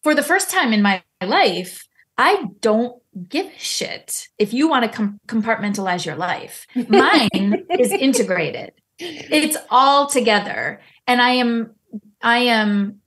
for 0.02 0.14
the 0.14 0.22
first 0.22 0.50
time 0.50 0.72
in 0.72 0.80
my 0.80 1.02
life 1.22 1.86
i 2.16 2.46
don't 2.60 3.02
give 3.28 3.46
a 3.46 3.58
shit 3.58 4.28
if 4.38 4.54
you 4.54 4.68
want 4.68 4.84
to 4.84 4.90
com- 4.90 5.20
compartmentalize 5.26 6.06
your 6.06 6.16
life. 6.16 6.66
Mine 6.88 7.66
is 7.78 7.92
integrated. 7.92 8.72
It's 8.98 9.56
all 9.70 10.06
together. 10.06 10.80
And 11.06 11.20
i 11.20 11.30
am 11.30 11.74
i 12.22 12.38
am 12.38 13.01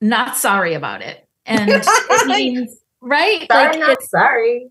not 0.00 0.36
sorry 0.36 0.74
about 0.74 1.02
it 1.02 1.26
and 1.46 1.68
it 1.70 2.26
means 2.26 2.76
right 3.00 3.46
sorry, 3.50 3.68
like 3.68 3.78
not 3.78 4.02
sorry. 4.02 4.68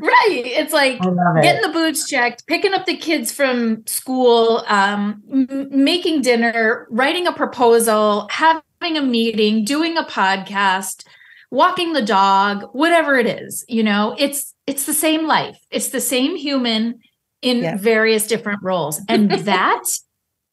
right 0.00 0.42
it's 0.44 0.72
like 0.72 0.94
it. 1.02 1.42
getting 1.42 1.62
the 1.62 1.72
boots 1.72 2.08
checked 2.08 2.46
picking 2.46 2.72
up 2.74 2.86
the 2.86 2.96
kids 2.96 3.32
from 3.32 3.84
school 3.86 4.62
um, 4.68 5.22
m- 5.30 5.68
making 5.70 6.22
dinner 6.22 6.86
writing 6.90 7.26
a 7.26 7.32
proposal 7.32 8.28
having 8.30 8.96
a 8.96 9.02
meeting 9.02 9.64
doing 9.64 9.96
a 9.96 10.04
podcast 10.04 11.04
walking 11.50 11.92
the 11.92 12.02
dog 12.02 12.64
whatever 12.72 13.16
it 13.16 13.26
is 13.26 13.64
you 13.68 13.82
know 13.82 14.14
it's 14.18 14.54
it's 14.68 14.86
the 14.86 14.94
same 14.94 15.26
life. 15.26 15.58
It's 15.72 15.88
the 15.88 16.00
same 16.00 16.36
human 16.36 17.00
in 17.42 17.58
Yeah. 17.64 17.76
various 17.76 18.28
different 18.28 18.60
roles. 18.62 19.00
And 19.08 19.28
that 19.44 19.82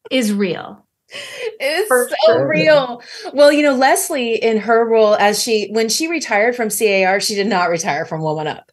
is 0.09 0.33
real. 0.33 0.87
It's 1.61 1.87
For 1.87 2.07
so 2.09 2.15
sure. 2.25 2.47
real. 2.47 3.01
Well, 3.33 3.51
you 3.51 3.63
know, 3.63 3.73
Leslie 3.73 4.35
in 4.35 4.57
her 4.57 4.87
role 4.87 5.15
as 5.15 5.41
she 5.41 5.69
when 5.71 5.89
she 5.89 6.07
retired 6.07 6.55
from 6.55 6.69
CAR, 6.69 7.19
she 7.19 7.35
did 7.35 7.47
not 7.47 7.69
retire 7.69 8.05
from 8.05 8.21
Woman 8.21 8.47
Up. 8.47 8.71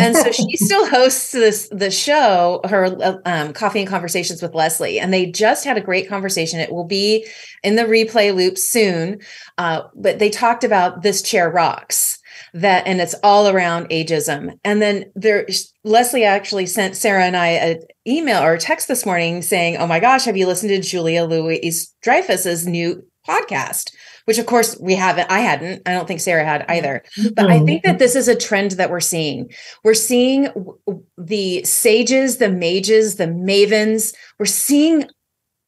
And 0.00 0.16
so 0.16 0.32
she 0.32 0.56
still 0.56 0.88
hosts 0.88 1.32
this 1.32 1.68
the 1.70 1.90
show, 1.90 2.60
her 2.64 2.86
uh, 2.86 3.18
um, 3.24 3.52
coffee 3.52 3.80
and 3.80 3.88
conversations 3.88 4.42
with 4.42 4.54
Leslie, 4.54 4.98
and 4.98 5.12
they 5.12 5.26
just 5.26 5.64
had 5.64 5.76
a 5.76 5.80
great 5.80 6.08
conversation. 6.08 6.58
It 6.58 6.72
will 6.72 6.84
be 6.84 7.26
in 7.62 7.76
the 7.76 7.84
replay 7.84 8.34
loop 8.34 8.58
soon, 8.58 9.20
uh, 9.58 9.82
but 9.94 10.18
they 10.18 10.30
talked 10.30 10.64
about 10.64 11.02
this 11.02 11.22
chair 11.22 11.48
rocks 11.48 12.18
that, 12.52 12.86
and 12.86 13.00
it's 13.00 13.14
all 13.22 13.48
around 13.48 13.88
ageism. 13.90 14.58
And 14.64 14.80
then 14.80 15.12
there, 15.14 15.46
Leslie 15.84 16.24
actually 16.24 16.66
sent 16.66 16.96
Sara 16.96 17.24
and 17.24 17.36
I 17.36 17.48
an 17.48 17.80
email 18.06 18.42
or 18.42 18.54
a 18.54 18.58
text 18.58 18.88
this 18.88 19.06
morning 19.06 19.42
saying, 19.42 19.76
"Oh 19.76 19.86
my 19.86 20.00
gosh, 20.00 20.24
have 20.24 20.36
you 20.36 20.46
listened 20.46 20.70
to 20.70 20.80
Julia 20.80 21.24
Louis-Dreyfus's 21.24 22.66
new 22.66 23.04
podcast?" 23.28 23.92
Which, 24.26 24.38
of 24.38 24.46
course, 24.46 24.78
we 24.80 24.94
haven't. 24.94 25.30
I 25.30 25.40
hadn't. 25.40 25.82
I 25.86 25.92
don't 25.92 26.08
think 26.08 26.20
Sara 26.20 26.46
had 26.46 26.64
either. 26.66 27.04
But 27.34 27.50
I 27.50 27.60
think 27.60 27.82
that 27.84 27.98
this 27.98 28.16
is 28.16 28.26
a 28.26 28.34
trend 28.34 28.70
that 28.72 28.88
we're 28.88 29.00
seeing. 29.00 29.52
We're 29.84 29.92
seeing 29.92 30.48
the 31.18 31.62
sages, 31.64 32.38
the 32.38 32.48
mages, 32.48 33.16
the 33.16 33.26
mavens. 33.26 34.14
We're 34.38 34.46
seeing, 34.46 35.04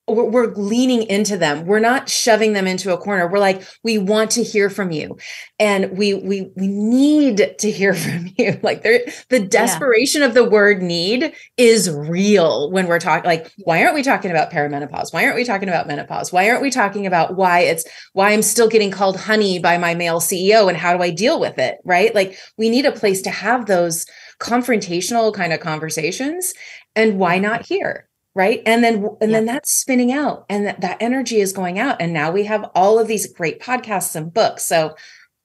we're, 0.08 0.24
we're 0.24 0.54
leaning 0.54 1.02
into 1.02 1.36
them. 1.36 1.66
We're 1.66 1.80
not 1.80 2.08
shoving 2.08 2.52
them 2.52 2.66
into 2.66 2.92
a 2.92 2.98
corner. 2.98 3.28
We're 3.28 3.38
like, 3.38 3.62
we 3.82 3.98
want 3.98 4.30
to 4.32 4.42
hear 4.42 4.70
from 4.70 4.92
you, 4.92 5.16
and 5.58 5.96
we 5.96 6.14
we 6.14 6.52
we 6.56 6.68
need 6.68 7.54
to 7.58 7.70
hear 7.70 7.94
from 7.94 8.30
you. 8.38 8.58
Like 8.62 8.82
there, 8.82 9.00
the 9.28 9.40
desperation 9.40 10.22
of 10.22 10.34
the 10.34 10.48
word 10.48 10.82
"need" 10.82 11.32
is 11.56 11.90
real 11.90 12.70
when 12.70 12.86
we're 12.86 13.00
talking. 13.00 13.26
Like, 13.26 13.50
why 13.58 13.82
aren't 13.82 13.94
we 13.94 14.02
talking 14.02 14.30
about 14.30 14.50
perimenopause? 14.50 15.12
Why 15.12 15.24
aren't 15.24 15.36
we 15.36 15.44
talking 15.44 15.68
about 15.68 15.86
menopause? 15.86 16.32
Why 16.32 16.48
aren't 16.48 16.62
we 16.62 16.70
talking 16.70 17.06
about 17.06 17.36
why 17.36 17.60
it's 17.60 17.84
why 18.12 18.32
I'm 18.32 18.42
still 18.42 18.68
getting 18.68 18.90
called 18.90 19.18
honey 19.18 19.58
by 19.58 19.78
my 19.78 19.94
male 19.94 20.20
CEO 20.20 20.68
and 20.68 20.76
how 20.76 20.96
do 20.96 21.02
I 21.02 21.10
deal 21.10 21.40
with 21.40 21.58
it? 21.58 21.78
Right. 21.84 22.14
Like 22.14 22.38
we 22.56 22.70
need 22.70 22.86
a 22.86 22.92
place 22.92 23.22
to 23.22 23.30
have 23.30 23.66
those 23.66 24.06
confrontational 24.40 25.34
kind 25.34 25.52
of 25.52 25.60
conversations. 25.60 26.52
And 26.94 27.18
why 27.18 27.38
not 27.38 27.66
here? 27.66 28.08
Right. 28.36 28.60
And 28.66 28.84
then 28.84 29.08
and 29.22 29.32
then 29.32 29.46
that's 29.46 29.72
spinning 29.72 30.12
out 30.12 30.44
and 30.50 30.66
that, 30.66 30.82
that 30.82 30.98
energy 31.00 31.40
is 31.40 31.54
going 31.54 31.78
out. 31.78 32.02
And 32.02 32.12
now 32.12 32.30
we 32.30 32.44
have 32.44 32.70
all 32.74 32.98
of 32.98 33.08
these 33.08 33.32
great 33.32 33.60
podcasts 33.60 34.14
and 34.14 34.32
books. 34.32 34.66
So 34.66 34.94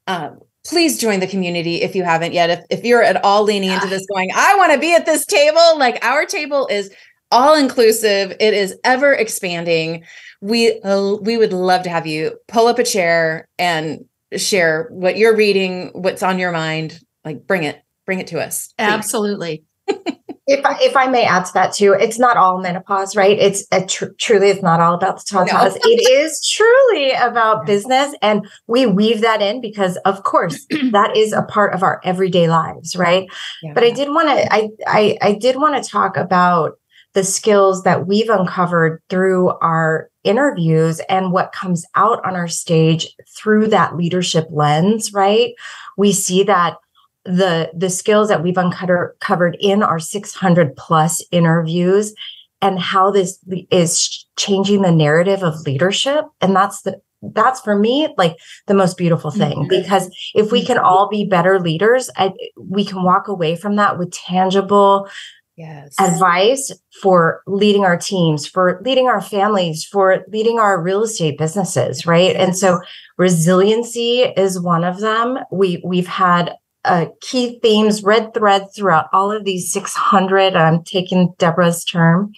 um 0.07 0.39
please 0.67 0.99
join 0.99 1.21
the 1.21 1.27
community 1.27 1.83
if 1.83 1.95
you 1.95 2.03
haven't 2.03 2.33
yet. 2.33 2.49
If 2.49 2.65
if 2.69 2.83
you're 2.83 3.01
at 3.01 3.23
all 3.23 3.43
leaning 3.43 3.69
into 3.69 3.87
this 3.87 4.05
going, 4.11 4.29
I 4.35 4.55
want 4.57 4.73
to 4.73 4.77
be 4.77 4.93
at 4.93 5.05
this 5.05 5.25
table, 5.25 5.79
like 5.79 6.03
our 6.03 6.25
table 6.25 6.67
is 6.69 6.93
all 7.31 7.55
inclusive. 7.55 8.35
It 8.41 8.53
is 8.53 8.75
ever 8.83 9.13
expanding. 9.13 10.03
We 10.41 10.81
uh, 10.81 11.15
we 11.21 11.37
would 11.37 11.53
love 11.53 11.83
to 11.83 11.89
have 11.89 12.05
you 12.05 12.37
pull 12.49 12.67
up 12.67 12.77
a 12.77 12.83
chair 12.83 13.47
and 13.57 14.03
share 14.35 14.89
what 14.91 15.15
you're 15.15 15.37
reading, 15.37 15.91
what's 15.93 16.23
on 16.23 16.39
your 16.39 16.51
mind. 16.51 16.99
Like 17.23 17.47
bring 17.47 17.63
it, 17.63 17.81
bring 18.05 18.19
it 18.19 18.27
to 18.27 18.41
us. 18.41 18.73
please. 18.77 18.83
Absolutely. 18.85 19.63
If 20.47 20.65
I, 20.65 20.75
if 20.81 20.97
I 20.97 21.07
may 21.07 21.23
add 21.23 21.45
to 21.45 21.53
that 21.53 21.73
too, 21.73 21.93
it's 21.93 22.17
not 22.17 22.35
all 22.35 22.59
menopause, 22.59 23.15
right? 23.15 23.37
It's 23.37 23.65
a 23.71 23.85
tr- 23.85 24.05
truly, 24.17 24.49
it's 24.49 24.63
not 24.63 24.79
all 24.79 24.95
about 24.95 25.17
the 25.17 25.45
No. 25.45 25.79
it 25.83 26.09
is 26.11 26.47
truly 26.49 27.11
about 27.11 27.65
business, 27.67 28.15
and 28.23 28.47
we 28.67 28.87
weave 28.87 29.21
that 29.21 29.41
in 29.41 29.61
because, 29.61 29.97
of 29.97 30.23
course, 30.23 30.65
that 30.91 31.15
is 31.15 31.31
a 31.31 31.43
part 31.43 31.75
of 31.75 31.83
our 31.83 32.01
everyday 32.03 32.49
lives, 32.49 32.95
right? 32.95 33.29
Yeah. 33.61 33.73
But 33.73 33.83
I 33.83 33.91
did 33.91 34.09
want 34.09 34.29
to, 34.29 34.53
I, 34.53 34.69
I, 34.87 35.17
I 35.21 35.33
did 35.33 35.57
want 35.57 35.81
to 35.81 35.89
talk 35.89 36.17
about 36.17 36.79
the 37.13 37.23
skills 37.23 37.83
that 37.83 38.07
we've 38.07 38.29
uncovered 38.29 39.01
through 39.09 39.49
our 39.61 40.09
interviews 40.23 41.01
and 41.09 41.31
what 41.31 41.51
comes 41.51 41.85
out 41.95 42.25
on 42.25 42.35
our 42.35 42.47
stage 42.47 43.07
through 43.37 43.67
that 43.67 43.95
leadership 43.95 44.47
lens, 44.49 45.11
right? 45.13 45.53
We 45.97 46.13
see 46.13 46.43
that 46.43 46.77
the 47.25 47.69
the 47.75 47.89
skills 47.89 48.29
that 48.29 48.41
we've 48.43 48.57
uncovered 48.57 49.57
in 49.59 49.83
our 49.83 49.99
600 49.99 50.75
plus 50.75 51.23
interviews 51.31 52.13
and 52.61 52.79
how 52.79 53.11
this 53.11 53.39
is 53.71 54.25
changing 54.37 54.81
the 54.81 54.91
narrative 54.91 55.43
of 55.43 55.61
leadership 55.61 56.25
and 56.41 56.55
that's 56.55 56.81
the 56.81 56.99
that's 57.35 57.61
for 57.61 57.77
me 57.77 58.11
like 58.17 58.35
the 58.65 58.73
most 58.73 58.97
beautiful 58.97 59.29
thing 59.29 59.65
Mhm. 59.65 59.69
because 59.69 60.09
if 60.33 60.51
we 60.51 60.65
can 60.65 60.79
all 60.79 61.07
be 61.07 61.23
better 61.23 61.59
leaders 61.59 62.09
I, 62.17 62.33
we 62.57 62.83
can 62.83 63.03
walk 63.03 63.27
away 63.27 63.55
from 63.55 63.75
that 63.75 63.99
with 63.99 64.11
tangible 64.11 65.07
yes. 65.55 65.93
advice 65.99 66.71
for 67.03 67.43
leading 67.45 67.83
our 67.83 67.97
teams, 67.97 68.47
for 68.47 68.81
leading 68.83 69.07
our 69.07 69.21
families, 69.21 69.85
for 69.85 70.23
leading 70.29 70.57
our 70.57 70.81
real 70.81 71.03
estate 71.03 71.37
businesses, 71.37 72.05
right? 72.07 72.35
And 72.35 72.57
so 72.57 72.79
resiliency 73.17 74.21
is 74.21 74.59
one 74.59 74.83
of 74.83 74.99
them. 74.99 75.37
We 75.51 75.81
we've 75.85 76.07
had 76.07 76.55
uh, 76.85 77.07
key 77.21 77.59
themes, 77.61 78.03
red 78.03 78.33
threads 78.33 78.75
throughout 78.75 79.07
all 79.13 79.31
of 79.31 79.43
these 79.45 79.71
600. 79.71 80.55
I'm 80.55 80.83
taking 80.83 81.33
Debra's 81.37 81.83
term. 81.85 82.31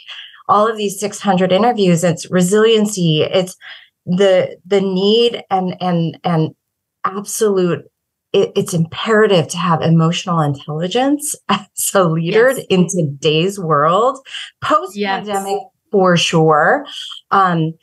All 0.49 0.67
of 0.67 0.77
these 0.77 0.99
600 0.99 1.51
interviews. 1.51 2.03
It's 2.03 2.29
resiliency. 2.29 3.21
It's 3.21 3.55
the 4.05 4.57
the 4.65 4.81
need 4.81 5.41
and 5.49 5.75
and 5.81 6.17
and 6.25 6.53
absolute 7.05 7.85
it, 8.33 8.51
it's 8.55 8.73
imperative 8.73 9.47
to 9.49 9.57
have 9.57 9.81
emotional 9.81 10.41
intelligence 10.41 11.35
as 11.49 11.91
a 11.93 12.03
leader 12.03 12.51
Yes. 12.51 12.65
in 12.69 12.87
today's 12.89 13.57
world, 13.59 14.17
post 14.61 14.97
pandemic 14.97 15.59
for 15.91 16.17
sure. 16.17 16.85
Um, 17.31 17.73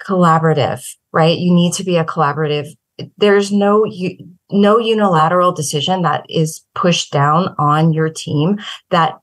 collaborative, 0.00 0.84
right? 1.12 1.38
You 1.38 1.54
need 1.54 1.72
to 1.74 1.84
be 1.84 1.96
a 1.96 2.04
collaborative. 2.04 2.68
There's 3.18 3.52
no 3.52 3.84
you, 3.84 4.16
no 4.50 4.78
unilateral 4.78 5.52
decision 5.52 6.02
that 6.02 6.24
is 6.28 6.64
pushed 6.74 7.12
down 7.12 7.54
on 7.58 7.92
your 7.92 8.08
team 8.08 8.58
that 8.90 9.18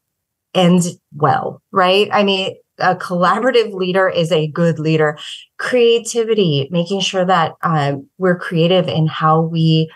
ends 0.54 0.98
well, 1.16 1.62
right? 1.72 2.10
I 2.12 2.24
mean, 2.24 2.56
a 2.80 2.96
collaborative 2.96 3.74
leader 3.74 4.10
is 4.10 4.32
a 4.32 4.48
good 4.48 4.80
leader. 4.80 5.18
Creativity, 5.60 6.68
making 6.72 7.00
sure 7.02 7.26
that 7.26 7.54
um, 7.62 8.08
we're 8.18 8.38
creative 8.38 8.88
in 8.88 9.08
how 9.08 9.42
we 9.42 9.92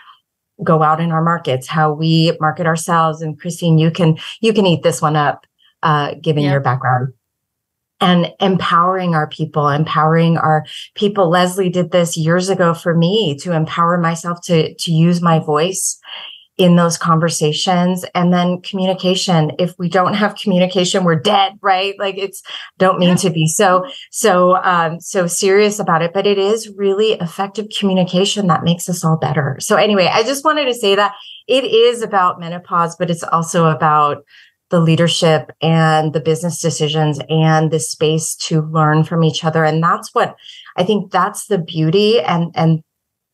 go 0.64 0.82
out 0.82 1.00
in 1.00 1.12
our 1.12 1.22
markets, 1.22 1.66
how 1.68 1.92
we 1.92 2.36
market 2.40 2.66
ourselves. 2.66 3.22
And 3.22 3.38
Christine, 3.38 3.78
you 3.78 3.90
can 3.90 4.16
you 4.40 4.52
can 4.52 4.66
eat 4.66 4.82
this 4.82 5.00
one 5.02 5.16
up, 5.16 5.44
uh, 5.82 6.14
given 6.22 6.44
Yeah. 6.44 6.52
your 6.52 6.60
background. 6.60 7.12
And 8.00 8.32
empowering 8.38 9.14
our 9.16 9.26
people, 9.26 9.68
empowering 9.68 10.38
our 10.38 10.64
people. 10.94 11.28
Leslie 11.28 11.68
did 11.68 11.90
this 11.90 12.16
years 12.16 12.48
ago 12.48 12.72
for 12.72 12.94
me 12.94 13.36
to 13.40 13.52
empower 13.52 13.98
myself 13.98 14.40
to 14.42 14.72
to 14.74 14.92
use 14.92 15.20
my 15.20 15.40
voice 15.40 15.98
in 16.58 16.74
those 16.74 16.98
conversations. 16.98 18.04
And 18.14 18.32
then 18.32 18.60
communication. 18.62 19.52
If 19.58 19.74
we 19.78 19.88
don't 19.88 20.14
have 20.14 20.34
communication 20.34 21.04
we're 21.04 21.20
dead 21.20 21.54
right? 21.62 21.94
Like 21.98 22.18
it's 22.18 22.42
don't 22.78 22.98
mean 22.98 23.16
to 23.16 23.30
be 23.30 23.46
so 23.46 23.86
so 24.10 24.56
um 24.56 25.00
so 25.00 25.26
serious 25.26 25.78
about 25.78 26.02
it 26.02 26.12
but 26.12 26.26
it 26.26 26.36
is 26.38 26.68
really 26.76 27.12
effective 27.12 27.66
communication 27.78 28.48
that 28.48 28.64
makes 28.64 28.88
us 28.88 29.04
all 29.04 29.16
better. 29.16 29.56
So 29.60 29.76
anyway 29.76 30.10
i 30.12 30.22
just 30.24 30.44
wanted 30.44 30.66
to 30.66 30.74
say 30.74 30.96
that 30.96 31.14
it 31.46 31.64
is 31.64 32.02
about 32.02 32.40
menopause 32.40 32.96
but 32.96 33.10
it's 33.10 33.22
also 33.22 33.66
about 33.66 34.24
the 34.70 34.80
leadership 34.80 35.50
and 35.62 36.12
the 36.12 36.20
business 36.20 36.60
decisions 36.60 37.20
and 37.28 37.70
the 37.70 37.80
space 37.80 38.34
to 38.36 38.62
learn 38.62 39.04
from 39.04 39.24
each 39.24 39.44
other. 39.44 39.64
And 39.64 39.82
that's 39.82 40.14
what 40.14 40.36
i 40.76 40.84
think 40.84 41.10
that's 41.10 41.46
the 41.46 41.58
beauty 41.58 42.20
and 42.20 42.52
and 42.54 42.82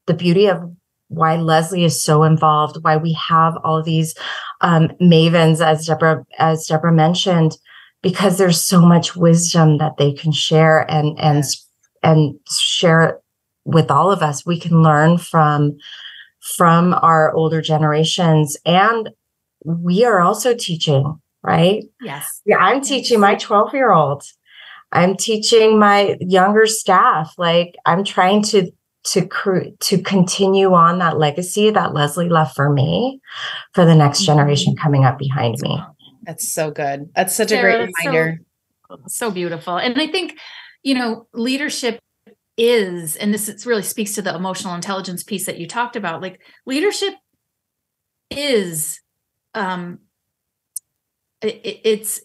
the 0.07 0.15
beauty 0.15 0.47
of 0.47 0.63
why 1.09 1.37
Leslie 1.37 1.85
is 1.85 2.03
so 2.03 2.25
involved, 2.25 2.83
why 2.83 2.97
we 2.97 3.13
have 3.13 3.57
all 3.63 3.83
these 3.83 4.15
um, 4.61 4.89
mavens, 5.01 5.65
as 5.65 5.87
Debra 5.87 6.25
as 6.39 6.67
Debra 6.67 6.93
mentioned, 6.93 7.57
because 8.03 8.39
there's 8.39 8.63
so 8.63 8.81
much 8.81 9.17
wisdom 9.17 9.79
that 9.79 9.97
they 9.97 10.13
can 10.13 10.33
share 10.33 10.91
and 10.91 11.19
and 11.19 11.45
and 12.03 12.35
share 12.51 13.03
it 13.03 13.17
with 13.65 13.91
all 13.91 14.11
of 14.11 14.23
us. 14.23 14.45
We 14.45 14.59
can 14.59 14.83
learn 14.83 15.19
from 15.19 15.77
from 16.41 16.95
our 16.95 17.33
older 17.33 17.63
generations, 17.63 18.57
and 18.67 19.11
we 19.65 20.05
are 20.05 20.21
also 20.21 20.55
teaching, 20.55 21.21
right? 21.45 21.85
Yes. 22.01 22.41
Yeah, 22.45 22.57
I'm 22.57 22.81
teaching 22.81 23.21
my 23.21 23.37
12 23.37 23.75
year 23.75 23.93
old. 23.93 24.25
I'm 24.91 25.17
teaching 25.17 25.79
my 25.79 26.17
younger 26.21 26.67
staff. 26.67 27.35
Like 27.39 27.75
I'm 27.87 28.03
trying 28.05 28.43
to 28.45 28.71
to 29.05 29.27
cr- 29.27 29.69
to 29.81 30.01
continue 30.01 30.73
on 30.73 30.99
that 30.99 31.19
legacy 31.19 31.71
that 31.71 31.93
Leslie 31.93 32.31
left 32.31 32.57
for 32.57 32.73
me 32.73 33.21
for 33.75 33.85
the 33.85 33.95
next 33.95 34.23
generation 34.25 34.75
coming 34.77 35.05
up 35.05 35.19
behind 35.19 35.57
me. 35.61 35.79
That's 36.23 36.51
so 36.51 36.71
good. 36.71 37.11
That's 37.15 37.35
such 37.37 37.53
a 37.53 37.61
great 37.61 37.79
that's 37.79 37.93
so- 38.03 38.11
reminder. 38.11 38.41
so 39.09 39.31
beautiful 39.31 39.77
and 39.77 40.01
i 40.01 40.07
think 40.07 40.39
you 40.83 40.95
know 40.95 41.27
leadership 41.33 41.99
is 42.57 43.17
and 43.17 43.35
this 43.35 43.67
really 43.67 43.83
speaks 43.83 44.13
to 44.13 44.23
the 44.23 44.33
emotional 44.33 44.75
intelligence 44.75 45.25
piece 45.25 45.47
that 45.47 45.59
you 45.59 45.67
talked 45.67 45.97
about 45.97 46.23
like 46.23 46.41
leadership 46.67 47.15
is 48.31 49.01
um 49.55 49.99
it, 51.45 51.81
it's 51.85 52.21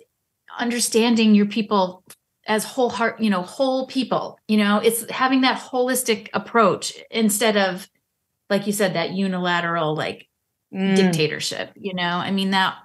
understanding 0.58 1.36
your 1.36 1.46
people 1.46 2.04
as 2.48 2.64
whole 2.64 2.90
heart, 2.90 3.20
you 3.20 3.30
know, 3.30 3.44
whole 3.44 3.86
people, 3.88 4.40
you 4.48 4.58
know, 4.58 4.80
it's 4.80 5.10
having 5.12 5.42
that 5.42 5.60
holistic 5.60 6.30
approach 6.34 6.98
instead 7.12 7.56
of, 7.56 7.88
like 8.50 8.66
you 8.66 8.74
said, 8.74 8.96
that 8.96 9.12
unilateral, 9.12 9.96
like 9.96 10.28
mm. 10.74 10.96
dictatorship, 10.96 11.72
you 11.76 11.94
know, 11.94 12.04
I 12.04 12.32
mean, 12.32 12.52
that, 12.52 12.76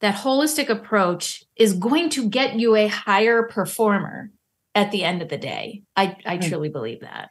that 0.00 0.16
holistic 0.16 0.68
approach 0.68 1.44
is 1.56 1.74
going 1.74 2.10
to 2.10 2.28
get 2.28 2.58
you 2.58 2.74
a 2.74 2.88
higher 2.88 3.44
performer 3.44 4.30
at 4.74 4.90
the 4.90 5.04
end 5.04 5.22
of 5.22 5.28
the 5.28 5.38
day. 5.38 5.82
I, 5.96 6.16
I 6.26 6.38
mm. 6.38 6.48
truly 6.48 6.68
believe 6.68 7.00
that. 7.00 7.28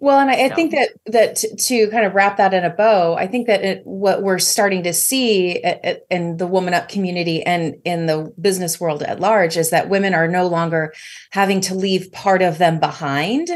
Well, 0.00 0.20
and 0.20 0.30
I, 0.30 0.44
I 0.44 0.48
think 0.50 0.70
that 0.70 0.90
that 1.06 1.36
to, 1.36 1.56
to, 1.56 1.90
kind 1.90 2.06
of 2.06 2.14
wrap 2.14 2.36
that 2.36 2.54
in 2.54 2.64
a 2.64 2.70
bow, 2.70 3.14
I 3.14 3.26
think 3.26 3.48
that 3.48 3.62
it, 3.64 3.82
what 3.84 4.22
we're 4.22 4.38
starting 4.38 4.84
to 4.84 4.92
see 4.92 5.60
at, 5.64 5.84
at, 5.84 6.06
in 6.08 6.36
the 6.36 6.46
woman 6.46 6.72
up 6.72 6.88
community 6.88 7.42
and 7.42 7.74
in 7.84 8.06
the 8.06 8.32
business 8.40 8.80
world 8.80 9.02
at 9.02 9.18
large 9.18 9.56
is 9.56 9.70
that 9.70 9.88
women 9.88 10.14
are 10.14 10.28
no 10.28 10.46
longer 10.46 10.94
having 11.32 11.60
to 11.62 11.74
leave 11.74 12.12
part 12.12 12.42
of 12.42 12.58
them 12.58 12.78
behind, 12.78 13.50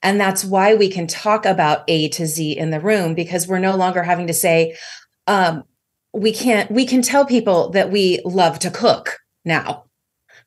and 0.00 0.20
that's 0.20 0.44
why 0.44 0.76
we 0.76 0.88
can 0.88 1.08
talk 1.08 1.44
about 1.44 1.82
A 1.88 2.08
to 2.10 2.26
Z 2.26 2.56
in 2.56 2.70
the 2.70 2.80
room 2.80 3.14
because 3.14 3.48
we're 3.48 3.58
no 3.58 3.74
longer 3.74 4.04
having 4.04 4.28
to 4.28 4.34
say, 4.34 4.76
um, 5.26 5.64
we 6.12 6.32
can't. 6.32 6.70
We 6.70 6.86
can 6.86 7.02
tell 7.02 7.26
people 7.26 7.70
that 7.70 7.90
we 7.90 8.20
love 8.24 8.60
to 8.60 8.70
cook 8.70 9.18
now 9.44 9.87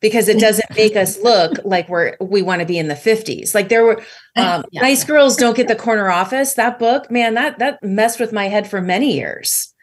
because 0.02 0.28
it 0.28 0.40
doesn't 0.48 0.76
make 0.76 0.96
us 0.96 1.20
look 1.20 1.54
like 1.64 1.88
we're 1.88 2.18
we 2.20 2.42
want 2.42 2.60
to 2.60 2.66
be 2.66 2.78
in 2.78 2.88
the 2.88 2.96
50s 2.96 3.56
like 3.56 3.70
there 3.70 3.84
were 3.84 4.00
um, 4.36 4.64
yeah. 4.72 4.82
nice 4.82 5.04
girls 5.04 5.36
don't 5.36 5.56
get 5.56 5.68
the 5.68 5.76
corner 5.76 6.10
office 6.10 6.56
that 6.56 6.80
book 6.80 7.10
man 7.10 7.36
that 7.36 7.60
that 7.60 7.82
messed 7.84 8.20
with 8.20 8.34
my 8.34 8.48
head 8.48 8.70
for 8.70 8.82
many 8.82 9.16
years. 9.16 9.74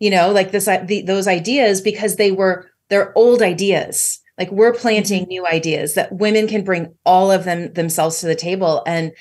You 0.00 0.10
know 0.10 0.30
like 0.30 0.52
this 0.52 0.66
the, 0.66 1.02
those 1.06 1.26
ideas 1.26 1.80
because 1.80 2.16
they 2.16 2.30
were 2.30 2.70
they're 2.88 3.16
old 3.16 3.42
ideas. 3.42 4.20
Like 4.38 4.50
we're 4.50 4.72
planting 4.72 5.22
mm-hmm. 5.22 5.30
new 5.30 5.46
ideas 5.46 5.94
that 5.94 6.12
women 6.12 6.46
can 6.46 6.64
bring 6.64 6.94
all 7.04 7.30
of 7.30 7.44
them 7.44 7.72
themselves 7.72 8.20
to 8.20 8.26
the 8.26 8.36
table. 8.36 8.82
And 8.86 9.12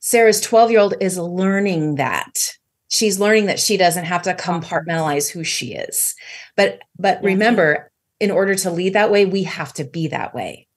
sara's 0.00 0.40
12 0.40 0.70
year 0.70 0.80
old 0.80 0.94
is 1.00 1.18
learning 1.18 1.96
that. 1.96 2.56
She's 2.88 3.20
learning 3.20 3.46
that 3.46 3.60
she 3.60 3.76
doesn't 3.76 4.04
have 4.04 4.22
to 4.22 4.34
compartmentalize 4.34 5.30
who 5.30 5.44
she 5.44 5.74
is. 5.74 6.14
But 6.56 6.80
but 6.98 7.22
remember 7.22 7.91
in 8.22 8.30
order 8.30 8.54
to 8.54 8.70
lead 8.70 8.92
that 8.92 9.10
way, 9.10 9.26
we 9.26 9.42
have 9.42 9.72
to 9.74 9.82
be 9.82 10.06
that 10.06 10.32
way. 10.32 10.68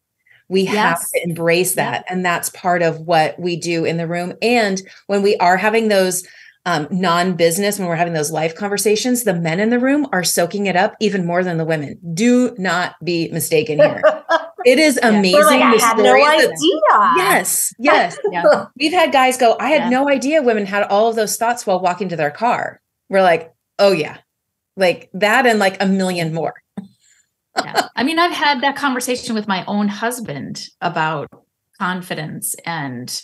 We 0.49 0.63
yes. 0.63 0.73
have 0.73 0.99
to 0.99 1.29
embrace 1.29 1.75
that. 1.75 2.03
Yeah. 2.05 2.13
And 2.13 2.25
that's 2.25 2.49
part 2.49 2.81
of 2.81 3.01
what 3.01 3.39
we 3.39 3.55
do 3.55 3.85
in 3.85 3.97
the 3.97 4.07
room. 4.07 4.33
And 4.41 4.81
when 5.05 5.21
we 5.21 5.37
are 5.37 5.55
having 5.55 5.87
those 5.87 6.27
um, 6.65 6.87
non 6.89 7.35
business, 7.35 7.77
when 7.77 7.87
we're 7.87 7.95
having 7.95 8.13
those 8.13 8.31
life 8.31 8.55
conversations, 8.55 9.25
the 9.25 9.35
men 9.35 9.59
in 9.59 9.69
the 9.69 9.77
room 9.77 10.07
are 10.11 10.23
soaking 10.23 10.65
it 10.65 10.75
up 10.75 10.95
even 10.99 11.23
more 11.23 11.43
than 11.43 11.59
the 11.59 11.65
women. 11.65 11.99
Do 12.15 12.55
not 12.57 12.95
be 13.03 13.29
mistaken 13.31 13.77
here. 13.77 14.01
It 14.65 14.79
is 14.79 14.99
amazing. 15.03 15.41
Like, 15.41 15.61
I 15.61 15.75
had 15.75 15.97
no 15.99 16.15
idea. 16.15 16.47
That, 16.49 17.13
yes, 17.17 17.71
yes. 17.77 18.17
yeah. 18.31 18.65
We've 18.79 18.91
had 18.91 19.11
guys 19.11 19.37
go, 19.37 19.55
I 19.59 19.69
had 19.69 19.83
yeah. 19.83 19.89
no 19.89 20.09
idea 20.09 20.41
women 20.41 20.65
had 20.65 20.87
all 20.87 21.07
of 21.07 21.15
those 21.15 21.37
thoughts 21.37 21.67
while 21.67 21.79
walking 21.79 22.09
to 22.09 22.15
their 22.15 22.31
car. 22.31 22.81
We're 23.07 23.21
like, 23.21 23.53
oh, 23.77 23.91
yeah. 23.91 24.17
Like 24.75 25.11
that 25.13 25.45
and 25.45 25.59
like 25.59 25.79
a 25.83 25.85
million 25.85 26.33
more 26.33 26.55
yeah. 27.63 27.87
I 27.95 28.03
mean, 28.03 28.19
I've 28.19 28.31
had 28.31 28.61
that 28.61 28.75
conversation 28.75 29.35
with 29.35 29.47
my 29.47 29.63
own 29.65 29.87
husband 29.87 30.67
about 30.81 31.27
confidence 31.79 32.55
and, 32.65 33.21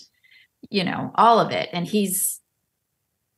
you 0.69 0.83
know, 0.83 1.11
all 1.15 1.39
of 1.39 1.51
it. 1.51 1.69
And 1.73 1.85
he's, 1.87 2.39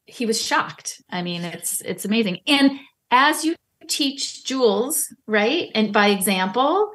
he 0.05 0.25
was 0.25 0.41
shocked. 0.41 1.01
I 1.09 1.21
mean, 1.21 1.43
it's, 1.43 1.81
it's 1.81 2.05
amazing. 2.05 2.39
And 2.47 2.79
as 3.11 3.43
you 3.43 3.55
teach 3.87 4.45
Jules, 4.45 5.13
right? 5.27 5.69
And 5.73 5.93
by 5.93 6.09
example, 6.09 6.91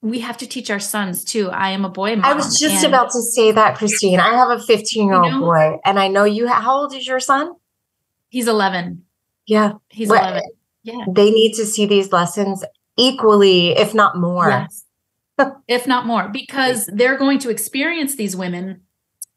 we 0.00 0.20
have 0.20 0.36
to 0.38 0.46
teach 0.46 0.70
our 0.70 0.78
sons 0.78 1.24
too. 1.24 1.50
I 1.50 1.70
am 1.70 1.84
a 1.84 1.88
boy 1.88 2.14
mom. 2.16 2.24
I 2.24 2.34
was 2.34 2.58
just 2.58 2.84
about 2.84 3.10
to 3.10 3.22
say 3.22 3.52
that, 3.52 3.76
Christine. 3.76 4.20
I 4.20 4.34
have 4.34 4.50
a 4.50 4.62
15 4.62 5.06
year 5.06 5.20
old 5.20 5.40
boy, 5.40 5.78
and 5.84 5.98
I 5.98 6.08
know 6.08 6.24
you. 6.24 6.46
How 6.46 6.76
old 6.76 6.94
is 6.94 7.06
your 7.06 7.20
son? 7.20 7.52
He's 8.28 8.46
11. 8.46 9.04
Yeah. 9.46 9.72
He's 9.88 10.10
11. 10.10 10.42
Yeah. 10.82 11.04
They 11.10 11.30
need 11.30 11.54
to 11.54 11.66
see 11.66 11.86
these 11.86 12.12
lessons 12.12 12.64
equally, 12.98 13.70
if 13.70 13.94
not 13.94 14.18
more. 14.18 14.48
Yes. 14.48 14.84
if 15.68 15.86
not 15.86 16.06
more, 16.06 16.28
because 16.28 16.86
they're 16.92 17.16
going 17.16 17.38
to 17.38 17.50
experience 17.50 18.16
these 18.16 18.36
women 18.36 18.82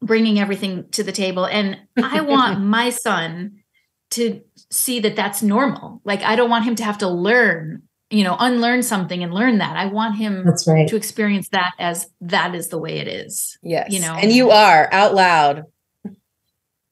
bringing 0.02 0.38
everything 0.38 0.88
to 0.90 1.02
the 1.02 1.12
table. 1.12 1.46
And 1.46 1.78
I 2.02 2.20
want 2.20 2.60
my 2.64 2.90
son 2.90 3.62
to 4.10 4.42
see 4.70 5.00
that 5.00 5.16
that's 5.16 5.42
normal. 5.42 6.02
Like, 6.04 6.22
I 6.22 6.36
don't 6.36 6.50
want 6.50 6.64
him 6.64 6.74
to 6.76 6.84
have 6.84 6.98
to 6.98 7.08
learn, 7.08 7.82
you 8.10 8.24
know, 8.24 8.36
unlearn 8.38 8.82
something 8.82 9.22
and 9.22 9.32
learn 9.32 9.58
that. 9.58 9.76
I 9.76 9.86
want 9.86 10.16
him 10.16 10.44
that's 10.44 10.66
right. 10.66 10.88
to 10.88 10.96
experience 10.96 11.48
that 11.50 11.72
as 11.78 12.10
that 12.20 12.54
is 12.54 12.68
the 12.68 12.78
way 12.78 12.98
it 12.98 13.08
is. 13.08 13.56
Yes. 13.62 13.90
You 13.90 14.00
know, 14.00 14.14
and 14.14 14.32
you 14.32 14.50
are 14.50 14.88
out 14.92 15.14
loud. 15.14 15.64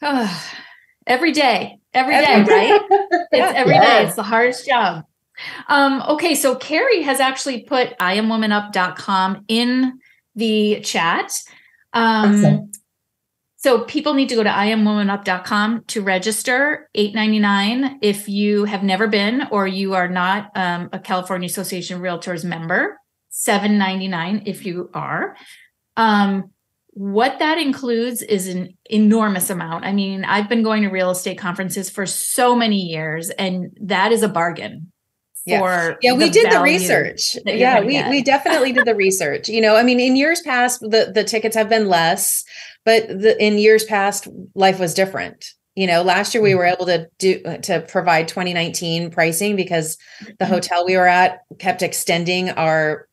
every 1.06 1.32
day, 1.32 1.78
every 1.92 2.14
day, 2.14 2.42
right? 2.42 2.80
It's 3.32 3.54
every 3.54 3.74
yes. 3.74 3.86
day. 3.86 4.06
It's 4.06 4.16
the 4.16 4.22
hardest 4.22 4.66
job. 4.66 5.04
Um, 5.68 6.02
okay, 6.08 6.34
so 6.34 6.54
Carrie 6.56 7.02
has 7.02 7.20
actually 7.20 7.62
put 7.64 7.96
iamwomanup.com 7.98 9.44
in 9.48 9.98
the 10.34 10.80
chat. 10.80 11.32
Um, 11.92 12.34
awesome. 12.34 12.72
So 13.56 13.84
people 13.84 14.14
need 14.14 14.30
to 14.30 14.36
go 14.36 14.42
to 14.42 14.48
iamwomanup.com 14.48 15.84
to 15.88 16.00
register, 16.00 16.88
eight 16.94 17.14
ninety 17.14 17.38
nine 17.38 17.98
if 18.00 18.26
you 18.26 18.64
have 18.64 18.82
never 18.82 19.06
been 19.06 19.42
or 19.50 19.66
you 19.66 19.92
are 19.92 20.08
not 20.08 20.50
um, 20.54 20.88
a 20.94 20.98
California 20.98 21.46
Association 21.46 21.96
of 21.96 22.02
Realtors 22.02 22.42
member, 22.42 22.98
seven 23.28 23.76
ninety 23.76 24.08
nine 24.08 24.44
if 24.46 24.64
you 24.64 24.90
are. 24.94 25.36
Um, 25.98 26.52
what 26.92 27.38
that 27.38 27.58
includes 27.58 28.22
is 28.22 28.48
an 28.48 28.76
enormous 28.86 29.50
amount. 29.50 29.84
I 29.84 29.92
mean, 29.92 30.24
I've 30.24 30.48
been 30.48 30.62
going 30.62 30.82
to 30.82 30.88
real 30.88 31.10
estate 31.10 31.38
conferences 31.38 31.90
for 31.90 32.06
so 32.06 32.56
many 32.56 32.78
years, 32.78 33.28
and 33.28 33.76
that 33.82 34.10
is 34.10 34.22
a 34.22 34.28
bargain 34.28 34.90
yeah. 35.50 36.12
yeah 36.12 36.12
we 36.12 36.30
did 36.30 36.50
the 36.50 36.60
research 36.60 37.36
yeah 37.44 37.80
we, 37.80 38.02
we 38.08 38.22
definitely 38.22 38.72
did 38.72 38.86
the 38.86 38.94
research 38.94 39.48
you 39.48 39.60
know 39.60 39.76
i 39.76 39.82
mean 39.82 40.00
in 40.00 40.16
years 40.16 40.40
past 40.42 40.80
the 40.80 41.10
the 41.14 41.24
tickets 41.24 41.56
have 41.56 41.68
been 41.68 41.88
less 41.88 42.44
but 42.84 43.08
the, 43.08 43.36
in 43.44 43.58
years 43.58 43.84
past 43.84 44.28
life 44.54 44.78
was 44.78 44.94
different 44.94 45.54
you 45.74 45.86
know 45.86 46.02
last 46.02 46.34
year 46.34 46.42
we 46.42 46.54
were 46.54 46.64
able 46.64 46.86
to 46.86 47.08
do 47.18 47.40
to 47.62 47.80
provide 47.88 48.28
2019 48.28 49.10
pricing 49.10 49.56
because 49.56 49.96
the 50.20 50.44
mm-hmm. 50.44 50.52
hotel 50.52 50.86
we 50.86 50.96
were 50.96 51.06
at 51.06 51.40
kept 51.58 51.82
extending 51.82 52.50
our 52.50 53.08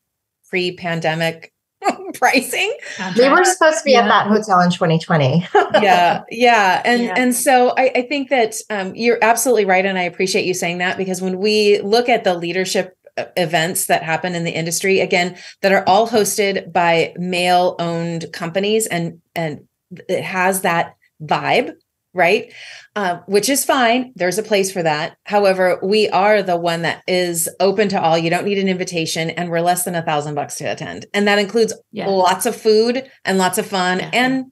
pre-pandemic 0.48 1.52
pricing. 2.14 2.76
We 3.16 3.28
were 3.28 3.44
supposed 3.44 3.78
to 3.78 3.84
be 3.84 3.92
yeah. 3.92 4.00
at 4.00 4.08
that 4.08 4.26
hotel 4.26 4.60
in 4.60 4.70
2020. 4.70 5.46
yeah, 5.82 6.24
yeah, 6.30 6.82
and 6.84 7.04
yeah. 7.04 7.14
and 7.16 7.34
so 7.34 7.74
I, 7.76 7.90
I 7.94 8.02
think 8.02 8.30
that 8.30 8.54
um, 8.70 8.94
you're 8.94 9.18
absolutely 9.22 9.64
right, 9.64 9.84
and 9.84 9.98
I 9.98 10.02
appreciate 10.02 10.44
you 10.44 10.54
saying 10.54 10.78
that 10.78 10.96
because 10.96 11.22
when 11.22 11.38
we 11.38 11.80
look 11.80 12.08
at 12.08 12.24
the 12.24 12.34
leadership 12.34 12.96
uh, 13.16 13.26
events 13.36 13.86
that 13.86 14.02
happen 14.02 14.34
in 14.34 14.44
the 14.44 14.50
industry 14.50 15.00
again 15.00 15.36
that 15.62 15.72
are 15.72 15.84
all 15.86 16.08
hosted 16.08 16.72
by 16.72 17.14
male 17.16 17.76
owned 17.78 18.32
companies 18.32 18.86
and 18.86 19.20
and 19.34 19.66
it 20.08 20.22
has 20.22 20.62
that 20.62 20.96
vibe 21.22 21.74
right? 22.14 22.52
Uh, 22.98 23.20
which 23.26 23.48
is 23.48 23.64
fine. 23.64 24.12
There's 24.16 24.38
a 24.38 24.42
place 24.42 24.72
for 24.72 24.82
that. 24.82 25.16
However, 25.22 25.78
we 25.84 26.08
are 26.08 26.42
the 26.42 26.56
one 26.56 26.82
that 26.82 27.04
is 27.06 27.48
open 27.60 27.88
to 27.90 28.02
all. 28.02 28.18
You 28.18 28.28
don't 28.28 28.44
need 28.44 28.58
an 28.58 28.68
invitation, 28.68 29.30
and 29.30 29.50
we're 29.50 29.60
less 29.60 29.84
than 29.84 29.94
a 29.94 30.02
thousand 30.02 30.34
bucks 30.34 30.56
to 30.56 30.64
attend, 30.64 31.06
and 31.14 31.28
that 31.28 31.38
includes 31.38 31.72
yes. 31.92 32.08
lots 32.10 32.44
of 32.44 32.56
food 32.56 33.08
and 33.24 33.38
lots 33.38 33.56
of 33.56 33.66
fun 33.66 34.00
yeah. 34.00 34.10
and 34.12 34.46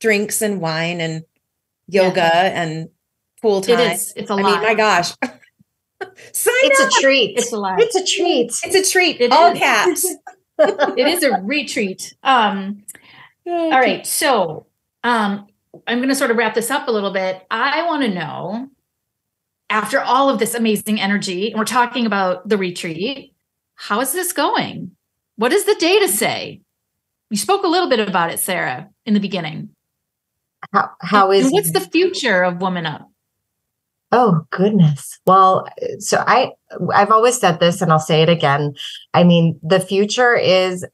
drinks 0.00 0.42
and 0.42 0.60
wine 0.60 1.00
and 1.00 1.22
yoga 1.86 2.16
yeah. 2.16 2.60
and 2.60 2.88
pool 3.40 3.60
time. 3.60 3.78
It 3.78 3.92
is. 3.92 4.12
It's 4.16 4.30
a 4.30 4.34
I 4.34 4.40
lot. 4.40 4.50
mean, 4.50 4.62
my 4.62 4.74
gosh. 4.74 5.12
Sign 5.22 6.54
it's 6.64 6.80
up. 6.80 6.88
a 6.88 7.00
treat. 7.00 7.38
It's 7.38 7.52
a 7.52 7.56
lot. 7.56 7.80
It's 7.80 7.94
a 7.94 8.04
treat. 8.04 8.50
It's 8.64 8.74
a 8.74 8.92
treat. 8.92 9.20
It 9.20 9.30
all 9.30 9.52
is. 9.52 9.58
caps. 9.60 10.04
it 10.58 11.06
is 11.06 11.22
a 11.22 11.40
retreat. 11.42 12.16
Um. 12.24 12.82
All 13.46 13.70
right. 13.70 14.04
So, 14.04 14.66
um, 15.04 15.46
I'm 15.86 15.98
going 15.98 16.08
to 16.08 16.14
sort 16.14 16.30
of 16.30 16.36
wrap 16.36 16.54
this 16.54 16.70
up 16.70 16.88
a 16.88 16.92
little 16.92 17.12
bit. 17.12 17.44
I 17.50 17.86
want 17.86 18.02
to 18.02 18.08
know 18.08 18.68
after 19.70 20.00
all 20.00 20.28
of 20.28 20.38
this 20.38 20.54
amazing 20.54 21.00
energy, 21.00 21.50
and 21.50 21.58
we're 21.58 21.64
talking 21.64 22.04
about 22.04 22.48
the 22.48 22.58
retreat, 22.58 23.34
how 23.74 24.00
is 24.00 24.12
this 24.12 24.32
going? 24.32 24.92
What 25.36 25.50
does 25.50 25.64
the 25.64 25.76
data 25.76 26.08
say? 26.08 26.60
You 27.30 27.38
spoke 27.38 27.64
a 27.64 27.68
little 27.68 27.88
bit 27.88 28.06
about 28.06 28.30
it, 28.30 28.38
Sara, 28.38 28.90
in 29.06 29.14
the 29.14 29.20
beginning. 29.20 29.70
How, 30.72 30.90
how 31.00 31.32
is 31.32 31.46
and 31.46 31.52
what's 31.52 31.72
the 31.72 31.80
future 31.80 32.42
of 32.42 32.60
Woman 32.60 32.86
Up? 32.86 33.08
Oh 34.12 34.46
goodness. 34.50 35.18
Well, 35.26 35.66
so 35.98 36.22
I 36.26 36.52
I've 36.94 37.10
always 37.10 37.40
said 37.40 37.58
this 37.58 37.80
and 37.80 37.90
I'll 37.90 37.98
say 37.98 38.22
it 38.22 38.28
again. 38.28 38.74
I 39.14 39.24
mean, 39.24 39.58
the 39.62 39.80
future 39.80 40.36
is 40.36 40.84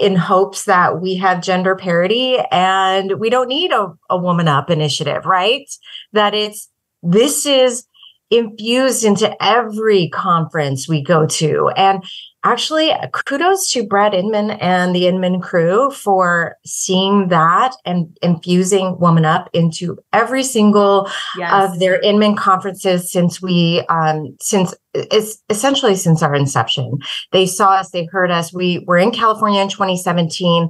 in 0.00 0.16
hopes 0.16 0.64
that 0.64 1.00
we 1.00 1.14
have 1.16 1.42
gender 1.42 1.76
parity 1.76 2.38
and 2.50 3.20
we 3.20 3.28
don't 3.28 3.48
need 3.48 3.70
a, 3.70 3.92
a 4.08 4.16
woman 4.16 4.48
up 4.48 4.70
initiative, 4.70 5.26
right? 5.26 5.70
That 6.12 6.34
it's 6.34 6.70
this 7.02 7.44
is 7.44 7.86
infused 8.30 9.04
into 9.04 9.30
every 9.42 10.08
conference 10.08 10.88
we 10.88 11.02
go 11.02 11.26
to. 11.26 11.68
And 11.76 12.02
actually 12.44 12.92
kudos 13.12 13.70
to 13.72 13.86
Brad 13.86 14.14
Inman 14.14 14.52
and 14.52 14.94
the 14.94 15.06
Inman 15.06 15.40
crew 15.40 15.90
for 15.90 16.56
seeing 16.64 17.28
that 17.28 17.74
and 17.84 18.16
infusing 18.22 18.98
Woman 18.98 19.24
Up 19.24 19.50
into 19.52 19.98
every 20.12 20.42
single 20.42 21.10
yes. 21.36 21.52
of 21.52 21.78
their 21.78 22.00
Inman 22.00 22.36
conferences 22.36 23.10
since 23.10 23.42
we 23.42 23.84
um 23.88 24.36
since 24.40 24.74
it's 24.94 25.42
essentially 25.50 25.96
since 25.96 26.22
our 26.22 26.34
inception. 26.34 26.98
They 27.32 27.46
saw 27.46 27.72
us, 27.72 27.90
they 27.90 28.06
heard 28.06 28.30
us. 28.30 28.52
We 28.52 28.84
were 28.86 28.98
in 28.98 29.10
California 29.10 29.60
in 29.60 29.68
2017 29.68 30.68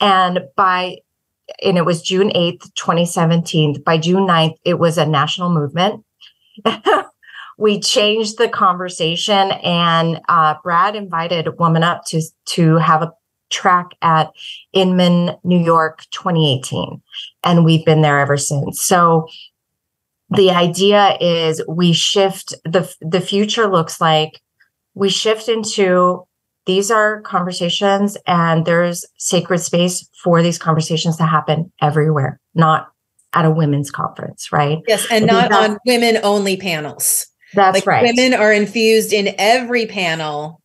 and 0.00 0.40
by 0.56 0.98
and 1.62 1.76
it 1.76 1.84
was 1.84 2.00
June 2.00 2.30
8th, 2.30 2.72
2017. 2.74 3.82
By 3.82 3.98
June 3.98 4.26
9th, 4.26 4.56
it 4.64 4.78
was 4.78 4.98
a 4.98 5.06
national 5.06 5.50
movement. 5.50 6.04
we 7.60 7.78
changed 7.78 8.38
the 8.38 8.48
conversation 8.48 9.52
and 9.62 10.20
uh, 10.28 10.54
brad 10.62 10.96
invited 10.96 11.58
woman 11.58 11.82
up 11.82 12.04
to 12.06 12.20
to 12.46 12.76
have 12.76 13.02
a 13.02 13.12
track 13.50 13.88
at 14.02 14.30
inman 14.72 15.36
new 15.42 15.58
york 15.58 16.04
2018 16.12 17.02
and 17.44 17.64
we've 17.64 17.84
been 17.84 18.02
there 18.02 18.20
ever 18.20 18.36
since. 18.36 18.82
So 18.82 19.28
the 20.30 20.50
idea 20.50 21.16
is 21.20 21.62
we 21.68 21.92
shift 21.92 22.54
the 22.64 22.92
the 23.00 23.20
future 23.20 23.66
looks 23.66 24.00
like 24.00 24.40
we 24.94 25.08
shift 25.08 25.48
into 25.48 26.26
these 26.66 26.90
are 26.90 27.20
conversations 27.22 28.16
and 28.26 28.64
there's 28.64 29.04
sacred 29.16 29.58
space 29.58 30.08
for 30.22 30.42
these 30.42 30.58
conversations 30.58 31.16
to 31.16 31.24
happen 31.24 31.72
everywhere 31.80 32.38
not 32.54 32.88
at 33.32 33.44
a 33.44 33.50
women's 33.50 33.90
conference 33.90 34.52
right? 34.52 34.78
Yes 34.86 35.06
and 35.10 35.26
not 35.26 35.52
on 35.52 35.78
women 35.84 36.18
only 36.22 36.56
panels 36.56 37.26
that's 37.54 37.76
like 37.76 37.86
right. 37.86 38.02
Women 38.02 38.38
are 38.38 38.52
infused 38.52 39.12
in 39.12 39.34
every 39.38 39.86
panel, 39.86 40.60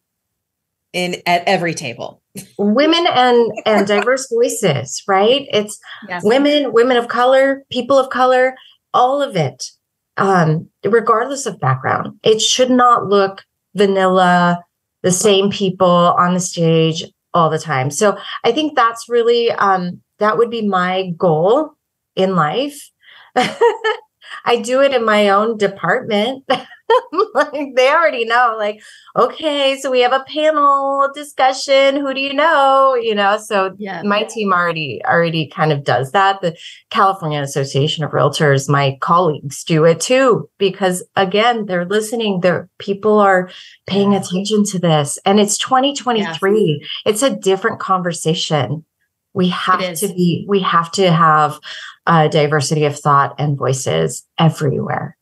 in 0.94 1.22
at 1.26 1.44
every 1.46 1.74
table. 1.74 2.22
Women 2.58 3.06
and 3.08 3.52
and 3.66 3.88
diverse 3.88 4.30
voices, 4.32 5.02
right? 5.08 5.48
It's 5.52 5.80
yes. 6.10 6.24
women, 6.24 6.74
women 6.74 6.98
of 6.98 7.08
color, 7.08 7.64
people 7.72 7.98
of 7.98 8.10
color, 8.10 8.56
all 8.94 9.22
of 9.22 9.36
it, 9.36 9.72
um, 10.18 10.70
regardless 10.84 11.46
of 11.46 11.60
background. 11.60 12.20
It 12.24 12.42
should 12.42 12.72
not 12.72 13.08
look 13.08 13.44
vanilla, 13.76 14.64
the 15.02 15.12
same 15.12 15.52
people 15.52 15.88
on 15.88 16.34
the 16.34 16.40
stage 16.40 17.04
all 17.34 17.50
the 17.50 17.60
time. 17.60 17.92
So 17.92 18.18
I 18.44 18.52
think 18.52 18.76
that's 18.76 19.08
really 19.08 19.52
um, 19.52 20.02
that 20.20 20.38
would 20.38 20.50
be 20.50 20.68
my 20.68 21.12
goal 21.18 21.72
in 22.16 22.36
life. 22.36 22.90
I 23.36 24.58
do 24.62 24.82
it 24.82 24.94
in 24.94 25.06
my 25.06 25.30
own 25.30 25.58
department. 25.58 26.46
like 27.34 27.76
they 27.76 27.90
already 27.90 28.26
know 28.26 28.56
like 28.58 28.82
okay 29.16 29.78
so 29.80 29.90
we 29.90 30.02
have 30.02 30.14
a 30.14 30.24
panel 30.28 31.10
discussion 31.14 31.96
who 31.96 32.14
do 32.14 32.20
you 32.20 32.34
know? 32.34 32.96
You 32.96 33.16
know 33.16 33.38
so 33.38 33.76
yeah. 33.78 34.02
my 34.04 34.24
team 34.24 34.54
already 34.54 35.02
already 35.06 35.48
kind 35.48 35.72
of 35.72 35.84
does 35.84 36.12
that. 36.12 36.42
The 36.42 36.56
california 36.90 37.42
association 37.42 38.04
of 38.04 38.12
realtors 38.12 38.70
my 38.70 38.98
colleagues 39.02 39.64
do 39.64 39.84
it 39.86 40.00
too 40.00 40.50
because 40.58 41.04
again 41.16 41.66
they're 41.66 41.86
listening 41.86 42.42
their 42.42 42.70
people 42.80 43.20
are 43.20 43.50
paying 43.88 44.14
attention 44.14 44.64
to 44.66 44.80
this 44.80 45.18
and 45.26 45.40
it's 45.40 45.58
2023 45.58 46.80
yeah. 46.82 46.88
it's 47.06 47.24
a 47.24 47.36
different 47.36 47.80
conversation. 47.80 48.86
We 49.34 49.50
have 49.50 49.96
to 49.96 50.08
be 50.08 50.46
we 50.48 50.62
have 50.62 50.92
to 50.94 51.12
have 51.12 51.60
a 52.06 52.30
diversity 52.30 52.86
of 52.86 52.98
thought 52.98 53.36
and 53.38 53.58
voices 53.58 54.26
everywhere 54.40 55.18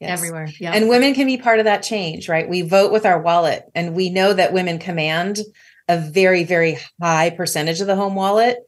Yes. 0.00 0.18
Everywhere. 0.18 0.48
Yeah. 0.60 0.72
And 0.72 0.88
women 0.88 1.14
can 1.14 1.26
be 1.26 1.38
part 1.38 1.58
of 1.58 1.64
that 1.64 1.82
change, 1.82 2.28
right? 2.28 2.48
We 2.48 2.62
vote 2.62 2.92
with 2.92 3.06
our 3.06 3.20
wallet 3.20 3.64
and 3.74 3.94
we 3.94 4.10
know 4.10 4.32
that 4.32 4.52
women 4.52 4.78
command 4.78 5.38
a 5.88 5.98
very, 5.98 6.44
very 6.44 6.78
high 7.00 7.30
percentage 7.30 7.80
of 7.80 7.86
the 7.86 7.96
home 7.96 8.14
wallet. 8.14 8.58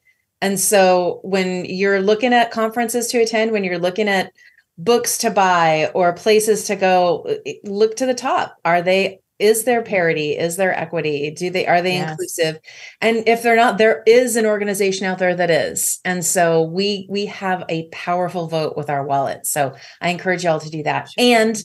And 0.40 0.58
so 0.58 1.20
when 1.24 1.64
you're 1.64 2.00
looking 2.00 2.32
at 2.32 2.50
conferences 2.50 3.08
to 3.08 3.18
attend, 3.18 3.52
when 3.52 3.64
you're 3.64 3.78
looking 3.78 4.08
at 4.08 4.32
books 4.78 5.18
to 5.18 5.30
buy 5.30 5.90
or 5.94 6.12
places 6.12 6.64
to 6.64 6.76
go, 6.76 7.26
look 7.64 7.96
to 7.96 8.06
the 8.06 8.14
top. 8.14 8.56
Are 8.64 8.80
they 8.80 9.20
is 9.38 9.64
there 9.64 9.82
parity? 9.82 10.36
Is 10.36 10.56
there 10.56 10.74
equity? 10.76 11.30
Do 11.30 11.50
they 11.50 11.66
are 11.66 11.82
they 11.82 11.94
yes. 11.94 12.10
inclusive? 12.10 12.58
And 13.00 13.28
if 13.28 13.42
they're 13.42 13.56
not 13.56 13.78
there 13.78 14.02
is 14.06 14.36
an 14.36 14.46
organization 14.46 15.06
out 15.06 15.18
there 15.18 15.34
that 15.34 15.50
is. 15.50 16.00
And 16.04 16.24
so 16.24 16.62
we 16.62 17.06
we 17.08 17.26
have 17.26 17.64
a 17.68 17.88
powerful 17.90 18.48
vote 18.48 18.76
with 18.76 18.90
our 18.90 19.04
wallet. 19.04 19.46
So 19.46 19.74
i 20.00 20.10
encourage 20.10 20.44
y'all 20.44 20.60
to 20.60 20.70
do 20.70 20.82
that. 20.82 21.10
And 21.16 21.62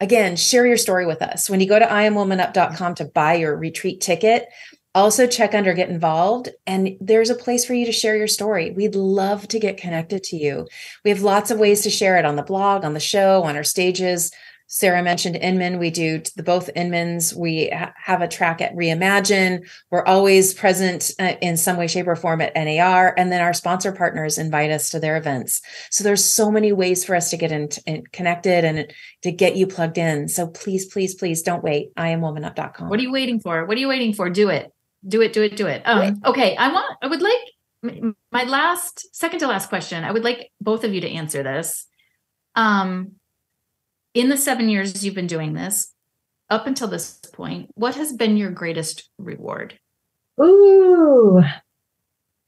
again 0.00 0.36
share 0.36 0.66
your 0.66 0.76
story 0.76 1.06
with 1.06 1.22
us. 1.22 1.50
When 1.50 1.60
you 1.60 1.68
go 1.68 1.78
to 1.78 1.86
iamwomanup.com 1.86 2.94
to 2.96 3.04
buy 3.06 3.34
your 3.34 3.56
retreat 3.56 4.00
ticket 4.00 4.46
also 4.94 5.26
check 5.26 5.54
under 5.54 5.74
get 5.74 5.90
involved. 5.90 6.48
And 6.66 6.96
there's 7.02 7.28
a 7.28 7.34
place 7.34 7.66
for 7.66 7.74
you 7.74 7.84
to 7.84 7.92
share 7.92 8.16
your 8.16 8.26
story. 8.26 8.70
We'd 8.70 8.94
love 8.94 9.46
to 9.48 9.58
get 9.58 9.76
connected 9.76 10.22
to 10.24 10.36
you. 10.36 10.66
We 11.04 11.10
have 11.10 11.20
lots 11.20 11.50
of 11.50 11.58
ways 11.58 11.82
to 11.82 11.90
share 11.90 12.16
it 12.16 12.24
on 12.24 12.36
the 12.36 12.42
blog 12.42 12.82
on 12.82 12.94
the 12.94 13.00
show 13.00 13.42
on 13.42 13.56
our 13.56 13.62
stages 13.62 14.32
Sara 14.68 15.02
mentioned 15.02 15.36
Inman. 15.36 15.78
We 15.78 15.90
do 15.90 16.20
the 16.34 16.42
both 16.42 16.70
Inmans. 16.74 17.34
We 17.34 17.70
ha- 17.70 17.92
have 17.96 18.20
a 18.20 18.28
track 18.28 18.60
at 18.60 18.74
Reimagine. 18.74 19.68
We're 19.90 20.04
always 20.04 20.54
present 20.54 21.12
uh, 21.20 21.34
in 21.40 21.56
some 21.56 21.76
way, 21.76 21.86
shape, 21.86 22.06
or 22.06 22.16
form 22.16 22.40
at 22.40 22.54
NAR. 22.56 23.14
And 23.16 23.30
then 23.30 23.40
our 23.40 23.54
sponsor 23.54 23.92
partners 23.92 24.38
invite 24.38 24.70
us 24.70 24.90
to 24.90 25.00
their 25.00 25.16
events. 25.16 25.62
So 25.90 26.02
there's 26.02 26.24
so 26.24 26.50
many 26.50 26.72
ways 26.72 27.04
for 27.04 27.14
us 27.14 27.30
to 27.30 27.36
get 27.36 27.52
in, 27.52 27.68
in 27.86 28.04
connected 28.12 28.64
and 28.64 28.92
to 29.22 29.32
get 29.32 29.56
you 29.56 29.66
plugged 29.66 29.98
in. 29.98 30.28
So 30.28 30.48
please, 30.48 30.86
please, 30.86 31.14
please 31.14 31.42
don't 31.42 31.62
wait. 31.62 31.90
I 31.96 32.08
am 32.08 32.20
womanup.com. 32.20 32.88
What 32.88 32.98
are 32.98 33.02
you 33.02 33.12
waiting 33.12 33.40
for? 33.40 33.64
What 33.66 33.76
are 33.76 33.80
you 33.80 33.88
waiting 33.88 34.14
for? 34.14 34.28
Do 34.30 34.48
it. 34.48 34.72
Do 35.06 35.20
it, 35.20 35.32
do 35.32 35.42
it, 35.42 35.56
do 35.56 35.68
it. 35.68 35.82
Um, 35.84 36.20
okay. 36.24 36.56
I 36.56 36.72
want, 36.72 36.96
I 37.00 37.06
would 37.06 37.22
like 37.22 38.14
my 38.32 38.42
last, 38.44 39.14
second 39.14 39.38
to 39.40 39.46
last 39.46 39.68
question. 39.68 40.02
I 40.02 40.10
would 40.10 40.24
like 40.24 40.50
both 40.60 40.82
of 40.82 40.92
you 40.92 41.00
to 41.02 41.08
answer 41.08 41.44
this. 41.44 41.86
Um, 42.56 43.12
in 44.16 44.30
the 44.30 44.36
seven 44.36 44.70
years 44.70 45.04
you've 45.04 45.14
been 45.14 45.26
doing 45.26 45.52
this, 45.52 45.92
up 46.48 46.66
until 46.66 46.88
this 46.88 47.18
point, 47.34 47.68
what 47.74 47.96
has 47.96 48.14
been 48.14 48.36
your 48.38 48.50
greatest 48.50 49.10
reward? 49.18 49.78
Ooh, 50.40 51.42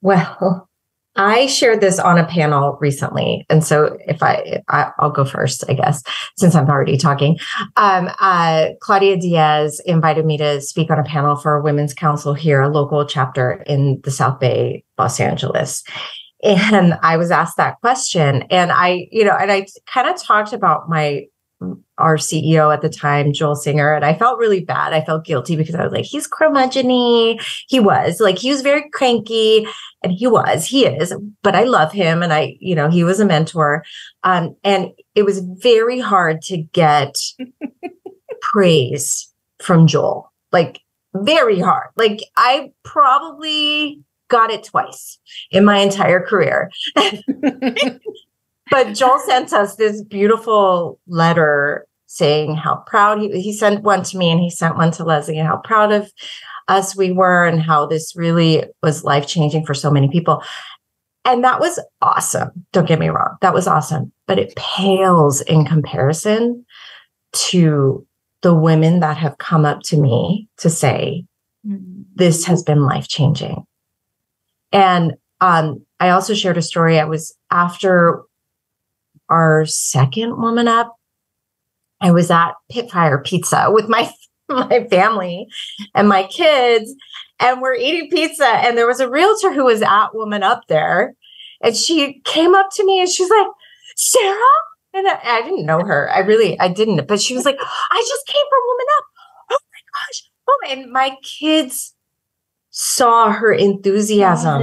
well, 0.00 0.68
I 1.14 1.46
shared 1.46 1.82
this 1.82 1.98
on 1.98 2.16
a 2.16 2.26
panel 2.26 2.78
recently, 2.80 3.44
and 3.50 3.62
so 3.62 3.98
if 4.06 4.22
I, 4.22 4.62
I 4.68 4.92
will 4.98 5.10
go 5.10 5.26
first, 5.26 5.64
I 5.68 5.74
guess, 5.74 6.02
since 6.38 6.54
I'm 6.54 6.70
already 6.70 6.96
talking. 6.96 7.38
Um, 7.76 8.08
uh, 8.18 8.68
Claudia 8.80 9.18
Diaz 9.18 9.82
invited 9.84 10.24
me 10.24 10.38
to 10.38 10.62
speak 10.62 10.90
on 10.90 10.98
a 10.98 11.04
panel 11.04 11.36
for 11.36 11.56
a 11.56 11.62
Women's 11.62 11.92
Council 11.92 12.32
here, 12.32 12.62
a 12.62 12.68
local 12.68 13.04
chapter 13.04 13.62
in 13.66 14.00
the 14.04 14.10
South 14.10 14.40
Bay, 14.40 14.84
Los 14.96 15.20
Angeles. 15.20 15.82
And 16.42 16.94
I 17.02 17.16
was 17.18 17.30
asked 17.30 17.56
that 17.58 17.80
question, 17.80 18.44
and 18.48 18.72
I, 18.72 19.08
you 19.10 19.24
know, 19.24 19.36
and 19.36 19.52
I 19.52 19.66
kind 19.86 20.08
of 20.08 20.22
talked 20.22 20.52
about 20.52 20.88
my 20.88 21.26
our 21.98 22.16
CEO 22.16 22.72
at 22.72 22.82
the 22.82 22.88
time, 22.88 23.32
Joel 23.32 23.56
Singer, 23.56 23.92
and 23.92 24.04
I 24.04 24.14
felt 24.14 24.38
really 24.38 24.64
bad. 24.64 24.92
I 24.92 25.04
felt 25.04 25.24
guilty 25.24 25.56
because 25.56 25.74
I 25.74 25.82
was 25.82 25.92
like, 25.92 26.04
he's 26.04 26.26
curmudgeon 26.26 26.88
He 27.68 27.80
was 27.80 28.20
like, 28.20 28.38
he 28.38 28.50
was 28.50 28.62
very 28.62 28.88
cranky, 28.90 29.66
and 30.02 30.12
he 30.12 30.26
was, 30.26 30.64
he 30.66 30.86
is, 30.86 31.14
but 31.42 31.56
I 31.56 31.64
love 31.64 31.92
him, 31.92 32.22
and 32.22 32.32
I, 32.32 32.56
you 32.60 32.74
know, 32.74 32.88
he 32.88 33.02
was 33.02 33.18
a 33.20 33.24
mentor. 33.24 33.84
Um, 34.22 34.56
and 34.62 34.92
it 35.14 35.24
was 35.24 35.40
very 35.40 35.98
hard 35.98 36.42
to 36.42 36.58
get 36.58 37.16
praise 38.40 39.32
from 39.58 39.86
Joel, 39.86 40.32
like 40.52 40.80
very 41.14 41.58
hard. 41.58 41.88
Like 41.96 42.20
I 42.36 42.72
probably 42.84 44.02
got 44.28 44.50
it 44.50 44.62
twice 44.62 45.18
in 45.50 45.64
my 45.64 45.78
entire 45.78 46.24
career. 46.24 46.70
but 48.70 48.94
Joel 48.94 49.18
sent 49.20 49.52
us 49.52 49.76
this 49.76 50.02
beautiful 50.02 50.98
letter 51.06 51.86
saying 52.06 52.56
how 52.56 52.76
proud 52.86 53.20
he 53.20 53.40
he 53.40 53.52
sent 53.52 53.82
one 53.82 54.02
to 54.02 54.16
me 54.16 54.30
and 54.30 54.40
he 54.40 54.50
sent 54.50 54.76
one 54.76 54.90
to 54.92 55.04
Leslie 55.04 55.38
and 55.38 55.46
how 55.46 55.58
proud 55.58 55.92
of 55.92 56.10
us 56.68 56.96
we 56.96 57.12
were 57.12 57.46
and 57.46 57.62
how 57.62 57.86
this 57.86 58.14
really 58.14 58.64
was 58.82 59.04
life 59.04 59.26
changing 59.26 59.64
for 59.64 59.74
so 59.74 59.90
many 59.90 60.08
people. 60.08 60.42
And 61.24 61.44
that 61.44 61.60
was 61.60 61.80
awesome. 62.00 62.66
Don't 62.72 62.88
get 62.88 62.98
me 62.98 63.08
wrong. 63.08 63.36
That 63.40 63.54
was 63.54 63.66
awesome. 63.66 64.12
But 64.26 64.38
it 64.38 64.56
pales 64.56 65.40
in 65.42 65.64
comparison 65.64 66.64
to 67.32 68.06
the 68.42 68.54
women 68.54 69.00
that 69.00 69.16
have 69.16 69.38
come 69.38 69.64
up 69.64 69.82
to 69.84 70.00
me 70.00 70.48
to 70.58 70.70
say, 70.70 71.24
mm-hmm. 71.66 72.02
this 72.14 72.44
has 72.46 72.62
been 72.62 72.84
life 72.84 73.08
changing. 73.08 73.66
And 74.72 75.14
um, 75.40 75.84
I 76.00 76.10
also 76.10 76.34
shared 76.34 76.56
a 76.56 76.62
story. 76.62 76.98
I 76.98 77.04
was 77.04 77.36
after 77.50 78.22
our 79.28 79.66
second 79.66 80.40
woman 80.40 80.68
up, 80.68 80.96
I 82.00 82.10
was 82.10 82.30
at 82.30 82.52
Pitfire 82.72 83.22
Pizza 83.24 83.66
with 83.70 83.88
my 83.88 84.10
my 84.48 84.86
family 84.90 85.46
and 85.94 86.08
my 86.08 86.24
kids, 86.24 86.94
and 87.38 87.60
we're 87.60 87.74
eating 87.74 88.10
pizza. 88.10 88.46
And 88.46 88.78
there 88.78 88.86
was 88.86 89.00
a 89.00 89.10
realtor 89.10 89.52
who 89.52 89.64
was 89.64 89.82
at 89.82 90.14
Woman 90.14 90.42
Up 90.42 90.62
there, 90.68 91.14
and 91.62 91.76
she 91.76 92.20
came 92.24 92.54
up 92.54 92.68
to 92.76 92.84
me 92.84 93.00
and 93.00 93.08
she's 93.08 93.30
like, 93.30 93.46
"Sara," 93.96 94.36
and 94.94 95.06
I, 95.08 95.18
I 95.22 95.42
didn't 95.42 95.66
know 95.66 95.80
her. 95.80 96.10
I 96.10 96.20
really 96.20 96.58
I 96.60 96.68
didn't, 96.68 97.06
but 97.06 97.20
she 97.20 97.34
was 97.34 97.44
like, 97.44 97.58
"I 97.60 98.04
just 98.08 98.26
came 98.26 98.44
from 98.48 98.60
Woman 98.66 98.86
Up. 98.98 99.04
Oh 99.52 99.58
my 99.72 99.80
gosh, 100.06 100.22
Oh, 100.48 100.60
and 100.70 100.90
my 100.92 101.16
kids 101.22 101.94
saw 102.70 103.30
her 103.30 103.52
enthusiasm. 103.52 104.62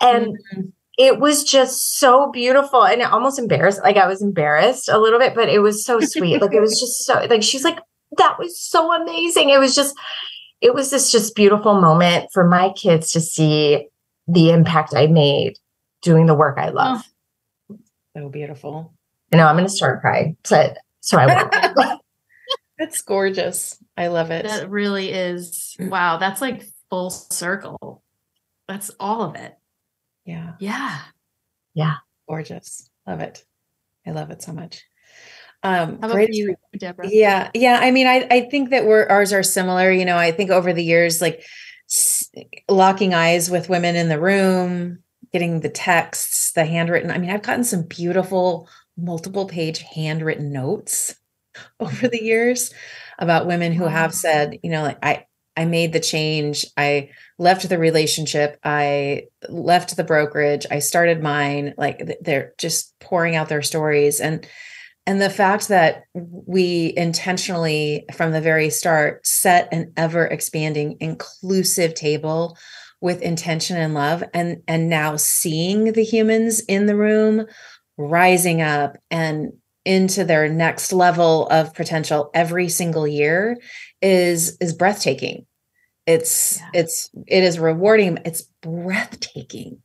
And 0.00 0.36
Mm-hmm. 0.54 0.60
It 0.96 1.18
was 1.18 1.42
just 1.42 1.98
so 1.98 2.30
beautiful 2.30 2.84
and 2.84 3.00
it 3.00 3.10
almost 3.10 3.38
embarrassed. 3.38 3.80
Like 3.82 3.96
I 3.96 4.06
was 4.06 4.22
embarrassed 4.22 4.88
a 4.88 4.98
little 4.98 5.18
bit, 5.18 5.34
but 5.34 5.48
it 5.48 5.58
was 5.58 5.84
so 5.84 6.00
sweet. 6.00 6.40
like 6.40 6.52
it 6.52 6.60
was 6.60 6.78
just 6.78 7.04
so 7.04 7.26
like 7.28 7.42
she's 7.42 7.64
like, 7.64 7.78
that 8.18 8.38
was 8.38 8.58
so 8.58 8.92
amazing. 8.92 9.50
It 9.50 9.58
was 9.58 9.74
just, 9.74 9.94
it 10.60 10.72
was 10.74 10.90
this 10.90 11.10
just 11.10 11.34
beautiful 11.34 11.80
moment 11.80 12.28
for 12.32 12.46
my 12.46 12.70
kids 12.70 13.10
to 13.12 13.20
see 13.20 13.88
the 14.28 14.50
impact 14.50 14.94
I 14.94 15.08
made 15.08 15.58
doing 16.00 16.26
the 16.26 16.34
work 16.34 16.58
I 16.58 16.70
love. 16.70 17.02
So 18.16 18.28
beautiful. 18.28 18.92
You 19.32 19.38
know, 19.38 19.46
I'm 19.46 19.56
gonna 19.56 19.68
start 19.68 20.00
crying. 20.00 20.36
So 20.44 20.74
so 21.00 21.18
I 21.18 21.26
won't. 21.26 22.00
That's 22.78 23.02
gorgeous. 23.02 23.78
I 23.96 24.08
love 24.08 24.30
it. 24.30 24.46
That 24.46 24.70
really 24.70 25.10
is 25.10 25.76
wow. 25.78 26.18
That's 26.18 26.40
like 26.40 26.64
full 26.88 27.10
circle. 27.10 28.02
That's 28.68 28.90
all 29.00 29.22
of 29.22 29.34
it. 29.34 29.56
Yeah. 30.24 30.52
Yeah. 30.58 30.98
Yeah. 31.74 31.94
Gorgeous. 32.28 32.88
Love 33.06 33.20
it. 33.20 33.44
I 34.06 34.10
love 34.12 34.30
it 34.30 34.42
so 34.42 34.52
much. 34.52 34.82
Um, 35.62 35.92
How 36.00 36.06
about 36.08 36.12
great 36.12 36.34
you, 36.34 36.56
Debra? 36.76 37.08
Yeah, 37.08 37.50
yeah. 37.54 37.78
I 37.80 37.90
mean, 37.90 38.06
I 38.06 38.26
I 38.30 38.40
think 38.50 38.70
that 38.70 38.84
we're 38.84 39.06
ours 39.06 39.32
are 39.32 39.42
similar. 39.42 39.90
You 39.90 40.04
know, 40.04 40.16
I 40.16 40.30
think 40.30 40.50
over 40.50 40.72
the 40.72 40.84
years, 40.84 41.22
like 41.22 41.42
s- 41.90 42.30
locking 42.68 43.14
eyes 43.14 43.50
with 43.50 43.70
women 43.70 43.96
in 43.96 44.08
the 44.10 44.20
room, 44.20 44.98
getting 45.32 45.60
the 45.60 45.70
texts, 45.70 46.52
the 46.52 46.66
handwritten. 46.66 47.10
I 47.10 47.18
mean, 47.18 47.30
I've 47.30 47.42
gotten 47.42 47.64
some 47.64 47.82
beautiful 47.82 48.68
multiple 48.96 49.46
page 49.46 49.78
handwritten 49.78 50.52
notes 50.52 51.16
over 51.80 52.08
the 52.08 52.22
years 52.22 52.72
about 53.18 53.46
women 53.46 53.72
who 53.72 53.86
have 53.86 54.14
said, 54.14 54.58
you 54.62 54.70
know, 54.70 54.82
like 54.82 54.98
I 55.02 55.24
I 55.56 55.64
made 55.64 55.92
the 55.92 56.00
change. 56.00 56.66
I 56.76 57.10
left 57.38 57.68
the 57.68 57.78
relationship. 57.78 58.58
I 58.64 59.24
left 59.48 59.96
the 59.96 60.04
brokerage. 60.04 60.66
I 60.70 60.80
started 60.80 61.22
mine. 61.22 61.74
Like 61.76 62.18
they're 62.20 62.54
just 62.58 62.98
pouring 63.00 63.36
out 63.36 63.48
their 63.48 63.62
stories 63.62 64.20
and 64.20 64.46
and 65.06 65.20
the 65.20 65.30
fact 65.30 65.68
that 65.68 66.04
we 66.14 66.94
intentionally 66.96 68.06
from 68.14 68.32
the 68.32 68.40
very 68.40 68.70
start 68.70 69.26
set 69.26 69.68
an 69.70 69.92
ever 69.96 70.24
expanding 70.24 70.96
inclusive 71.00 71.94
table 71.94 72.56
with 73.00 73.20
intention 73.20 73.76
and 73.76 73.92
love 73.92 74.24
and 74.32 74.62
and 74.66 74.88
now 74.88 75.16
seeing 75.16 75.92
the 75.92 76.04
humans 76.04 76.60
in 76.60 76.86
the 76.86 76.96
room 76.96 77.44
rising 77.98 78.62
up 78.62 78.96
and 79.10 79.52
into 79.84 80.24
their 80.24 80.48
next 80.48 80.92
level 80.92 81.46
of 81.48 81.74
potential 81.74 82.30
every 82.32 82.68
single 82.70 83.06
year 83.06 83.58
is 84.04 84.56
is 84.60 84.74
breathtaking. 84.74 85.46
It's 86.06 86.58
Yeah. 86.58 86.70
it's 86.74 87.10
it 87.26 87.42
is 87.42 87.58
rewarding. 87.58 88.18
It's 88.24 88.42
breathtaking. 88.62 89.82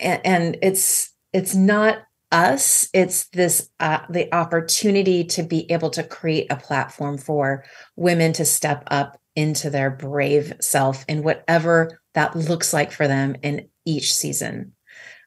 And, 0.00 0.20
and 0.24 0.58
it's 0.62 1.12
it's 1.32 1.54
not 1.54 1.98
us. 2.32 2.88
It's 2.94 3.28
this 3.28 3.68
uh, 3.78 4.00
the 4.10 4.34
opportunity 4.34 5.24
to 5.24 5.42
be 5.42 5.70
able 5.70 5.90
to 5.90 6.02
create 6.02 6.50
a 6.50 6.56
platform 6.56 7.18
for 7.18 7.64
women 7.94 8.32
to 8.34 8.44
step 8.44 8.82
up 8.86 9.20
into 9.36 9.68
their 9.68 9.90
brave 9.90 10.54
self 10.60 11.04
in 11.08 11.22
whatever 11.22 12.00
that 12.14 12.34
looks 12.34 12.72
like 12.72 12.90
for 12.90 13.06
them 13.06 13.36
in 13.42 13.68
each 13.84 14.14
season. 14.14 14.72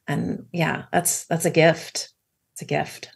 And 0.07 0.47
yeah 0.51 0.85
that's 0.91 1.25
that's 1.25 1.45
a 1.45 1.51
gift. 1.51 2.11
It's 2.53 2.63
a 2.63 2.65
gift. 2.65 3.11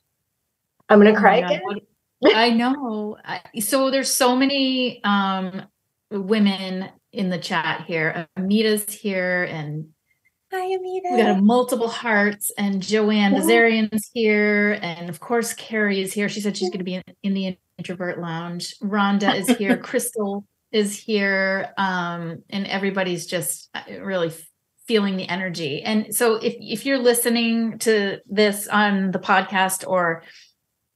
I'm 0.88 1.00
gonna 1.00 1.10
Oh 1.10 1.14
my 1.16 1.20
cry 1.20 1.42
God, 1.42 1.52
again. 1.52 1.82
I 2.26 2.50
know. 2.52 3.18
So 3.60 3.92
there's 3.92 4.14
so 4.14 4.36
many 4.36 5.04
um 5.04 5.64
women 6.12 6.90
in 7.12 7.30
the 7.30 7.38
chat 7.38 7.86
here. 7.88 8.28
Amita's 8.38 8.92
here 8.92 9.44
and 9.44 9.90
hi 10.52 10.66
amita 10.66 11.10
we 11.12 11.18
got 11.18 11.42
multiple 11.42 11.88
hearts 11.88 12.52
and 12.58 12.82
Joanne 12.82 13.34
Yeah. 13.34 13.40
Bazarian's 13.40 14.10
here 14.14 14.78
and 14.82 15.10
of 15.10 15.20
course 15.20 15.54
Carrie 15.54 16.02
is 16.02 16.14
here. 16.14 16.30
She 16.30 16.42
said 16.42 16.56
she's 16.56 16.70
going 16.70 16.80
to 16.80 16.86
be 16.86 16.96
in, 16.96 17.04
in 17.24 17.34
the 17.34 17.58
introvert 17.78 18.20
lounge. 18.20 18.76
Rhonda 18.80 19.36
is 19.36 19.48
here. 19.58 19.78
Crystal 19.90 20.46
is 20.72 20.98
here. 20.98 21.74
Um 21.78 22.44
and 22.50 22.68
everybody's 22.68 23.26
just 23.26 23.70
uh, 23.74 23.82
really 24.02 24.32
feeling 24.88 25.18
the 25.18 25.28
energy. 25.28 25.82
And 25.82 26.14
so 26.14 26.36
if 26.36 26.56
if 26.60 26.86
you're 26.86 27.00
listening 27.00 27.80
to 27.80 28.20
this 28.28 28.68
on 28.68 29.12
the 29.12 29.20
podcast 29.20 29.88
or 29.88 30.24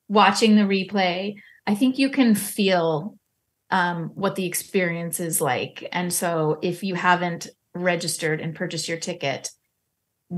watching 0.07 0.55
the 0.55 0.63
replay, 0.63 1.35
I 1.65 1.75
think 1.75 1.97
you 1.97 2.09
can 2.09 2.35
feel 2.35 3.17
um, 3.69 4.11
what 4.15 4.35
the 4.35 4.45
experience 4.45 5.19
is 5.19 5.41
like. 5.41 5.87
And 5.91 6.13
so 6.13 6.59
if 6.61 6.83
you 6.83 6.95
haven't 6.95 7.47
registered 7.73 8.41
and 8.41 8.55
purchased 8.55 8.87
your 8.87 8.97
ticket, 8.97 9.49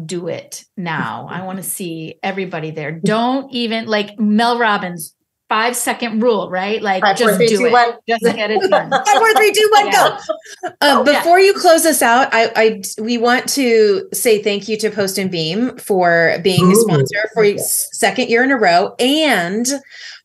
do 0.05 0.27
it 0.27 0.65
now. 0.77 1.27
I 1.29 1.43
want 1.43 1.57
to 1.57 1.63
see 1.63 2.19
everybody 2.21 2.71
there. 2.71 2.91
Don't 3.03 3.51
even 3.53 3.85
like 3.85 4.19
Mel 4.19 4.59
Robbins 4.59 5.15
five 5.49 5.75
second 5.75 6.21
rule, 6.21 6.49
right? 6.49 6.81
Like 6.81 7.01
Five, 7.03 7.17
four, 7.17 7.27
just 7.27 7.37
three, 7.37 7.47
do 7.47 7.57
two, 7.57 7.65
it. 7.65 7.71
one. 7.71 7.93
Just 8.07 8.23
get 8.23 8.51
it 8.51 8.61
done. 8.69 8.89
Five, 8.91 9.17
four, 9.17 9.33
three, 9.33 9.51
two, 9.51 9.69
one, 9.73 9.87
Yeah. 9.87 10.19
go. 10.63 10.69
Um, 10.81 11.05
Yeah. 11.07 11.19
before 11.19 11.39
you 11.39 11.53
close 11.53 11.85
us 11.85 12.01
out, 12.01 12.29
I, 12.31 12.51
I 12.55 12.81
we 13.01 13.17
want 13.17 13.49
to 13.49 14.07
say 14.13 14.41
thank 14.41 14.67
you 14.69 14.77
to 14.77 14.89
Post 14.91 15.17
and 15.17 15.29
Beam 15.31 15.75
for 15.77 16.37
being 16.43 16.71
a 16.71 16.75
sponsor 16.75 17.29
for 17.33 17.43
s- 17.43 17.89
second 17.93 18.29
year 18.29 18.43
in 18.43 18.51
a 18.51 18.57
row, 18.57 18.93
and 18.99 19.67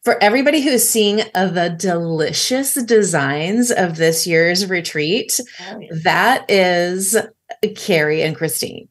for 0.04 0.22
everybody 0.22 0.60
who 0.60 0.70
is 0.70 0.86
seeing 0.88 1.22
uh, 1.34 1.46
the 1.46 1.70
delicious 1.70 2.74
designs 2.84 3.70
of 3.70 3.96
this 3.96 4.26
year's 4.26 4.68
retreat. 4.68 5.40
That 6.02 6.44
is 6.50 7.16
Carrie 7.76 8.22
and 8.22 8.36
Christine, 8.36 8.88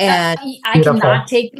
and 0.00 0.38
I, 0.40 0.54
I 0.64 0.80
cannot 0.82 1.28
take 1.28 1.54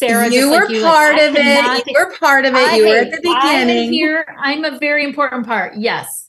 Sara. 0.00 0.28
you 0.30 0.50
were 0.50 0.60
like 0.62 0.70
you, 0.70 0.80
like, 0.82 0.92
part 0.92 1.14
of 1.18 1.34
it. 1.36 1.86
You 1.86 1.94
were 1.98 2.12
part 2.18 2.44
of 2.46 2.54
it. 2.54 2.76
You 2.76 2.88
were 2.88 2.96
at 2.96 3.10
the 3.10 3.20
I'm 3.28 3.66
beginning. 3.66 3.92
here. 3.92 4.24
I'm 4.38 4.64
a 4.64 4.78
very 4.78 5.04
important 5.04 5.46
part. 5.46 5.74
Yes. 5.76 6.28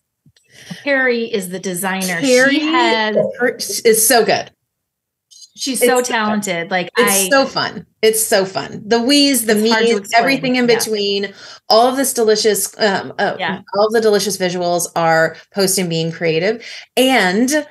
Carrie 0.84 1.26
is 1.34 1.50
the 1.50 1.60
designer. 1.60 2.20
Carrie 2.22 2.56
she 2.56 2.60
had 2.62 3.16
is 3.58 4.06
so 4.08 4.24
good. 4.26 4.52
she's 5.56 5.80
so 5.80 6.00
It's 6.00 6.08
so 6.10 6.14
talented. 6.14 6.70
Like 6.72 6.90
It's 6.98 7.12
I 7.12 7.30
so 7.30 7.46
fun. 7.46 7.86
It's 8.02 8.22
so 8.26 8.46
fun. 8.46 8.82
The 8.86 9.00
wheeze, 9.02 9.46
the 9.46 9.56
me's, 9.56 10.10
everything 10.16 10.56
in 10.56 10.68
Yeah. 10.68 10.76
between, 10.78 11.34
all 11.70 11.88
of 11.88 11.98
this 11.98 12.14
delicious, 12.14 12.74
um, 12.80 13.14
uh, 13.20 13.36
Yeah. 13.40 13.62
all 13.78 13.90
the 13.92 14.02
delicious 14.02 14.38
visuals 14.38 14.88
are 14.96 15.36
post 15.54 15.78
and 15.78 15.90
beam 15.90 16.12
creative. 16.12 16.66
And 16.98 17.66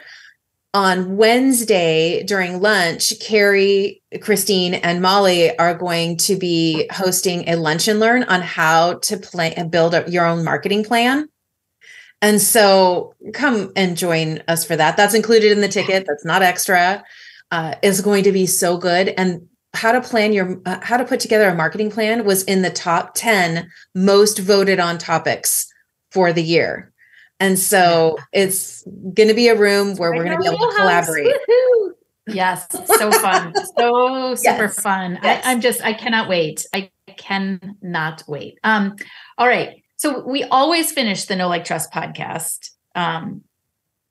on 0.72 1.16
Wednesday 1.16 2.22
during 2.22 2.60
lunch, 2.60 3.18
Carrie, 3.20 4.02
Christine, 4.20 4.74
and 4.74 5.02
Molly 5.02 5.56
are 5.58 5.74
going 5.74 6.16
to 6.18 6.36
be 6.36 6.88
hosting 6.92 7.48
a 7.48 7.56
lunch 7.56 7.88
and 7.88 7.98
learn 7.98 8.22
on 8.24 8.40
how 8.40 8.94
to 9.00 9.16
play 9.16 9.52
and 9.54 9.70
build 9.70 9.94
up 9.94 10.08
your 10.08 10.26
own 10.26 10.44
marketing 10.44 10.84
plan. 10.84 11.28
And 12.22 12.40
so 12.40 13.14
come 13.32 13.72
and 13.74 13.96
join 13.96 14.42
us 14.46 14.64
for 14.64 14.76
that. 14.76 14.96
That's 14.96 15.14
included 15.14 15.52
in 15.52 15.60
the 15.60 15.68
ticket. 15.68 16.04
That's 16.06 16.24
not 16.24 16.42
extra. 16.42 17.02
Uh, 17.50 17.74
is 17.82 18.00
going 18.00 18.22
to 18.24 18.32
be 18.32 18.46
so 18.46 18.76
good. 18.76 19.08
And 19.08 19.48
how 19.74 19.92
to 19.92 20.00
plan 20.00 20.32
your 20.32 20.60
uh, 20.66 20.80
how 20.82 20.96
to 20.96 21.04
put 21.04 21.20
together 21.20 21.48
a 21.48 21.54
marketing 21.54 21.90
plan 21.90 22.24
was 22.24 22.42
in 22.44 22.62
the 22.62 22.70
top 22.70 23.12
10 23.14 23.70
most 23.94 24.38
voted 24.38 24.78
on 24.78 24.98
topics 24.98 25.66
for 26.10 26.32
the 26.32 26.42
year. 26.42 26.92
And 27.40 27.58
so 27.58 28.18
it's 28.32 28.82
going 28.84 29.28
to 29.28 29.34
be 29.34 29.48
a 29.48 29.56
room 29.56 29.96
where 29.96 30.12
we're 30.12 30.24
going 30.24 30.36
to 30.36 30.42
be 30.42 30.46
able 30.46 30.58
to 30.58 30.76
collaborate. 30.76 31.26
Woohoo! 31.48 31.90
Yes, 32.26 32.66
so 32.86 33.10
fun. 33.10 33.54
So 33.78 34.34
super 34.36 34.64
Yes. 34.64 34.80
fun. 34.80 35.18
Yes. 35.22 35.44
I, 35.44 35.50
I'm 35.50 35.60
just 35.60 35.82
I 35.82 35.94
cannot 35.94 36.28
wait. 36.28 36.66
I 36.74 36.90
cannot 37.16 38.22
wait. 38.28 38.58
Um, 38.62 38.94
all 39.38 39.48
right. 39.48 39.82
So 39.96 40.26
we 40.26 40.44
always 40.44 40.92
finish 40.92 41.24
the 41.24 41.34
Know 41.34 41.48
Like 41.48 41.64
Trust 41.64 41.90
podcast 41.92 42.70
um 42.94 43.42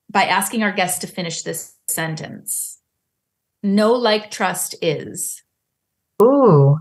by 0.10 0.24
asking 0.26 0.64
our 0.64 0.72
guests 0.72 1.00
to 1.00 1.08
finish 1.08 1.44
this 1.44 1.76
sentence. 1.88 2.80
Know 3.62 3.94
like 3.94 4.32
trust 4.32 4.76
is. 4.82 5.44
Ooh. 6.22 6.80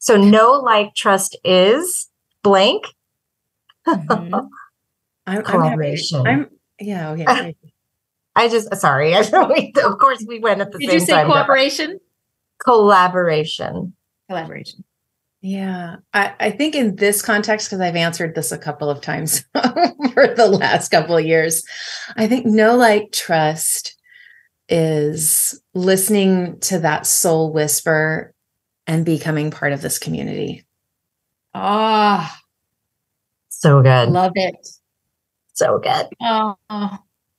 So 0.00 0.16
know 0.16 0.52
like 0.52 0.94
trust 0.94 1.38
is 1.44 2.10
blank 2.42 2.84
Mhm. 3.86 4.48
I'm, 5.26 5.38
I'm 5.38 5.44
happy. 5.44 5.50
collaboration. 5.52 6.26
I'm 6.26 6.50
yeah, 6.80 7.10
okay. 7.10 7.56
I 8.36 8.48
just 8.48 8.74
sorry. 8.76 9.14
I 9.16 9.72
of 9.84 9.98
course 9.98 10.24
we 10.26 10.38
went 10.40 10.60
at 10.60 10.72
the 10.72 10.78
Did 10.78 10.88
same 10.88 10.90
time. 10.90 10.98
Did 10.98 11.00
you 11.00 11.06
say 11.06 11.12
time. 11.12 11.26
Cooperation? 11.26 12.00
Collaboration. 12.64 13.94
Collaboration. 14.28 14.84
Yeah, 15.40 15.96
I, 16.14 16.34
I 16.40 16.50
think 16.50 16.74
in 16.74 16.96
this 16.96 17.20
context, 17.20 17.68
because 17.68 17.80
I've 17.80 17.96
answered 17.96 18.34
this 18.34 18.50
a 18.50 18.56
couple 18.56 18.88
of 18.88 19.02
times 19.02 19.44
for 20.14 20.26
the 20.34 20.46
last 20.50 20.90
couple 20.90 21.18
of 21.18 21.26
years, 21.26 21.62
I 22.16 22.26
think 22.26 22.46
know 22.46 22.76
like 22.76 23.12
trust 23.12 23.94
is 24.70 25.60
listening 25.74 26.58
to 26.60 26.78
that 26.78 27.06
soul 27.06 27.52
whisper 27.52 28.32
and 28.86 29.04
becoming 29.04 29.50
part 29.50 29.74
of 29.74 29.82
this 29.82 29.98
community. 29.98 30.64
Ah, 31.52 32.40
So 33.50 33.82
good. 33.82 34.08
love 34.08 34.32
it. 34.34 34.56
So 35.54 35.78
good. 35.78 36.08
Oh, 36.20 36.56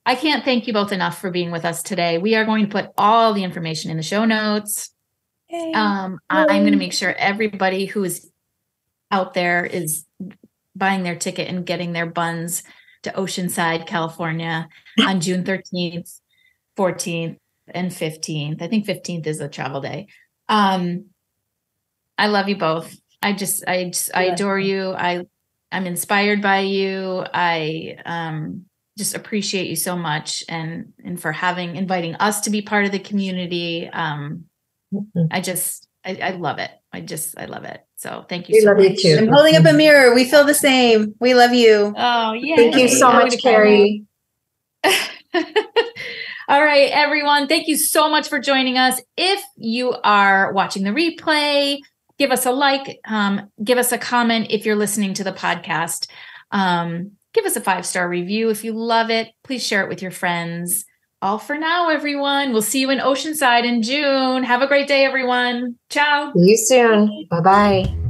I 0.04 0.14
can't 0.14 0.44
thank 0.44 0.66
you 0.66 0.72
both 0.72 0.92
enough 0.92 1.20
for 1.20 1.30
being 1.30 1.50
with 1.50 1.64
us 1.64 1.82
today. 1.82 2.18
We 2.18 2.34
are 2.34 2.44
going 2.44 2.66
to 2.66 2.72
put 2.72 2.90
all 2.96 3.34
the 3.34 3.44
information 3.44 3.90
in 3.90 3.96
the 3.96 4.02
show 4.02 4.24
notes. 4.24 4.90
Um, 5.74 6.18
I'm 6.28 6.62
going 6.62 6.72
to 6.72 6.78
make 6.78 6.92
sure 6.92 7.12
everybody 7.12 7.86
who 7.86 8.04
is 8.04 8.30
out 9.10 9.34
there 9.34 9.64
is 9.64 10.04
buying 10.74 11.02
their 11.02 11.16
ticket 11.16 11.48
and 11.48 11.64
getting 11.64 11.92
their 11.92 12.06
buns 12.06 12.62
to 13.02 13.12
Oceanside, 13.12 13.86
California 13.86 14.68
on 15.06 15.20
June 15.20 15.44
13th, 15.44 16.20
14th, 16.76 17.36
and 17.68 17.90
15th. 17.90 18.62
I 18.62 18.68
think 18.68 18.86
15th 18.86 19.26
is 19.26 19.40
a 19.40 19.48
travel 19.48 19.80
day. 19.80 20.08
Um, 20.48 21.06
I 22.18 22.28
love 22.28 22.48
you 22.48 22.56
both. 22.56 22.96
I 23.20 23.32
just, 23.32 23.66
I 23.66 23.84
just, 23.84 24.10
I 24.14 24.24
adore 24.24 24.58
you. 24.58 24.92
I, 24.92 25.26
I'm 25.72 25.86
inspired 25.86 26.42
by 26.42 26.60
you. 26.60 27.24
I 27.32 27.98
um, 28.04 28.66
just 28.96 29.14
appreciate 29.14 29.68
you 29.68 29.76
so 29.76 29.96
much, 29.96 30.44
and 30.48 30.92
and 31.04 31.20
for 31.20 31.32
having 31.32 31.76
inviting 31.76 32.14
us 32.16 32.42
to 32.42 32.50
be 32.50 32.62
part 32.62 32.84
of 32.84 32.92
the 32.92 32.98
community. 32.98 33.88
Um, 33.88 34.44
I 35.30 35.40
just, 35.40 35.88
I, 36.04 36.18
I 36.22 36.30
love 36.30 36.58
it. 36.58 36.70
I 36.92 37.00
just, 37.00 37.38
I 37.38 37.46
love 37.46 37.64
it. 37.64 37.80
So 37.96 38.24
thank 38.28 38.48
you. 38.48 38.54
We 38.54 38.60
so 38.60 38.72
love 38.72 38.80
you 38.80 38.96
too. 38.96 39.16
I'm 39.18 39.28
holding 39.28 39.56
up 39.56 39.64
a 39.64 39.72
mirror. 39.72 40.14
We 40.14 40.24
feel 40.24 40.44
the 40.44 40.54
same. 40.54 41.14
We 41.20 41.34
love 41.34 41.52
you. 41.52 41.94
Oh 41.96 42.32
yeah. 42.32 42.56
Thank 42.56 42.76
you 42.76 42.88
so 42.88 43.12
much, 43.12 43.42
Carrie. 43.42 44.04
All 46.48 46.64
right, 46.64 46.90
everyone. 46.92 47.48
Thank 47.48 47.66
you 47.66 47.76
so 47.76 48.08
much 48.08 48.28
for 48.28 48.38
joining 48.38 48.78
us. 48.78 49.00
If 49.16 49.42
you 49.56 49.94
are 50.04 50.52
watching 50.52 50.84
the 50.84 50.90
replay, 50.90 51.80
give 52.18 52.30
us 52.30 52.46
a 52.46 52.52
like, 52.52 53.00
um, 53.06 53.50
give 53.62 53.78
us 53.78 53.92
a 53.92 53.98
comment 53.98 54.48
if 54.50 54.64
you're 54.64 54.76
listening 54.76 55.14
to 55.14 55.24
the 55.24 55.32
podcast. 55.32 56.08
Um, 56.50 57.12
give 57.32 57.44
us 57.44 57.56
a 57.56 57.60
five 57.60 57.84
star 57.86 58.08
review 58.08 58.50
if 58.50 58.64
you 58.64 58.72
love 58.72 59.10
it. 59.10 59.28
Please 59.44 59.66
share 59.66 59.82
it 59.82 59.88
with 59.88 60.02
your 60.02 60.10
friends. 60.10 60.84
All 61.22 61.38
for 61.38 61.56
now, 61.56 61.88
everyone. 61.88 62.52
We'll 62.52 62.62
see 62.62 62.80
you 62.80 62.90
in 62.90 62.98
Oceanside 62.98 63.64
in 63.64 63.82
June. 63.82 64.44
Have 64.44 64.62
a 64.62 64.66
great 64.66 64.86
day, 64.86 65.04
everyone. 65.04 65.76
Ciao. 65.88 66.32
See 66.36 66.50
you 66.50 66.56
soon. 66.56 67.26
Bye 67.30 67.40
bye. 67.40 68.05